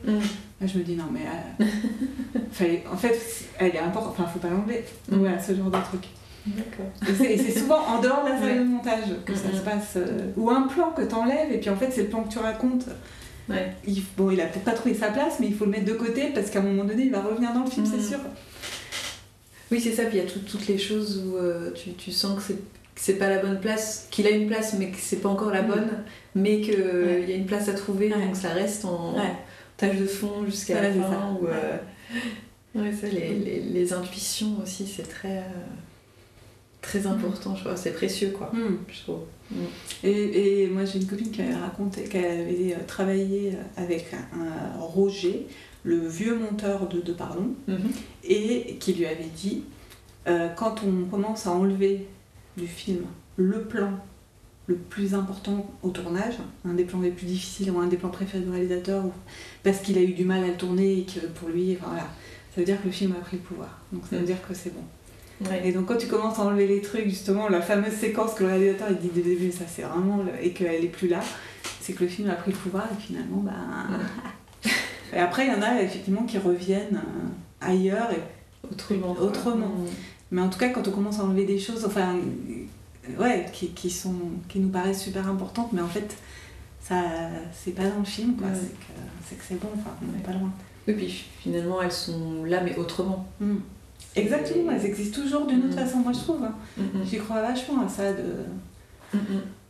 Mm. 0.63 0.65
Là, 0.65 0.71
je 0.73 0.79
me 0.79 0.83
dis, 0.83 0.95
non, 0.95 1.05
mais. 1.11 1.21
euh, 1.65 1.65
fallait, 2.51 2.83
en 2.91 2.97
fait, 2.97 3.19
elle 3.59 3.75
est 3.75 3.79
importante, 3.79 4.15
enfin, 4.17 4.29
faut 4.31 4.39
pas 4.39 4.49
l'enlever. 4.49 4.83
Voilà, 5.09 5.39
ce 5.39 5.53
genre 5.55 5.69
de 5.69 5.77
truc. 5.77 6.05
D'accord. 6.45 6.85
Et 7.29 7.37
c'est- 7.37 7.59
souvent 7.59 7.79
en 7.79 8.01
dehors 8.01 8.23
de 8.25 8.29
la 8.29 8.37
salle 8.39 8.47
Ouais. 8.49 8.59
de 8.59 8.63
montage 8.65 9.05
que 9.25 9.33
ça 9.33 9.47
Mhm. 9.47 9.55
se 9.55 9.59
passe. 9.61 9.93
euh, 9.97 10.31
ou 10.35 10.49
un 10.49 10.63
plan 10.63 10.91
que 10.91 11.01
t'enlèves, 11.03 11.51
et 11.53 11.57
puis 11.59 11.69
en 11.69 11.75
fait, 11.77 11.89
c'est 11.91 12.01
le 12.03 12.07
plan 12.09 12.23
que 12.23 12.31
tu 12.33 12.39
racontes. 12.39 12.85
Ouais. 13.49 13.73
Il, 13.87 14.01
bon, 14.17 14.29
il 14.31 14.39
a 14.41 14.45
peut-être 14.45 14.63
pas 14.65 14.71
trouvé 14.71 14.93
sa 14.95 15.07
place, 15.07 15.37
mais 15.39 15.47
il 15.47 15.55
faut 15.55 15.65
le 15.65 15.71
mettre 15.71 15.85
de 15.85 15.93
côté 15.93 16.31
parce 16.33 16.49
qu'à 16.49 16.59
un 16.59 16.63
moment 16.63 16.83
donné, 16.85 17.03
il 17.05 17.11
va 17.11 17.21
revenir 17.21 17.53
dans 17.53 17.63
le 17.63 17.69
film, 17.69 17.85
c'est 17.85 18.01
sûr. 18.01 18.19
Oui, 19.71 19.79
c'est 19.81 19.91
ça. 19.93 20.03
Puis 20.03 20.17
il 20.17 20.23
y 20.23 20.27
a 20.27 20.29
tout- 20.29 20.39
toutes 20.39 20.67
les 20.67 20.77
choses 20.77 21.23
où 21.25 21.37
euh, 21.37 21.71
tu, 21.71 21.91
tu 21.93 22.11
sens 22.11 22.37
que 22.37 22.41
c'est 22.43 22.57
c'est 22.95 23.13
pas 23.15 23.27
la 23.27 23.39
bonne 23.39 23.59
place, 23.59 24.07
qu'il 24.11 24.27
a 24.27 24.29
une 24.29 24.47
place, 24.47 24.75
mais 24.77 24.91
que 24.91 24.97
c'est 24.99 25.15
pas 25.17 25.27
encore 25.29 25.49
la 25.49 25.63
Mm. 25.63 25.67
bonne, 25.67 25.89
mais 26.35 26.61
qu'il 26.61 26.75
Ouais. 26.79 27.25
y 27.27 27.33
a 27.33 27.35
une 27.35 27.47
place 27.47 27.67
à 27.67 27.73
trouver, 27.73 28.13
Ouais. 28.13 28.23
donc 28.23 28.35
ça 28.35 28.49
reste 28.49 28.85
en. 28.85 29.15
Tâche 29.87 29.99
de 29.99 30.05
fond 30.05 30.45
jusqu'à 30.45 30.81
la 30.81 30.91
fin. 30.91 31.37
ou, 31.41 31.47
euh, 31.47 31.77
ouais, 32.75 32.91
ça, 32.93 33.07
les, 33.07 33.33
les, 33.39 33.59
les 33.61 33.93
intuitions 33.93 34.59
aussi, 34.61 34.85
c'est 34.87 35.07
très, 35.09 35.37
euh, 35.39 35.41
très 36.81 37.05
important, 37.07 37.55
je 37.55 37.61
crois. 37.63 37.75
C'est 37.77 37.93
précieux, 37.93 38.31
quoi, 38.31 38.51
Hmm. 38.53 38.77
je 38.89 39.01
trouve. 39.01 39.19
Et, 40.03 40.63
et 40.63 40.67
moi, 40.67 40.83
j'ai 40.85 40.99
une 40.99 41.05
copine 41.07 41.29
qui 41.31 41.41
avait 41.41 41.53
raconté 41.55 42.03
qu'elle 42.05 42.41
avait 42.41 42.73
euh, 42.73 42.83
travaillé 42.87 43.53
avec 43.77 44.07
un, 44.13 44.41
un 44.41 44.79
Roger, 44.79 45.47
le 45.83 46.07
vieux 46.07 46.35
monteur 46.37 46.87
de, 46.87 47.01
de 47.01 47.13
Pardon, 47.13 47.49
Mhm. 47.67 47.91
et 48.23 48.77
qui 48.79 48.93
lui 48.93 49.05
avait 49.05 49.29
dit 49.35 49.63
euh, 50.27 50.47
quand 50.55 50.75
on 50.83 51.05
commence 51.09 51.45
à 51.45 51.51
enlever 51.51 52.07
du 52.57 52.67
film 52.67 53.01
le 53.35 53.63
plan 53.63 53.91
le 54.67 54.75
plus 54.75 55.13
important 55.13 55.69
au 55.83 55.89
tournage, 55.89 56.35
un 56.65 56.73
des 56.73 56.85
plans 56.85 57.01
les 57.01 57.11
plus 57.11 57.25
difficiles 57.25 57.69
ou 57.71 57.79
un 57.79 57.87
des 57.87 57.97
plans 57.97 58.09
préférés 58.09 58.43
du 58.43 58.49
réalisateur, 58.49 59.03
parce 59.63 59.79
qu'il 59.79 59.97
a 59.97 60.01
eu 60.01 60.13
du 60.13 60.23
mal 60.25 60.43
à 60.43 60.47
le 60.47 60.53
tourner 60.55 60.99
et 60.99 61.05
que 61.05 61.25
pour 61.27 61.49
lui, 61.49 61.75
enfin, 61.77 61.87
voilà, 61.91 62.07
ça 62.53 62.61
veut 62.61 62.65
dire 62.65 62.79
que 62.81 62.85
le 62.85 62.91
film 62.91 63.11
a 63.11 63.21
pris 63.21 63.37
le 63.37 63.43
pouvoir. 63.43 63.79
Donc 63.91 64.03
ça 64.09 64.15
veut 64.15 64.21
Mm. 64.21 64.25
dire 64.25 64.47
que 64.47 64.53
c'est 64.53 64.73
bon. 64.73 64.83
Ouais. 65.49 65.61
Et 65.67 65.71
donc 65.73 65.87
quand 65.87 65.97
tu 65.97 66.07
commences 66.07 66.39
à 66.39 66.43
enlever 66.43 66.67
les 66.67 66.81
trucs, 66.81 67.05
justement, 67.09 67.49
la 67.49 67.61
fameuse 67.61 67.93
séquence 67.93 68.33
que 68.35 68.43
le 68.43 68.49
réalisateur 68.51 68.87
il 68.91 68.97
dit 68.97 69.09
dès 69.13 69.21
le 69.21 69.35
début, 69.35 69.51
ça 69.51 69.65
c'est 69.67 69.81
vraiment, 69.81 70.17
le- 70.23 70.31
et 70.45 70.51
qu'elle 70.53 70.83
est 70.85 70.87
plus 70.87 71.09
là, 71.09 71.19
c'est 71.81 71.91
que 71.93 72.03
le 72.03 72.09
film 72.09 72.29
a 72.29 72.35
pris 72.35 72.51
le 72.51 72.57
pouvoir 72.57 72.85
et 72.97 73.01
finalement, 73.01 73.37
bah... 73.41 73.51
et 75.13 75.17
après, 75.19 75.45
il 75.47 75.51
y 75.51 75.55
en 75.55 75.61
a 75.61 75.81
effectivement 75.81 76.23
qui 76.23 76.37
reviennent 76.37 76.95
euh, 77.03 77.67
ailleurs 77.67 78.11
et 78.11 78.19
Autrement. 78.71 79.11
autrement. 79.19 79.67
Mm. 79.67 79.85
Mais 80.31 80.41
en 80.41 80.49
tout 80.49 80.57
cas, 80.57 80.69
quand 80.69 80.87
on 80.87 80.91
commence 80.91 81.19
à 81.19 81.23
enlever 81.25 81.43
des 81.45 81.59
choses, 81.59 81.83
enfin, 81.85 82.15
ouais, 83.19 83.45
qui, 83.53 83.69
qui 83.69 83.89
sont, 83.89 84.15
qui 84.49 84.59
nous 84.59 84.69
paraissent 84.69 85.01
super 85.03 85.27
importantes, 85.27 85.71
mais 85.73 85.81
en 85.81 85.87
fait, 85.87 86.15
ça, 86.81 87.01
c'est 87.53 87.71
pas 87.71 87.87
dans 87.87 87.99
le 87.99 88.05
film, 88.05 88.35
quoi. 88.35 88.47
Ouais. 88.47 88.53
C'est 89.27 89.37
que 89.37 89.43
c'est 89.47 89.59
bon, 89.59 89.69
enfin, 89.73 89.91
on 90.01 90.11
n'est 90.17 90.23
pas 90.23 90.33
loin. 90.33 90.51
Oui, 90.87 90.93
puis 90.95 91.25
finalement, 91.39 91.81
elles 91.81 91.91
sont 91.91 92.43
là, 92.45 92.61
mais 92.61 92.75
autrement. 92.77 93.25
Mm. 93.39 93.55
Exactement, 94.15 94.71
elles 94.71 94.85
existent 94.85 95.21
toujours 95.21 95.47
d'une 95.47 95.59
autre 95.65 95.75
Mm. 95.75 95.85
façon, 95.85 95.97
moi 95.99 96.11
je 96.11 96.19
trouve. 96.19 96.43
hein. 96.43 96.55
Mm, 96.77 96.81
mm. 96.99 97.05
J'y 97.09 97.17
crois 97.19 97.41
vachement 97.41 97.85
à 97.85 97.89
ça 97.89 98.11
de. 98.13 99.19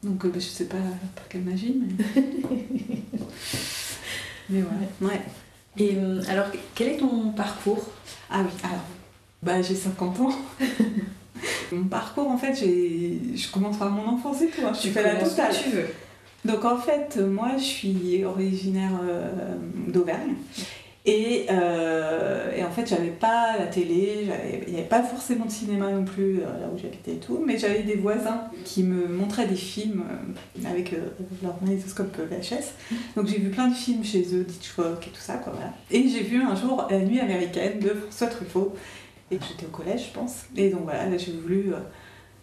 Donc, 0.04 0.26
euh, 0.26 0.30
bah, 0.30 0.36
je 0.40 0.46
sais 0.48 0.66
pas 0.66 0.78
par 1.16 1.28
quelle 1.30 1.44
magie, 1.44 1.76
mais. 1.80 2.22
mais 4.50 4.62
ouais. 4.64 4.68
ouais. 5.08 5.22
Et 5.78 5.96
euh, 5.98 6.22
alors, 6.28 6.48
quel 6.76 6.90
est 6.90 6.98
ton 6.98 7.32
parcours? 7.32 7.86
Ah 8.30 8.42
oui, 8.44 8.52
alors, 8.64 8.84
bah 9.42 9.62
j'ai 9.62 9.76
50 9.76 10.20
ans. 10.20 10.32
mon 11.72 11.86
parcours, 11.86 12.30
en 12.30 12.38
fait, 12.38 12.54
j'ai... 12.56 13.20
je 13.36 13.52
commence 13.52 13.78
par 13.78 13.90
mon 13.92 14.08
enfance 14.08 14.42
et 14.42 14.48
tout. 14.48 14.62
hein. 14.66 14.72
Je 14.74 14.82
Tu 14.82 14.90
fait 14.90 15.04
la 15.04 15.16
totale. 15.16 15.52
tu 15.64 15.70
veux. 15.72 15.88
Donc 16.46 16.66
en 16.66 16.78
fait, 16.78 17.18
moi 17.18 17.52
je 17.58 17.64
suis 17.64 18.26
originaire 18.26 18.92
euh, 19.02 19.30
d'Auvergne. 19.88 20.34
Et, 21.06 21.48
euh, 21.52 22.52
et 22.56 22.64
en 22.64 22.72
fait, 22.72 22.88
j'avais 22.88 23.10
pas 23.12 23.58
la 23.60 23.66
télé, 23.68 24.26
il 24.68 24.74
n'y 24.74 24.80
avait 24.80 24.88
pas 24.88 25.04
forcément 25.04 25.46
de 25.46 25.52
cinéma 25.52 25.92
non 25.92 26.06
plus 26.06 26.40
euh, 26.40 26.46
là 26.62 26.68
où 26.74 26.78
j'habitais 26.78 27.12
et 27.14 27.18
tout, 27.18 27.42
mais 27.46 27.58
j'avais 27.58 27.84
des 27.84 27.96
voisins 27.96 28.44
qui 28.64 28.84
me 28.84 29.08
montraient 29.10 29.48
des 29.48 29.56
films 29.58 30.04
avec 30.66 30.94
leur 31.42 31.56
magnétoscope 31.62 32.16
VHS. 32.18 32.72
Donc 33.18 33.28
j'ai 33.28 33.40
vu 33.40 33.50
plein 33.50 33.68
de 33.68 33.74
films 33.74 34.04
chez 34.06 34.24
eux, 34.34 34.46
Hitchcock 34.50 35.06
et 35.08 35.10
tout 35.12 35.20
ça, 35.22 35.36
quoi, 35.36 35.52
voilà. 35.54 35.74
Et 35.92 36.08
j'ai 36.08 36.24
vu 36.24 36.42
un 36.42 36.56
jour 36.56 36.88
La 36.90 37.00
nuit 37.00 37.20
américaine 37.20 37.80
de 37.80 37.90
François 37.90 38.28
Truffaut. 38.28 38.74
Et 39.34 39.40
j'étais 39.48 39.66
au 39.66 39.70
collège, 39.70 40.10
je 40.14 40.20
pense. 40.20 40.44
Et 40.56 40.70
donc 40.70 40.84
voilà, 40.84 41.10
là, 41.10 41.18
j'ai 41.18 41.32
voulu 41.32 41.74
euh, 41.74 41.78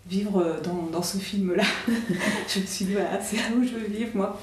vivre 0.09 0.39
euh, 0.41 0.61
dans, 0.61 0.89
dans 0.91 1.03
ce 1.03 1.19
film-là. 1.19 1.63
je 2.49 2.61
me 2.61 2.67
suis 2.67 2.85
dit, 2.87 2.93
voilà, 2.95 3.21
c'est 3.23 3.37
là 3.37 3.43
où 3.57 3.63
je 3.65 3.71
veux 3.73 3.87
vivre, 3.87 4.11
moi. 4.15 4.39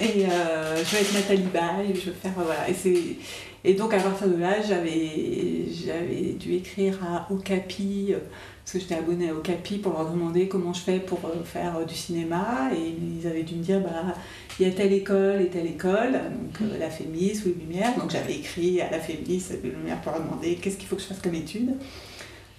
Et 0.00 0.26
euh, 0.26 0.76
je 0.84 0.96
vais 0.96 1.00
être 1.02 1.14
Nathalie 1.14 1.42
Baye, 1.44 1.94
je 1.94 2.10
veux 2.10 2.16
faire. 2.16 2.32
voilà. 2.36 2.68
Et, 2.68 2.74
c'est- 2.74 3.16
et 3.62 3.74
donc, 3.74 3.92
à 3.92 3.98
partir 3.98 4.28
de 4.28 4.36
là, 4.36 4.54
j'avais 4.62 6.32
dû 6.38 6.54
écrire 6.54 6.98
à 7.04 7.30
Okapi, 7.30 8.08
euh, 8.10 8.18
parce 8.64 8.72
que 8.72 8.78
j'étais 8.80 8.94
abonnée 8.94 9.28
à 9.28 9.34
Okapi, 9.34 9.78
pour 9.78 9.92
leur 9.92 10.10
demander 10.10 10.48
comment 10.48 10.72
je 10.72 10.80
fais 10.80 10.98
pour 10.98 11.20
euh, 11.26 11.44
faire 11.44 11.76
euh, 11.76 11.84
du 11.84 11.94
cinéma. 11.94 12.70
Et 12.74 12.94
ils 13.20 13.26
avaient 13.26 13.42
dû 13.42 13.56
me 13.56 13.62
dire, 13.62 13.80
bah, 13.80 14.14
il 14.58 14.66
y 14.66 14.70
a 14.70 14.72
telle 14.72 14.92
école 14.94 15.42
et 15.42 15.48
telle 15.48 15.66
école, 15.66 16.12
donc 16.12 16.70
la 16.78 16.88
Fémis, 16.88 17.40
Louis 17.44 17.54
Lumière. 17.60 17.94
Donc, 17.98 18.10
j'avais 18.10 18.36
écrit 18.36 18.80
à 18.80 18.90
la 18.90 18.98
Fémis, 18.98 19.44
Lumière, 19.62 20.00
pour 20.00 20.12
leur 20.12 20.22
demander 20.22 20.54
qu'est-ce 20.54 20.78
qu'il 20.78 20.88
faut 20.88 20.96
que 20.96 21.02
je 21.02 21.08
fasse 21.08 21.20
comme 21.20 21.34
étude. 21.34 21.74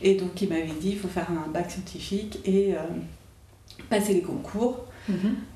Et 0.03 0.15
donc, 0.15 0.39
ils 0.39 0.49
m'avaient 0.49 0.67
dit, 0.79 0.91
il 0.91 0.99
faut 0.99 1.07
faire 1.07 1.27
un 1.31 1.49
bac 1.49 1.71
scientifique 1.71 2.39
passer 3.89 4.13
les 4.13 4.21
concours. 4.21 4.85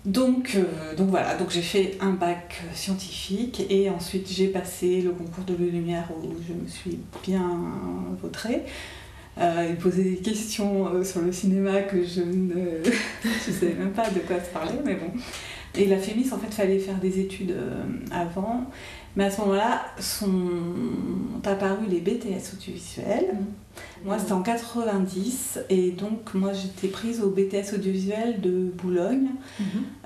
Donc, 0.03 0.55
euh, 0.55 0.95
donc 0.97 1.09
voilà, 1.09 1.35
donc 1.35 1.49
j'ai 1.49 1.61
fait 1.61 1.97
un 2.01 2.11
bac 2.11 2.61
scientifique 2.73 3.63
et 3.69 3.89
ensuite 3.89 4.29
j'ai 4.29 4.47
passé 4.47 5.01
le 5.01 5.11
concours 5.11 5.45
de 5.45 5.53
Louis 5.53 5.71
Lumière 5.71 6.09
où 6.11 6.33
je 6.45 6.53
me 6.53 6.67
suis 6.67 6.99
bien 7.23 7.61
vautrée. 8.21 8.63
Euh, 9.37 9.67
il 9.69 9.75
posait 9.75 10.03
des 10.03 10.17
questions 10.17 10.87
euh, 10.87 11.03
sur 11.03 11.21
le 11.21 11.31
cinéma 11.31 11.81
que 11.81 12.03
je 12.05 12.21
ne 12.21 12.81
je 13.23 13.51
savais 13.51 13.73
même 13.73 13.91
pas 13.91 14.09
de 14.09 14.19
quoi 14.19 14.39
se 14.39 14.49
parler, 14.49 14.75
mais 14.85 14.95
bon. 14.95 15.11
Et 15.77 15.87
la 15.87 15.97
Fémis, 15.97 16.31
en 16.31 16.37
fait, 16.37 16.53
fallait 16.53 16.79
faire 16.79 16.95
des 16.99 17.19
études 17.19 17.51
euh, 17.51 17.83
avant. 18.11 18.69
Mais 19.15 19.25
à 19.25 19.31
ce 19.31 19.41
moment-là, 19.41 19.85
sont 19.99 20.39
apparus 21.43 21.87
les 21.89 21.99
BTS 21.99 22.53
audiovisuels. 22.53 23.37
Moi, 24.03 24.19
c'était 24.19 24.33
en 24.33 24.41
90, 24.41 25.59
et 25.69 25.91
donc 25.91 26.33
moi, 26.33 26.51
j'étais 26.53 26.87
prise 26.87 27.21
au 27.21 27.29
BTS 27.29 27.73
audiovisuel 27.73 28.41
de 28.41 28.71
Boulogne, 28.73 29.29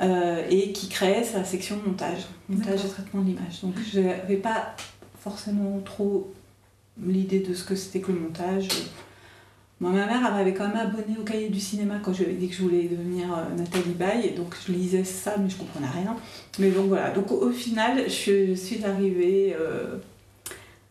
euh, 0.02 0.43
et 0.50 0.72
qui 0.72 0.89
créait 0.89 1.24
sa 1.24 1.43
section 1.43 1.80
montage, 1.86 2.28
montage 2.48 2.86
et 2.86 2.88
traitement 2.88 3.22
de 3.22 3.28
l'image. 3.28 3.62
Donc, 3.62 3.76
je 3.91 4.00
n'avais 4.00 4.38
pas 4.38 4.76
forcément 5.19 5.79
trop 5.84 6.31
l'idée 7.04 7.40
de 7.40 7.54
ce 7.54 7.63
que 7.63 7.75
c'était 7.75 8.00
que 8.00 8.12
le 8.12 8.19
montage. 8.19 8.67
Moi, 9.82 9.92
ma 9.92 10.06
mère 10.06 10.17
elle 10.25 10.34
m'avait 10.34 10.54
quand 10.54 10.67
même 10.67 10.75
abonnée 10.77 11.17
au 11.17 11.23
cahier 11.23 11.48
du 11.50 11.60
cinéma 11.60 11.96
quand 12.04 12.12
je 12.12 12.19
lui 12.19 12.25
avais 12.25 12.36
dit 12.36 12.50
que 12.50 12.56
je 12.56 12.62
voulais 12.63 12.84
devenir 12.84 13.27
euh, 13.34 13.56
Nathalie 13.58 13.94
Baye, 13.94 14.25
et 14.27 14.32
donc 14.32 14.54
je 14.67 14.73
lisais 14.73 15.06
ça, 15.06 15.36
mais 15.42 15.50
je 15.50 15.56
comprenais 15.56 15.88
rien. 15.88 16.15
Mais 16.60 16.69
donc 16.71 16.88
voilà, 16.90 17.12
donc 17.12 17.32
au 17.32 17.50
final, 17.52 18.04
je 18.10 18.54
suis 18.56 18.84
arrivée 18.84 19.56
euh, 19.58 19.96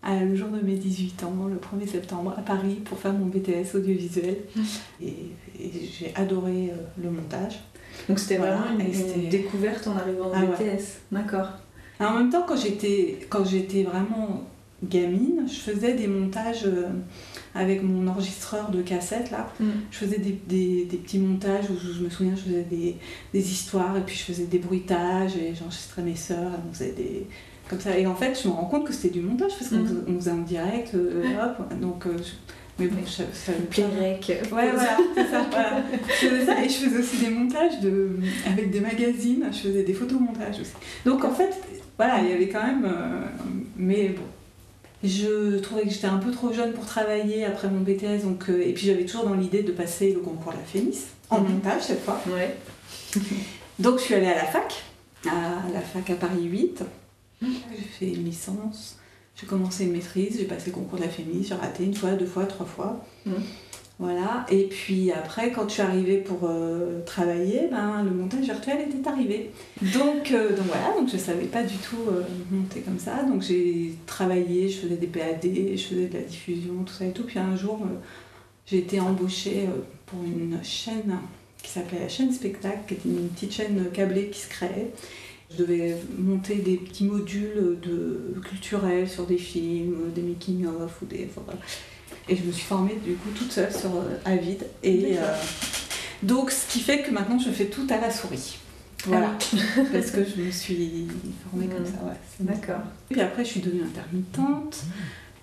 à, 0.02 0.24
le 0.24 0.34
jour 0.34 0.48
de 0.48 0.60
mes 0.64 0.74
18 0.76 1.22
ans, 1.24 1.34
le 1.50 1.56
1er 1.56 1.86
septembre, 1.88 2.34
à 2.38 2.40
Paris 2.40 2.80
pour 2.84 2.98
faire 2.98 3.12
mon 3.12 3.26
BTS 3.26 3.74
audiovisuel. 3.74 4.38
Et, 5.02 5.08
et 5.60 5.70
j'ai 5.92 6.12
adoré 6.14 6.70
euh, 6.72 6.76
le 7.02 7.10
montage. 7.10 7.58
Donc 8.08 8.18
c'était 8.18 8.38
Voilà, 8.38 8.56
vraiment 8.56 8.78
une, 8.80 9.28
découverte 9.28 9.86
en 9.86 9.96
arrivant 9.96 10.28
au 10.28 10.32
Ah 10.34 10.40
ouais. 10.40 10.76
BTS. 10.76 10.84
D'accord. 11.12 11.48
Et 12.00 12.04
en 12.04 12.14
même 12.16 12.30
temps, 12.30 12.46
quand 12.46 12.56
j'étais 12.56 13.82
vraiment 13.82 14.44
gamine, 14.84 15.46
je 15.48 15.58
faisais 15.58 15.94
des 15.94 16.06
montages 16.06 16.64
euh, 16.64 16.86
avec 17.54 17.82
mon 17.82 18.06
enregistreur 18.06 18.70
de 18.70 18.80
cassette 18.82 19.30
là. 19.30 19.50
Mm. 19.58 19.64
Je 19.90 19.96
faisais 19.98 20.18
des, 20.18 20.38
des- 20.46 20.84
des 20.84 20.96
petits 20.98 21.18
montages 21.18 21.64
où 21.70 21.74
je, 21.84 21.92
je 21.92 22.00
me 22.04 22.08
souviens, 22.10 22.34
je 22.36 22.42
faisais 22.42 22.62
des, 22.70 22.96
des 23.32 23.50
histoires 23.52 23.96
et 23.96 24.00
puis 24.02 24.16
je 24.16 24.22
faisais 24.22 24.44
des 24.46 24.58
bruitages 24.58 25.36
et 25.36 25.54
j'enregistrais 25.54 26.02
mes 26.02 26.14
sœurs, 26.16 26.52
on 26.68 26.72
faisait 26.72 26.92
des. 26.92 27.26
Comme 27.68 27.80
ça. 27.80 27.98
Et 27.98 28.06
en 28.06 28.14
fait, 28.14 28.40
je 28.42 28.48
me 28.48 28.54
rends 28.54 28.64
compte 28.64 28.86
que 28.86 28.92
c'était 28.94 29.10
du 29.10 29.20
montage 29.20 29.50
parce 29.58 29.68
qu'on 29.68 29.76
Mm. 29.80 30.16
faisait- 30.16 30.30
en 30.30 30.38
direct, 30.38 30.94
euh, 30.94 31.22
hop, 31.42 31.74
donc. 31.80 32.06
euh, 32.06 32.16
je- 32.18 32.54
mais 32.80 32.86
bon, 32.86 33.00
je, 33.04 33.10
ça 33.10 33.52
me 33.52 33.66
Plérec. 33.66 34.24
Ouais, 34.52 34.70
voilà, 34.70 34.96
c'est 35.16 35.26
ça. 35.26 35.44
voilà. 35.50 35.82
Je 36.08 36.28
faisais 36.28 36.46
ça 36.46 36.62
et 36.64 36.68
je 36.68 36.74
faisais 36.74 36.98
aussi 36.98 37.16
des 37.24 37.30
montages 37.30 37.80
de, 37.80 38.10
avec 38.46 38.70
des 38.70 38.78
magazines, 38.80 39.44
je 39.50 39.58
faisais 39.68 39.82
des 39.82 39.92
photomontages 39.94 40.60
aussi. 40.60 40.72
Donc 41.04 41.24
en 41.24 41.32
fait, 41.32 41.50
voilà, 41.96 42.22
il 42.22 42.30
y 42.30 42.32
avait 42.32 42.48
quand 42.48 42.64
même. 42.64 42.84
euh, 42.84 43.22
mais 43.76 44.10
bon. 44.10 44.22
Je 45.04 45.58
trouvais 45.58 45.82
que 45.84 45.90
j'étais 45.90 46.06
un 46.08 46.18
peu 46.18 46.30
trop 46.32 46.52
jeune 46.52 46.72
pour 46.72 46.84
travailler 46.84 47.44
après 47.44 47.68
mon 47.68 47.80
BTS, 47.80 48.24
donc, 48.24 48.48
euh, 48.50 48.60
et 48.66 48.72
puis 48.72 48.86
j'avais 48.86 49.04
toujours 49.04 49.24
dans 49.26 49.34
l'idée 49.34 49.62
de 49.62 49.70
passer 49.72 50.12
le 50.12 50.20
concours 50.20 50.52
de 50.52 50.58
la 50.58 50.64
FEMIS, 50.64 51.04
en 51.30 51.40
Mhm. 51.40 51.52
montage 51.54 51.82
cette 51.82 52.02
fois. 52.04 52.20
Ouais. 52.28 52.56
Donc 53.78 53.98
je 53.98 54.04
suis 54.04 54.14
allée 54.14 54.26
à 54.26 54.34
la 54.34 54.44
fac, 54.44 54.82
à 55.26 55.62
la 55.72 55.80
fac 55.80 56.10
à 56.10 56.14
Paris 56.14 56.42
8. 56.44 56.82
J'ai 57.40 57.48
fait 57.98 58.08
une 58.08 58.24
licence, 58.24 58.96
j'ai 59.40 59.46
commencé 59.46 59.84
une 59.84 59.92
maîtrise, 59.92 60.36
j'ai 60.36 60.46
passé 60.46 60.70
le 60.70 60.72
concours 60.72 60.98
de 60.98 61.04
la 61.04 61.08
FEMIS, 61.10 61.44
j'ai 61.48 61.54
raté 61.54 61.84
une 61.84 61.94
fois, 61.94 62.10
deux 62.12 62.26
fois, 62.26 62.44
trois 62.46 62.66
fois. 62.66 63.04
Mhm. 63.24 63.34
Voilà, 64.00 64.46
et 64.48 64.68
puis 64.70 65.10
après, 65.10 65.50
quand 65.50 65.68
je 65.68 65.74
suis 65.74 65.82
arrivée 65.82 66.18
pour 66.18 66.44
euh, 66.44 67.02
travailler, 67.04 67.66
ben, 67.68 68.04
le 68.04 68.12
montage 68.12 68.44
virtuel 68.44 68.82
était 68.82 69.08
arrivé. 69.08 69.50
Donc, 69.82 70.30
euh, 70.30 70.56
donc 70.56 70.66
voilà, 70.66 70.94
donc 70.96 71.08
je 71.08 71.14
ne 71.14 71.20
savais 71.20 71.46
pas 71.46 71.64
du 71.64 71.74
tout 71.78 72.04
euh, 72.08 72.22
monter 72.52 72.80
comme 72.82 73.00
ça. 73.00 73.24
Donc 73.24 73.42
j'ai 73.42 73.94
travaillé, 74.06 74.68
je 74.68 74.82
faisais 74.82 74.96
des 74.96 75.08
PAD, 75.08 75.42
je 75.42 75.82
faisais 75.82 76.06
de 76.06 76.14
la 76.14 76.22
diffusion, 76.22 76.84
tout 76.84 76.92
ça 76.92 77.06
et 77.06 77.12
tout. 77.12 77.24
Puis 77.24 77.40
un 77.40 77.56
jour, 77.56 77.80
j'ai 78.66 78.78
été 78.78 79.00
embauchée 79.00 79.68
pour 80.06 80.22
une 80.22 80.62
chaîne 80.62 81.18
qui 81.60 81.70
s'appelait 81.72 81.98
la 81.98 82.08
chaîne 82.08 82.32
Spectacle, 82.32 82.82
qui 82.86 82.94
était 82.94 83.08
une 83.08 83.28
petite 83.30 83.52
chaîne 83.52 83.84
câblée 83.92 84.30
qui 84.30 84.38
se 84.38 84.48
créait. 84.48 84.92
Je 85.50 85.56
devais 85.56 85.96
monter 86.16 86.56
des 86.56 86.76
petits 86.76 87.04
modules 87.04 87.78
de 87.82 88.40
culturels 88.48 89.08
sur 89.08 89.26
des 89.26 89.38
films, 89.38 90.12
des 90.14 90.22
making-of 90.22 91.02
ou 91.02 91.06
des. 91.06 91.28
voilà. 91.34 91.58
Et 92.28 92.36
je 92.36 92.42
me 92.44 92.52
suis 92.52 92.64
formée 92.64 92.96
du 93.04 93.14
coup 93.14 93.30
toute 93.36 93.50
seule 93.52 93.72
sur 93.72 93.94
euh, 93.96 94.18
Avid. 94.24 94.64
Et 94.82 95.16
euh, 95.18 95.34
donc 96.22 96.50
ce 96.50 96.70
qui 96.70 96.80
fait 96.80 97.02
que 97.02 97.10
maintenant 97.10 97.38
je 97.38 97.50
fais 97.50 97.66
tout 97.66 97.86
à 97.90 97.98
la 97.98 98.10
souris. 98.10 98.58
Voilà. 99.06 99.32
Parce 99.92 100.10
que 100.10 100.24
je 100.24 100.42
me 100.42 100.50
suis 100.50 101.06
formée 101.48 101.66
comme 101.68 101.82
Mm. 101.82 101.86
ça, 101.86 102.04
ouais. 102.04 102.16
D'accord. 102.40 102.82
Puis 103.10 103.20
après 103.20 103.44
je 103.44 103.50
suis 103.50 103.60
devenue 103.60 103.82
intermittente. 103.84 104.82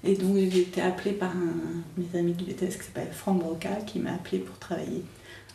Et 0.04 0.16
donc 0.16 0.36
j'ai 0.36 0.60
été 0.60 0.82
appelée 0.82 1.14
par 1.14 1.32
un, 1.32 1.82
mes 1.98 2.20
amis 2.20 2.34
du 2.34 2.44
BTS 2.44 2.78
qui 2.78 2.84
s'appelle 2.86 3.08
Franck 3.12 3.40
Broca 3.40 3.70
qui 3.88 3.98
m'a 4.00 4.14
appelée 4.14 4.38
pour 4.40 4.60
travailler 4.60 5.04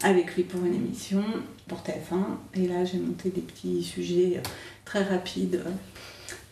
avec 0.02 0.34
lui 0.34 0.42
pour 0.42 0.64
une 0.64 0.74
émission 0.74 1.22
pour 1.68 1.78
TF1. 1.82 2.60
Et 2.60 2.66
là 2.66 2.84
j'ai 2.84 2.98
monté 2.98 3.30
des 3.30 3.42
petits 3.42 3.84
sujets 3.84 4.38
euh, 4.38 4.48
très 4.84 5.04
rapides 5.04 5.62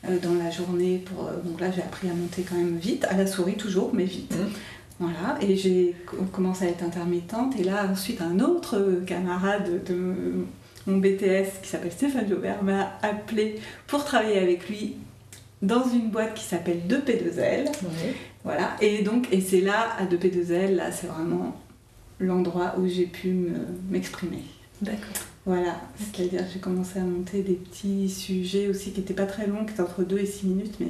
dans 0.05 0.35
la 0.35 0.51
journée. 0.51 0.99
Pour, 1.05 1.27
euh, 1.27 1.33
donc 1.45 1.61
là 1.61 1.71
j'ai 1.71 1.83
appris 1.83 2.09
à 2.09 2.15
monter 2.15 2.43
quand 2.49 2.57
même 2.57 2.77
vite, 2.79 3.05
à 3.11 3.17
la 3.17 3.27
souris 3.27 3.57
toujours, 3.57 3.91
mais 3.95 4.05
vite. 4.05 4.33
Mhm. 4.37 4.49
Voilà, 5.01 5.39
et 5.41 5.57
j'ai 5.57 5.95
co- 6.07 6.17
commencé 6.33 6.65
à 6.67 6.69
être 6.69 6.83
intermittente. 6.83 7.55
Et 7.59 7.65
là 7.65 7.87
ensuite 7.91 8.21
un 8.21 8.41
autre 8.41 8.77
euh, 8.79 9.05
camarade 9.07 9.85
de 9.85 10.45
mon 10.87 10.97
BTS 10.99 11.61
qui 11.63 11.69
s'appelle 11.69 11.93
Stéphane 11.93 12.29
Jobert 12.29 12.63
m'a 12.63 12.93
appelé 13.03 13.61
pour 13.87 14.05
travailler 14.05 14.39
avec 14.39 14.69
lui 14.69 14.95
dans 15.63 15.85
une 15.89 16.11
boîte 16.11 16.35
qui 16.35 16.45
s'appelle 16.45 16.81
2P2L. 16.89 17.67
Ouais. 17.67 18.15
Voilà, 18.45 18.77
et 18.81 19.03
donc, 19.03 19.27
et 19.33 19.41
c'est 19.41 19.61
là, 19.61 19.89
à 19.99 20.05
2P2L, 20.07 20.77
là, 20.77 20.91
c'est 20.93 21.09
vraiment 21.09 21.57
l'endroit 22.21 22.75
où 22.79 22.87
j'ai 22.89 23.07
pu 23.07 23.29
me- 23.31 23.59
m'exprimer. 23.91 24.43
D'accord. 24.81 25.25
Voilà, 25.49 25.77
c'est-à-dire 25.97 26.43
j'ai 26.53 26.61
commencé 26.61 26.99
à 26.99 27.03
monter 27.03 27.41
des 27.43 27.55
petits 27.55 28.09
sujets 28.11 28.69
aussi 28.69 28.91
qui 28.93 29.01
n'étaient 29.01 29.15
pas 29.15 29.25
très 29.27 29.47
longs, 29.47 29.65
qui 29.65 29.73
étaient 29.73 29.81
entre 29.81 30.03
2 30.03 30.19
et 30.19 30.27
6 30.27 30.47
minutes, 30.47 30.75
mais 30.79 30.89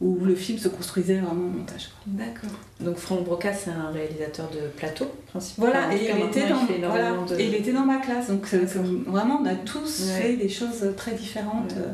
où 0.00 0.18
le 0.24 0.34
film 0.34 0.58
se 0.58 0.68
construisait 0.68 1.18
vraiment 1.18 1.44
au 1.44 1.58
montage. 1.58 1.90
D'accord. 2.06 2.50
Donc 2.80 2.96
Franck 2.96 3.24
Broca, 3.24 3.52
c'est 3.52 3.70
un 3.70 3.90
réalisateur 3.90 4.48
de 4.50 4.66
plateau, 4.76 5.04
principalement. 5.28 5.72
Voilà, 5.72 5.94
et 5.94 6.04
il, 6.10 6.24
était 6.26 6.48
dans, 6.48 6.66
fait 6.66 6.78
voilà, 6.78 7.08
énormément 7.10 7.26
de- 7.26 7.36
et 7.38 7.46
il 7.48 7.54
était 7.54 7.72
dans 7.72 7.84
ma 7.84 7.98
classe, 7.98 8.28
donc 8.28 8.46
vraiment 9.06 9.40
on 9.42 9.46
a 9.46 9.54
tous 9.56 10.06
Ouais. 10.06 10.22
fait 10.22 10.36
des 10.36 10.48
choses 10.48 10.84
très 10.96 11.12
différentes. 11.12 11.72
Ouais. 11.72 11.78
euh, 11.78 11.92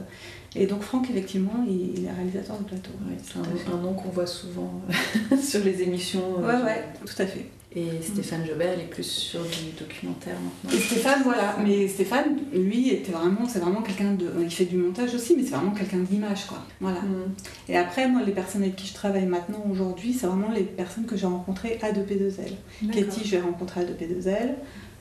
Et 0.63 0.67
donc 0.67 0.83
Franck, 0.83 1.11
effectivement, 1.11 1.65
il, 1.69 1.99
il 1.99 2.05
est 2.07 2.13
réalisateur 2.13 2.59
de 2.59 2.65
plateau. 2.65 2.93
Ouais, 3.09 3.17
c'est 3.25 3.39
un, 3.39 3.75
un 3.75 3.83
nom 3.83 3.93
qu'on 3.93 4.09
voit 4.11 4.27
souvent 4.27 4.71
sur 5.43 5.63
les 5.65 5.83
émissions. 5.83 6.37
euh, 6.39 6.47
Ouais, 6.47 6.63
ouais, 6.65 6.85
tout 7.05 7.21
à 7.23 7.27
fait. 7.27 7.47
Et 7.77 8.01
Stéphane 8.01 8.47
Jobert, 8.47 8.81
est 8.81 8.89
plus 8.89 9.05
sur 9.05 9.43
du 9.43 9.73
documentaire 9.79 10.37
maintenant. 10.41 10.79
Et 10.79 10.81
Stéphane, 10.81 11.23
voilà, 11.23 11.57
mais 11.63 11.87
Stéphane, 11.87 12.39
lui, 12.53 12.89
était 12.89 13.13
vraiment, 13.13 13.47
c'est 13.47 13.59
vraiment 13.59 13.83
quelqu'un 13.83 14.15
de. 14.15 14.27
Il 14.41 14.51
fait 14.51 14.65
du 14.65 14.79
montage 14.79 15.15
aussi, 15.15 15.37
mais 15.37 15.43
c'est 15.43 15.55
vraiment 15.55 15.73
quelqu'un 15.73 15.99
d'image, 15.99 16.47
quoi. 16.47 16.65
Voilà. 16.81 17.01
Mm. 17.01 17.35
Et 17.69 17.77
après, 17.77 18.09
moi, 18.09 18.23
les 18.25 18.33
personnes 18.33 18.63
avec 18.63 18.77
qui 18.77 18.87
je 18.87 18.95
travaille 18.95 19.27
maintenant, 19.27 19.63
aujourd'hui, 19.71 20.15
c'est 20.15 20.27
vraiment 20.27 20.51
les 20.51 20.63
personnes 20.63 21.05
que 21.05 21.17
j'ai 21.17 21.27
rencontrées 21.27 21.79
à 21.83 21.93
2P2L. 21.93 22.91
Katie, 22.91 23.27
je 23.27 23.37
l'ai 23.37 23.43
rencontrée 23.43 23.83
à 23.83 23.85
2P2L. 23.85 24.55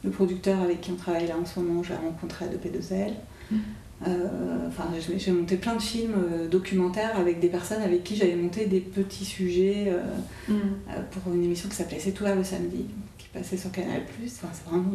Le 0.03 0.09
producteur 0.11 0.59
avec 0.61 0.81
qui 0.81 0.91
on 0.91 0.95
travaille 0.95 1.27
là 1.27 1.35
en 1.41 1.45
ce 1.45 1.59
moment, 1.61 1.83
je 1.83 1.89
l'ai 1.89 1.99
rencontré 1.99 2.45
à 2.45 2.49
2P2L. 2.49 3.13
Euh, 3.53 3.55
Enfin, 4.01 4.89
j'ai 5.17 5.31
monté 5.31 5.57
plein 5.57 5.75
de 5.75 5.81
films 5.81 6.13
euh, 6.15 6.47
documentaires 6.47 7.17
avec 7.17 7.39
des 7.39 7.47
personnes 7.47 7.81
avec 7.81 8.03
qui 8.03 8.15
j'avais 8.15 8.35
monté 8.35 8.65
des 8.67 8.79
petits 8.79 9.25
sujets 9.25 9.85
euh, 9.87 10.03
Mm. 10.47 10.53
euh, 10.53 11.01
pour 11.11 11.33
une 11.33 11.43
émission 11.43 11.67
qui 11.67 11.75
s'appelait 11.75 11.99
C'est 11.99 12.19
ouvert 12.21 12.35
le 12.35 12.43
samedi, 12.43 12.85
qui 13.17 13.27
passait 13.29 13.57
sur 13.57 13.71
Canal+. 13.71 14.01
Enfin, 14.25 14.47
c'est 14.53 14.69
vraiment 14.69 14.91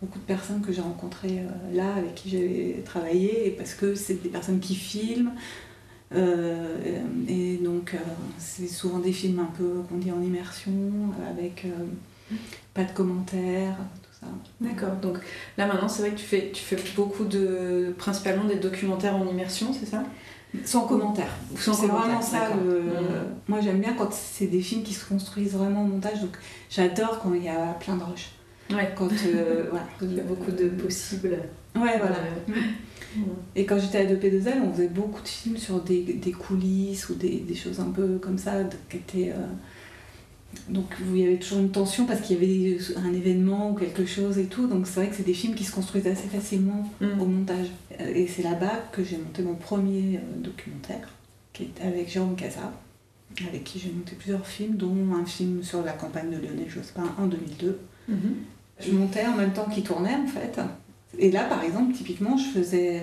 beaucoup 0.00 0.18
de 0.18 0.24
personnes 0.24 0.60
que 0.62 0.72
j'ai 0.72 0.80
rencontrées 0.80 1.40
euh, 1.40 1.74
là, 1.76 1.94
avec 1.96 2.14
qui 2.14 2.30
j'avais 2.30 2.82
travaillé, 2.84 3.48
et 3.48 3.50
parce 3.50 3.74
que 3.74 3.94
c'est 3.94 4.22
des 4.22 4.28
personnes 4.28 4.60
qui 4.60 4.74
filment. 4.76 5.32
euh, 6.14 6.76
et 7.28 7.56
donc, 7.56 7.94
euh, 7.94 7.98
c'est 8.38 8.68
souvent 8.68 8.98
des 9.00 9.12
films 9.12 9.40
un 9.40 9.50
peu, 9.56 9.82
qu'on 9.88 9.98
dit, 9.98 10.12
en 10.12 10.22
immersion, 10.22 10.72
avec 11.30 11.64
euh, 11.64 12.36
pas 12.74 12.84
de 12.84 12.92
commentaires, 12.92 13.76
tout. 14.01 14.01
D'accord. 14.60 14.96
Donc 15.02 15.18
là 15.58 15.66
maintenant, 15.66 15.88
c'est 15.88 16.02
vrai 16.02 16.10
que 16.12 16.18
tu 16.18 16.24
fais, 16.26 16.50
tu 16.52 16.62
fais 16.62 16.76
beaucoup 16.96 17.24
de. 17.24 17.94
principalement 17.98 18.44
des 18.44 18.56
documentaires 18.56 19.16
en 19.16 19.26
immersion, 19.26 19.72
c'est 19.72 19.86
ça? 19.86 20.04
Sans 20.64 20.82
commentaire. 20.82 21.30
Sans 21.58 21.72
C'est 21.72 21.86
vraiment 21.86 22.20
ça. 22.20 22.50
le- 22.54 22.82
Mhm. 22.82 23.24
Moi, 23.48 23.60
j'aime 23.62 23.80
bien 23.80 23.94
quand 23.94 24.12
c'est 24.12 24.46
des 24.48 24.60
films 24.60 24.82
qui 24.82 24.92
se 24.92 25.06
construisent 25.08 25.54
vraiment 25.54 25.82
au 25.82 25.86
montage. 25.86 26.20
Donc, 26.20 26.36
j'adore 26.70 27.20
quand 27.22 27.32
il 27.34 27.44
y 27.44 27.48
a 27.48 27.72
plein 27.80 27.96
de 27.96 28.02
rushs. 28.04 28.32
Ouais. 28.70 28.92
Quand 28.96 29.08
euh, 29.10 29.64
voilà. 29.70 29.86
Il 30.02 30.14
y 30.14 30.20
a 30.20 30.24
beaucoup 30.24 30.50
de 30.50 30.68
possibles. 30.68 31.38
Ouais, 31.74 31.98
voilà. 31.98 32.16
Mhm. 32.48 33.24
Et 33.56 33.64
quand 33.66 33.78
j'étais 33.78 33.98
à 33.98 34.04
2P2L, 34.04 34.60
on 34.64 34.72
faisait 34.72 34.88
beaucoup 34.88 35.22
de 35.22 35.28
films 35.28 35.56
sur 35.56 35.80
des, 35.80 36.02
des 36.02 36.32
coulisses 36.32 37.08
ou 37.08 37.14
des, 37.14 37.38
des 37.40 37.54
choses 37.54 37.80
un 37.80 37.90
peu 37.90 38.18
comme 38.18 38.38
ça 38.38 38.52
qui 38.90 38.98
étaient. 38.98 39.30
euh, 39.32 39.46
Donc, 40.68 40.86
il 41.12 41.18
y 41.18 41.24
avait 41.26 41.38
toujours 41.38 41.58
une 41.60 41.70
tension 41.70 42.04
parce 42.06 42.20
qu'il 42.20 42.36
y 42.36 42.38
avait 42.38 42.78
un 42.96 43.12
événement 43.12 43.70
ou 43.70 43.74
quelque 43.74 44.04
chose 44.06 44.38
et 44.38 44.44
tout. 44.46 44.66
Donc, 44.66 44.86
c'est 44.86 45.00
vrai 45.00 45.08
que 45.08 45.16
c'est 45.16 45.26
des 45.26 45.34
films 45.34 45.54
qui 45.54 45.64
se 45.64 45.72
construisent 45.72 46.06
assez 46.06 46.28
facilement 46.28 46.88
Mm. 47.00 47.20
au 47.20 47.26
montage. 47.26 47.66
Euh, 48.00 48.12
Et 48.14 48.26
c'est 48.26 48.42
là-bas 48.42 48.84
que 48.92 49.02
j'ai 49.02 49.16
monté 49.16 49.42
mon 49.42 49.54
premier 49.54 50.16
euh, 50.18 50.20
documentaire, 50.38 51.08
qui 51.52 51.64
est 51.64 51.84
avec 51.86 52.08
Jérôme 52.10 52.36
Casa, 52.36 52.72
avec 53.48 53.64
qui 53.64 53.78
j'ai 53.78 53.90
monté 53.90 54.14
plusieurs 54.14 54.46
films, 54.46 54.76
dont 54.76 54.94
un 55.20 55.24
film 55.24 55.62
sur 55.62 55.82
la 55.82 55.92
campagne 55.92 56.30
de 56.30 56.36
Lionel 56.36 56.68
Jospin 56.68 57.04
en 57.18 57.26
2002. 57.26 57.78
Mhm. 58.08 58.16
Je 58.80 58.92
montais 58.92 59.26
en 59.26 59.36
même 59.36 59.52
temps 59.52 59.66
qu'il 59.72 59.84
tournait 59.84 60.14
en 60.14 60.26
fait. 60.26 60.60
Et 61.18 61.30
là, 61.30 61.44
par 61.44 61.62
exemple, 61.64 61.92
typiquement, 61.94 62.36
je 62.36 62.44
faisais. 62.58 63.02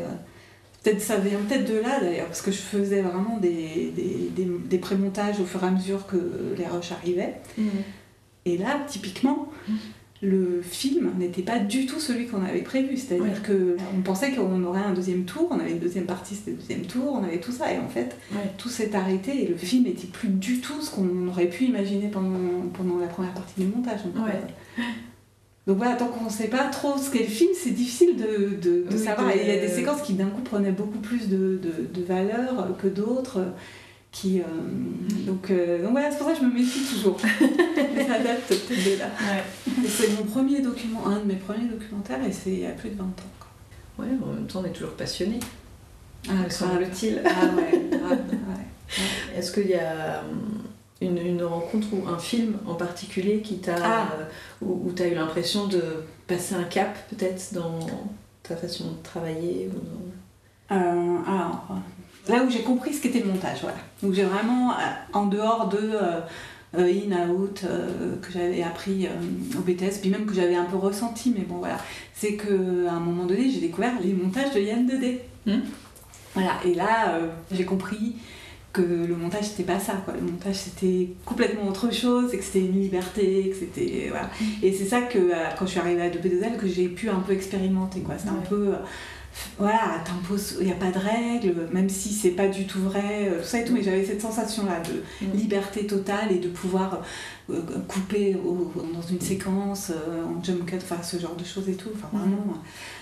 Peut-être 0.83 1.01
ça 1.01 1.17
vient 1.17 1.39
peut-être 1.39 1.69
de 1.69 1.77
là 1.79 1.99
d'ailleurs, 1.99 2.27
parce 2.27 2.41
que 2.41 2.51
je 2.51 2.57
faisais 2.57 3.01
vraiment 3.01 3.37
des, 3.37 3.91
des, 3.95 4.29
des, 4.35 4.47
des 4.69 4.77
prémontages 4.77 5.39
au 5.41 5.45
fur 5.45 5.61
et 5.63 5.67
à 5.67 5.71
mesure 5.71 6.07
que 6.07 6.15
les 6.57 6.65
rushs 6.65 6.91
arrivaient. 6.93 7.35
Mhm. 7.57 7.67
Et 8.45 8.57
là, 8.57 8.79
typiquement, 8.87 9.49
le 10.21 10.61
film 10.61 11.11
n'était 11.19 11.41
pas 11.41 11.59
du 11.59 11.85
tout 11.85 11.99
celui 11.99 12.27
qu'on 12.27 12.43
avait 12.43 12.61
prévu. 12.61 12.95
C'est-à-dire 12.97 13.25
Ouais. 13.25 13.41
que 13.43 13.77
on 13.97 14.01
pensait 14.01 14.31
qu'on 14.31 14.63
aurait 14.63 14.81
un 14.81 14.93
deuxième 14.93 15.23
tour, 15.25 15.49
on 15.51 15.59
avait 15.59 15.71
une 15.71 15.79
deuxième 15.79 16.05
partie, 16.05 16.35
c'était 16.35 16.51
le 16.51 16.57
deuxième 16.57 16.85
tour, 16.85 17.13
on 17.21 17.23
avait 17.23 17.39
tout 17.39 17.51
ça. 17.51 17.71
Et 17.73 17.77
en 17.77 17.87
fait, 17.89 18.15
Ouais. 18.31 18.49
tout 18.57 18.69
s'est 18.69 18.95
arrêté 18.95 19.43
et 19.43 19.47
le 19.47 19.55
film 19.57 19.83
n'était 19.83 20.07
plus 20.07 20.29
du 20.29 20.59
tout 20.61 20.81
ce 20.81 20.91
qu'on 20.91 21.27
aurait 21.27 21.47
pu 21.49 21.65
imaginer 21.65 22.07
pendant, 22.07 22.37
pendant 22.73 22.97
la 22.99 23.07
première 23.07 23.33
partie 23.33 23.61
du 23.61 23.67
montage. 23.67 23.99
Ouais. 24.15 24.83
Euh, 25.67 25.71
donc 25.71 25.77
voilà, 25.77 25.95
tant 25.95 26.07
qu'on 26.07 26.25
ne 26.25 26.29
sait 26.29 26.47
pas 26.47 26.65
trop 26.69 26.97
ce 26.97 27.09
qu'est 27.11 27.19
le 27.23 27.25
film, 27.29 27.51
c'est 27.55 27.71
difficile 27.71 28.15
de, 28.17 28.55
de- 28.55 28.83
de 28.83 28.87
Oui, 28.91 28.97
savoir. 29.03 29.29
Et 29.31 29.41
il 29.41 29.47
y 29.47 29.51
a 29.57 29.59
des 29.61 29.67
séquences 29.67 30.01
qui 30.01 30.13
d'un 30.13 30.27
coup 30.27 30.41
prenaient 30.41 30.71
beaucoup 30.71 30.99
plus 30.99 31.27
de, 31.29 31.59
de, 31.61 31.99
de 31.99 32.05
valeur 32.05 32.75
que 32.81 32.87
d'autres. 32.87 33.39
Qui, 34.11 34.39
euh, 34.39 34.43
donc, 35.27 35.51
euh, 35.51 35.83
donc 35.83 35.91
voilà, 35.91 36.09
c'est 36.09 36.17
pour 36.17 36.25
ça 36.27 36.33
que 36.33 36.39
je 36.39 36.45
me 36.45 36.51
méfie 36.51 36.79
toujours. 36.95 37.15
Mais 37.39 38.07
ça 38.07 38.17
date 38.17 38.41
peut-être 38.47 38.69
de 38.69 38.97
là. 38.97 39.05
Ouais. 39.05 39.83
C'est 39.87 40.09
mon 40.17 40.23
premier 40.23 40.61
document, 40.61 41.05
un 41.05 41.19
de 41.19 41.25
mes 41.25 41.35
premiers 41.35 41.67
documentaires, 41.67 42.17
et 42.27 42.31
c'est 42.31 42.49
il 42.49 42.59
y 42.61 42.65
a 42.65 42.71
plus 42.71 42.89
de 42.89 42.95
20 42.95 43.03
ans. 43.03 43.11
quoi. 43.39 44.03
Ouais, 44.05 44.11
en 44.23 44.33
même 44.33 44.47
temps, 44.47 44.61
on 44.63 44.65
est 44.67 44.71
toujours 44.73 44.93
passionné. 44.93 45.39
Ah, 46.27 46.49
semble-t-il. 46.49 47.21
Ah 47.25 47.45
ouais, 47.55 47.79
grave, 47.91 48.17
ouais. 48.31 49.37
Est-ce 49.37 49.51
qu'il 49.51 49.67
y 49.69 49.75
a 49.75 50.23
une, 51.01 51.17
une 51.17 51.43
rencontre 51.43 51.87
ou 51.93 52.07
un 52.07 52.17
film 52.19 52.57
en 52.67 52.75
particulier 52.75 53.41
qui 53.41 53.57
t'a 53.59 53.75
Ah. 53.81 54.07
euh, 54.19 54.25
où, 54.61 54.87
où 54.87 54.91
t'as 54.91 55.07
eu 55.07 55.15
l'impression 55.15 55.67
de 55.67 55.81
passer 56.27 56.55
un 56.55 56.63
cap 56.63 56.97
peut-être 57.09 57.53
dans 57.53 57.79
ta 58.43 58.55
façon 58.55 58.85
de 58.91 59.03
travailler 59.03 59.69
ou 59.71 59.77
dans- 59.79 60.75
Euh, 60.75 61.17
alors, 61.27 61.65
là 62.27 62.43
où 62.43 62.49
j'ai 62.49 62.61
compris 62.61 62.93
ce 62.93 63.01
qu'était 63.01 63.19
le 63.21 63.25
montage, 63.31 63.59
voilà. 63.61 63.77
Donc 64.03 64.13
j'ai 64.13 64.23
vraiment, 64.23 64.71
euh, 64.73 64.75
en 65.13 65.25
dehors 65.25 65.67
de 65.69 65.79
euh, 65.81 66.21
in, 66.77 67.29
out, 67.29 67.61
que 68.21 68.31
j'avais 68.31 68.61
appris 68.61 69.07
au 69.57 69.61
BTS, 69.61 69.99
puis 70.01 70.11
même 70.11 70.27
que 70.27 70.33
j'avais 70.35 70.55
un 70.55 70.65
peu 70.65 70.77
ressenti, 70.77 71.33
mais 71.35 71.43
bon 71.43 71.57
voilà, 71.57 71.77
c'est 72.13 72.35
qu'à 72.35 72.45
un 72.91 72.99
moment 72.99 73.25
donné, 73.25 73.49
j'ai 73.49 73.59
découvert 73.61 73.93
les 74.03 74.13
montages 74.13 74.53
de 74.53 74.59
Yann 74.59 74.85
2D. 74.85 75.19
Hmm. 75.47 75.61
Voilà, 76.35 76.51
et 76.63 76.75
là, 76.75 77.17
j'ai 77.51 77.65
compris 77.65 78.17
que 78.71 78.81
le 78.81 79.15
montage 79.15 79.45
c'était 79.45 79.63
pas 79.63 79.79
ça 79.79 79.93
quoi. 80.05 80.13
Le 80.13 80.21
montage 80.21 80.55
c'était 80.55 81.09
complètement 81.25 81.67
autre 81.67 81.91
chose 81.93 82.33
et 82.33 82.37
que 82.37 82.43
c'était 82.43 82.59
une 82.65 82.79
liberté 82.79 83.49
que 83.49 83.55
c'était 83.55 84.07
voilà. 84.09 84.29
Et 84.61 84.73
c'est 84.73 84.85
ça 84.85 85.01
que 85.01 85.17
euh, 85.17 85.45
quand 85.57 85.65
je 85.65 85.71
suis 85.71 85.79
arrivée 85.79 86.03
à 86.03 86.09
2P2L 86.09 86.57
que 86.57 86.67
j'ai 86.67 86.87
pu 86.87 87.09
un 87.09 87.19
peu 87.19 87.33
expérimenter 87.33 88.01
quoi. 88.01 88.15
C'est 88.17 88.29
un 88.29 88.43
peu 88.47 88.69
euh, 88.69 88.77
voilà 89.57 90.01
t'imposes 90.05 90.57
il 90.59 90.65
n'y 90.65 90.71
a 90.71 90.75
pas 90.75 90.91
de 90.91 90.99
règles 90.99 91.67
même 91.71 91.89
si 91.89 92.13
c'est 92.13 92.31
pas 92.31 92.47
du 92.47 92.65
tout 92.65 92.79
vrai 92.81 93.27
euh, 93.29 93.39
tout 93.41 93.45
ça 93.47 93.59
et 93.59 93.65
tout 93.65 93.73
mais 93.73 93.83
j'avais 93.83 94.05
cette 94.05 94.21
sensation 94.21 94.65
là 94.65 94.79
de 94.81 95.03
Mm. 95.25 95.35
liberté 95.37 95.85
totale 95.87 96.31
et 96.31 96.39
de 96.39 96.47
pouvoir 96.49 97.01
euh, 97.49 97.59
couper 97.87 98.35
au- 98.35 98.71
dans 98.93 99.01
une 99.01 99.19
séquence 99.21 99.91
euh, 99.91 100.23
en 100.23 100.43
jump 100.43 100.65
cut 100.65 100.77
enfin 100.77 101.01
ce 101.03 101.17
genre 101.17 101.35
de 101.35 101.43
choses 101.43 101.67
et 101.69 101.73
tout 101.75 101.89
enfin 101.95 102.09
Mhm. 102.13 102.19
vraiment 102.19 102.45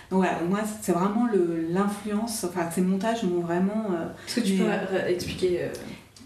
donc 0.10 0.20
voilà 0.20 0.40
moi 0.50 0.60
c'est 0.82 0.94
vraiment 0.94 1.28
le- 1.32 1.68
l'influence 1.70 2.44
enfin 2.44 2.70
ces 2.74 2.82
montages 2.82 3.24
m'ont 3.24 3.42
vraiment 3.42 3.86
euh, 3.92 4.08
Est-ce 4.28 4.36
que 4.36 4.46
tu 4.46 4.54
Mais- 4.54 4.66
peux 4.90 5.10
expliquer 5.12 5.60
euh, 5.64 5.68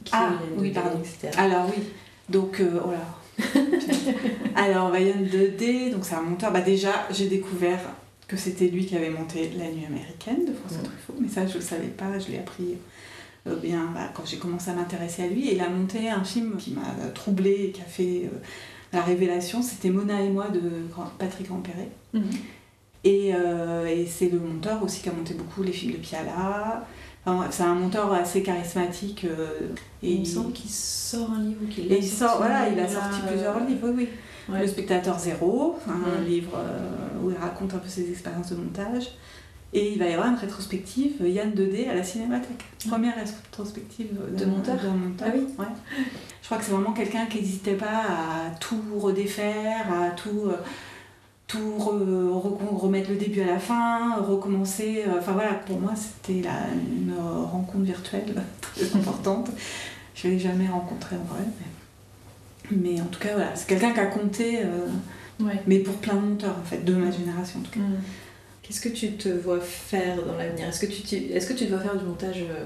qui 0.04 0.12
Ah, 0.16 0.32
oui, 0.58 0.72
pardon. 0.72 1.00
etc. 1.00 1.38
Alors 1.38 1.68
oui, 1.76 1.84
donc 2.30 2.60
euh, 2.60 2.80
oh 2.86 2.92
là. 2.92 3.06
Alors 4.56 4.92
Ryan 4.92 5.16
2D, 5.24 5.92
donc 5.92 6.04
c'est 6.06 6.16
un 6.16 6.22
monteur. 6.22 6.52
Bah 6.52 6.62
déjà, 6.62 7.08
j'ai 7.12 7.28
découvert 7.28 7.80
que 8.32 8.38
c'était 8.38 8.68
lui 8.70 8.86
qui 8.86 8.96
avait 8.96 9.10
monté 9.10 9.52
La 9.58 9.66
Nuit 9.70 9.86
américaine 9.86 10.46
de 10.48 10.54
François 10.54 10.78
Mhm. 10.80 10.86
Truffaut, 10.86 11.16
mais 11.20 11.28
ça 11.28 11.46
je 11.46 11.56
le 11.56 11.62
savais 11.62 11.88
pas, 11.90 12.18
je 12.18 12.32
l'ai 12.32 12.40
appris 12.40 12.76
euh, 13.48 13.56
bien 13.58 13.90
bah, 13.94 14.10
quand 14.14 14.24
j'ai 14.26 14.38
commencé 14.38 14.72
à 14.72 14.74
m'intéresser 14.74 15.24
à 15.24 15.28
lui. 15.28 15.50
Et 15.50 15.56
il 15.56 15.62
a 15.62 15.70
monté 15.70 16.10
un 16.10 16.24
film 16.24 16.56
qui 16.58 16.72
m'a 16.72 17.10
troublée 17.14 17.66
et 17.66 17.72
qui 17.72 17.82
a 17.82 17.86
fait 17.86 18.22
euh, 18.26 18.38
la 18.94 19.02
révélation, 19.02 19.62
c'était 19.62 19.90
Mona 19.90 20.22
et 20.22 20.30
moi 20.30 20.48
de 20.48 20.62
Patrick 21.20 21.50
Rampéré. 21.50 21.90
Mhm. 22.14 22.24
Et, 23.04 23.32
euh, 23.34 23.86
et 23.88 24.06
c'est 24.06 24.30
le 24.30 24.40
monteur 24.40 24.82
aussi 24.84 25.02
qui 25.02 25.10
a 25.10 25.14
monté 25.14 25.34
beaucoup 25.34 25.64
les 25.64 25.72
films 25.74 25.94
de 25.94 25.98
Piala. 25.98 26.88
Enfin, 27.26 27.48
c'est 27.52 27.64
un 27.64 27.76
monteur 27.76 28.14
assez 28.14 28.44
charismatique. 28.44 29.26
Et 30.04 30.12
il 30.14 30.20
me 30.22 30.26
semble 30.26 30.54
qu'il 30.54 30.70
sort 30.70 31.32
un 31.32 31.42
livre 31.42 31.68
qu'il 31.70 31.92
et 31.92 31.98
il 31.98 32.08
sort, 32.08 32.38
voilà, 32.38 32.70
il 32.70 32.80
a 32.80 32.88
sorti 32.88 33.20
plusieurs 33.28 33.60
livres, 33.66 33.90
oui, 33.90 33.94
oui. 33.98 34.08
Ouais. 34.52 34.62
Le 34.62 34.68
spectateur 34.68 35.18
zéro, 35.20 35.78
un 35.88 36.22
Mm. 36.22 36.26
livre 36.26 36.52
euh, 36.58 37.24
où 37.24 37.30
il 37.32 37.38
raconte 37.38 37.74
un 37.74 37.78
peu 37.80 37.88
ses 37.90 38.10
expériences 38.10 38.52
de 38.52 38.56
montage. 38.58 39.10
Et 39.74 39.94
il 39.94 40.00
va 40.00 40.06
y 40.06 40.14
avoir 40.14 40.28
une 40.28 40.36
rétrospective 40.36 41.14
Yann 41.26 41.52
2D 41.52 41.88
à 41.90 41.96
la 41.96 42.04
Cinémathèque. 42.04 42.66
Première 42.90 43.16
rétrospective 43.16 44.10
De 44.38 44.44
monteur. 44.46 44.76
Ah 45.22 45.28
oui 45.34 45.48
ouais. 45.58 45.66
Je 46.42 46.46
crois 46.46 46.58
que 46.58 46.66
c'est 46.66 46.72
vraiment 46.74 46.92
quelqu'un 46.92 47.26
qui 47.28 47.38
n'hésitait 47.40 47.76
pas 47.76 48.02
à 48.02 48.50
tout 48.60 48.82
redéfaire, 49.00 49.86
à 49.94 50.10
tout, 50.10 50.48
euh, 50.48 50.58
tout 51.48 51.76
re- 51.78 52.76
remettre 52.78 53.12
le 53.12 53.16
début 53.16 53.40
à 53.42 53.46
la 53.48 53.60
fin, 53.60 54.16
recommencer. 54.18 55.04
euh, 55.08 55.20
Enfin 55.20 55.32
voilà, 55.32 55.54
pour 55.54 55.80
moi, 55.80 55.94
c'était 55.96 56.42
une 56.74 57.14
rencontre 57.50 57.86
virtuelle 57.86 58.44
très 58.62 58.94
importante. 58.94 59.52
Je 60.16 60.28
ne 60.28 60.34
l'ai 60.34 60.40
jamais 60.40 60.68
rencontré 60.68 61.16
en 61.16 61.34
vrai. 61.34 61.44
Mais, 61.46 61.66
mais 62.70 63.00
en 63.02 63.06
tout 63.06 63.20
cas, 63.20 63.34
voilà, 63.34 63.56
c'est 63.56 63.68
quelqu'un 63.68 63.92
qui 63.94 64.00
a 64.00 64.06
compté, 64.08 64.60
euh, 64.64 64.88
Ouais. 65.40 65.60
mais 65.66 65.80
pour 65.80 65.96
plein 65.96 66.14
de 66.16 66.20
monteurs 66.22 66.56
en 66.60 66.64
fait, 66.64 66.86
de 66.86 66.94
ma 66.94 67.10
génération 67.10 67.60
en 67.60 67.64
tout 67.64 67.72
cas. 67.72 67.80
Mm. 67.80 67.96
Qu'est-ce 68.62 68.82
que 68.82 68.90
tu 68.90 69.14
te 69.14 69.28
vois 69.30 69.60
faire 69.60 70.24
dans 70.24 70.38
l'avenir? 70.38 70.68
Est-ce 70.68 70.86
que, 70.86 70.86
tu 70.86 71.16
est-ce 71.16 71.48
que 71.48 71.54
tu 71.54 71.66
dois 71.66 71.80
faire 71.80 71.98
du 71.98 72.06
montage 72.06 72.44
euh, 72.48 72.66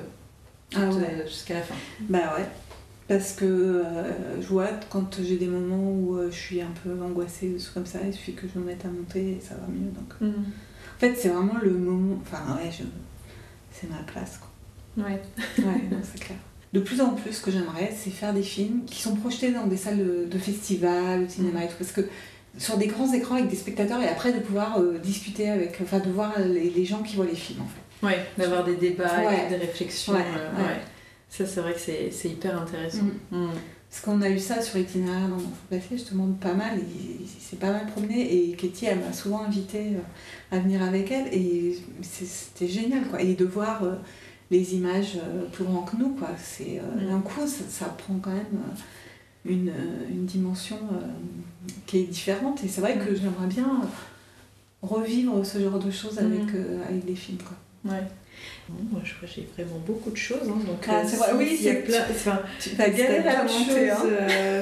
Ah 0.76 0.90
ouais. 0.90 1.04
euh, 1.22 1.26
jusqu'à 1.26 1.54
la 1.56 1.62
fin? 1.62 1.76
Bah 2.02 2.36
ouais. 2.38 2.46
Parce 3.08 3.32
que 3.34 3.46
euh, 3.46 4.42
je 4.42 4.48
vois 4.48 4.68
quand 4.90 5.20
j'ai 5.24 5.38
des 5.38 5.46
moments 5.48 5.90
où 5.92 6.18
je 6.30 6.36
suis 6.36 6.60
un 6.62 6.72
peu 6.84 6.90
angoissée 7.02 7.56
ou 7.56 7.74
comme 7.74 7.86
ça, 7.86 8.00
il 8.06 8.14
suffit 8.14 8.34
que 8.34 8.46
je 8.54 8.60
me 8.60 8.66
mette 8.66 8.84
à 8.84 8.90
monter 8.90 9.38
et 9.38 9.40
ça 9.42 9.56
va 9.56 9.68
mieux. 9.68 9.92
Donc 9.92 10.34
en 10.36 11.00
fait 11.00 11.16
c'est 11.16 11.30
vraiment 11.30 11.60
le 11.64 11.72
moment. 11.72 12.18
Enfin 12.22 12.58
ouais, 12.58 12.70
je... 12.72 12.84
c'est 13.72 13.90
ma 13.90 14.04
place 14.12 14.38
quoi. 14.40 15.06
Ouais. 15.06 15.22
Ouais, 15.60 15.82
c'est 16.04 16.20
clair. 16.20 16.40
De 16.76 16.82
plus 16.82 17.00
en 17.00 17.12
plus, 17.12 17.32
ce 17.32 17.42
que 17.42 17.52
j'aimerais, 17.52 17.96
c'est 17.98 18.10
faire 18.10 18.34
des 18.34 18.44
films 18.44 18.82
qui 18.86 19.02
sont 19.02 19.16
projetés 19.16 19.52
dans 19.52 19.66
des 19.66 19.78
salles 19.78 19.98
de, 19.98 20.28
de 20.30 20.38
festival, 20.38 21.26
de 21.26 21.32
cinéma 21.32 21.64
et 21.64 21.68
tout. 21.68 21.76
Parce 21.80 21.94
que 21.94 22.02
sur 22.58 22.78
des 22.78 22.88
grands 22.88 23.14
écrans 23.14 23.36
avec 23.36 23.48
des 23.48 23.56
spectateurs 23.56 24.02
et 24.02 24.10
après 24.10 24.34
de 24.34 24.40
pouvoir 24.40 24.78
euh, 24.78 24.98
discuter 24.98 25.50
avec. 25.50 25.80
Enfin, 25.82 26.00
de 26.00 26.10
voir 26.10 26.38
les, 26.38 26.70
les 26.70 26.84
gens 26.84 27.02
qui 27.02 27.16
voient 27.16 27.26
les 27.26 27.36
films 27.36 27.62
en 27.62 27.68
fait. 27.68 28.06
Ouais, 28.06 28.26
d'avoir 28.38 28.66
des 28.66 28.76
débats, 28.76 29.26
Ouais. 29.26 29.48
des 29.48 29.56
réflexions. 29.56 30.14
Ouais, 30.16 30.26
euh, 30.38 30.64
ouais. 30.64 30.82
Ça, 31.30 31.46
c'est 31.46 31.62
vrai 31.62 31.74
que 31.74 31.80
c'est, 31.80 32.28
hyper 32.28 32.62
intéressant. 32.62 33.04
Mm. 33.32 33.46
Mm. 33.46 33.50
Parce 33.90 34.04
qu'on 34.04 34.22
a 34.22 34.30
eu 34.30 34.40
ça 34.40 34.62
sur 34.62 34.78
l'itinéraire 34.78 35.30
dans 35.30 35.38
mon 35.38 35.52
passé, 35.70 35.88
justement 35.92 36.28
pas 36.34 36.54
mal, 36.54 36.78
il 36.78 37.26
s'est 37.26 37.56
pas 37.56 37.72
mal 37.72 37.86
promené. 37.86 38.50
Et 38.50 38.52
Katie, 38.58 38.88
elle 38.88 39.00
m'a 39.00 39.14
souvent 39.14 39.44
invité 39.44 39.80
euh, 39.80 40.56
à 40.58 40.60
venir 40.60 40.84
avec 40.84 41.10
elle, 41.10 41.34
et 41.34 41.78
c'était 42.02 42.68
génial, 42.68 43.08
quoi. 43.08 43.22
Et 43.22 43.36
de 43.36 43.46
voir 43.46 43.84
euh, 43.86 43.96
les 44.52 44.76
images 44.76 45.16
euh, 45.18 45.46
plus 45.52 45.64
grands 45.64 45.82
que 45.84 45.96
nous, 45.98 46.10
quoi. 46.10 46.30
C'est 46.42 46.80
euh, 46.80 47.06
Mm. 47.06 47.10
d'un 47.10 47.20
coup, 47.22 47.46
ça, 47.48 47.64
ça 47.70 47.86
prend 47.86 48.16
quand 48.22 48.30
même 48.32 48.46
euh, 48.54 49.50
une, 49.52 49.72
une 50.10 50.26
dimension 50.26 50.78
euh, 50.92 51.06
qui 51.86 52.00
est 52.00 52.04
différente. 52.04 52.64
Et 52.64 52.68
c'est 52.68 52.82
vrai 52.82 52.98
que 52.98 53.16
j'aimerais 53.16 53.48
bien 53.48 53.82
revivre 54.82 55.44
ce 55.46 55.60
genre 55.60 55.80
de 55.80 55.92
choses 55.92 56.20
avec, 56.20 56.44
Mm. 56.44 56.52
euh, 56.56 56.84
avec 56.88 57.06
des 57.06 57.16
films, 57.16 57.40
quoi. 57.40 57.92
Ouais. 57.92 58.04
Bon, 58.70 58.84
moi, 58.92 59.02
je 59.04 59.14
crois 59.16 59.28
que 59.28 59.34
j'ai 59.36 59.48
vraiment 59.58 59.80
beaucoup 59.86 60.12
de 60.12 60.16
choses. 60.18 60.42
hein, 60.48 60.60
donc, 60.66 60.86
Ah, 60.88 61.02
c'est 61.06 61.18
vrai, 61.18 61.30
si- 61.32 61.36
oui, 61.38 61.60
c'est- 61.62 61.74
plein. 61.84 62.02
Enfin, 62.10 62.40
Tu 62.60 62.70
si 62.70 62.76
vas 62.76 62.84
t'as 62.86 62.90
galérer 62.92 63.30
à 63.30 63.44
monter, 63.44 63.90
hein. 63.90 63.98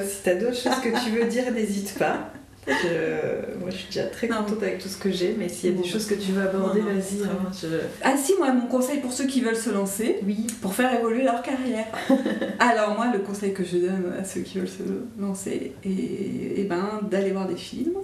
si 0.08 0.22
t'as 0.22 0.34
d'autres 0.34 0.56
choses 0.56 0.80
que 0.82 1.04
tu 1.04 1.10
veux 1.10 1.24
dire, 1.26 1.50
n'hésite 1.52 1.94
pas. 1.98 2.30
Je- 2.66 3.58
Moi, 3.60 3.70
je 3.70 3.76
suis 3.76 3.86
déjà 3.86 4.06
très 4.06 4.28
contente 4.28 4.62
avec 4.62 4.78
tout 4.78 4.88
ce 4.88 4.96
que 4.96 5.10
j'ai, 5.10 5.34
mais 5.38 5.48
s'il 5.48 5.70
y 5.70 5.78
a 5.78 5.82
des 5.82 5.86
choses 5.88 6.06
que 6.06 6.14
tu 6.14 6.32
veux 6.32 6.42
aborder, 6.42 6.80
vas-y. 6.80 7.22
hein, 7.24 7.50
je- 7.60 7.66
Ah 8.02 8.16
si, 8.16 8.32
moi, 8.38 8.52
mon 8.52 8.66
conseil 8.66 9.00
pour 9.00 9.12
ceux 9.12 9.26
qui 9.26 9.40
veulent 9.40 9.56
se 9.56 9.70
lancer, 9.70 10.18
oui. 10.26 10.46
pour 10.62 10.74
faire 10.74 10.92
évoluer 10.98 11.22
leur 11.24 11.42
carrière. 11.42 11.86
Alors 12.58 12.94
moi, 12.94 13.10
le 13.12 13.20
conseil 13.20 13.52
que 13.54 13.64
je 13.64 13.78
donne 13.78 14.12
à 14.18 14.24
ceux 14.24 14.40
qui 14.42 14.58
veulent 14.58 14.68
se 14.68 14.82
lancer, 15.18 15.72
et, 15.84 16.60
et 16.60 16.64
ben, 16.64 17.00
d'aller 17.10 17.30
voir 17.32 17.46
des 17.48 17.56
films, 17.56 17.96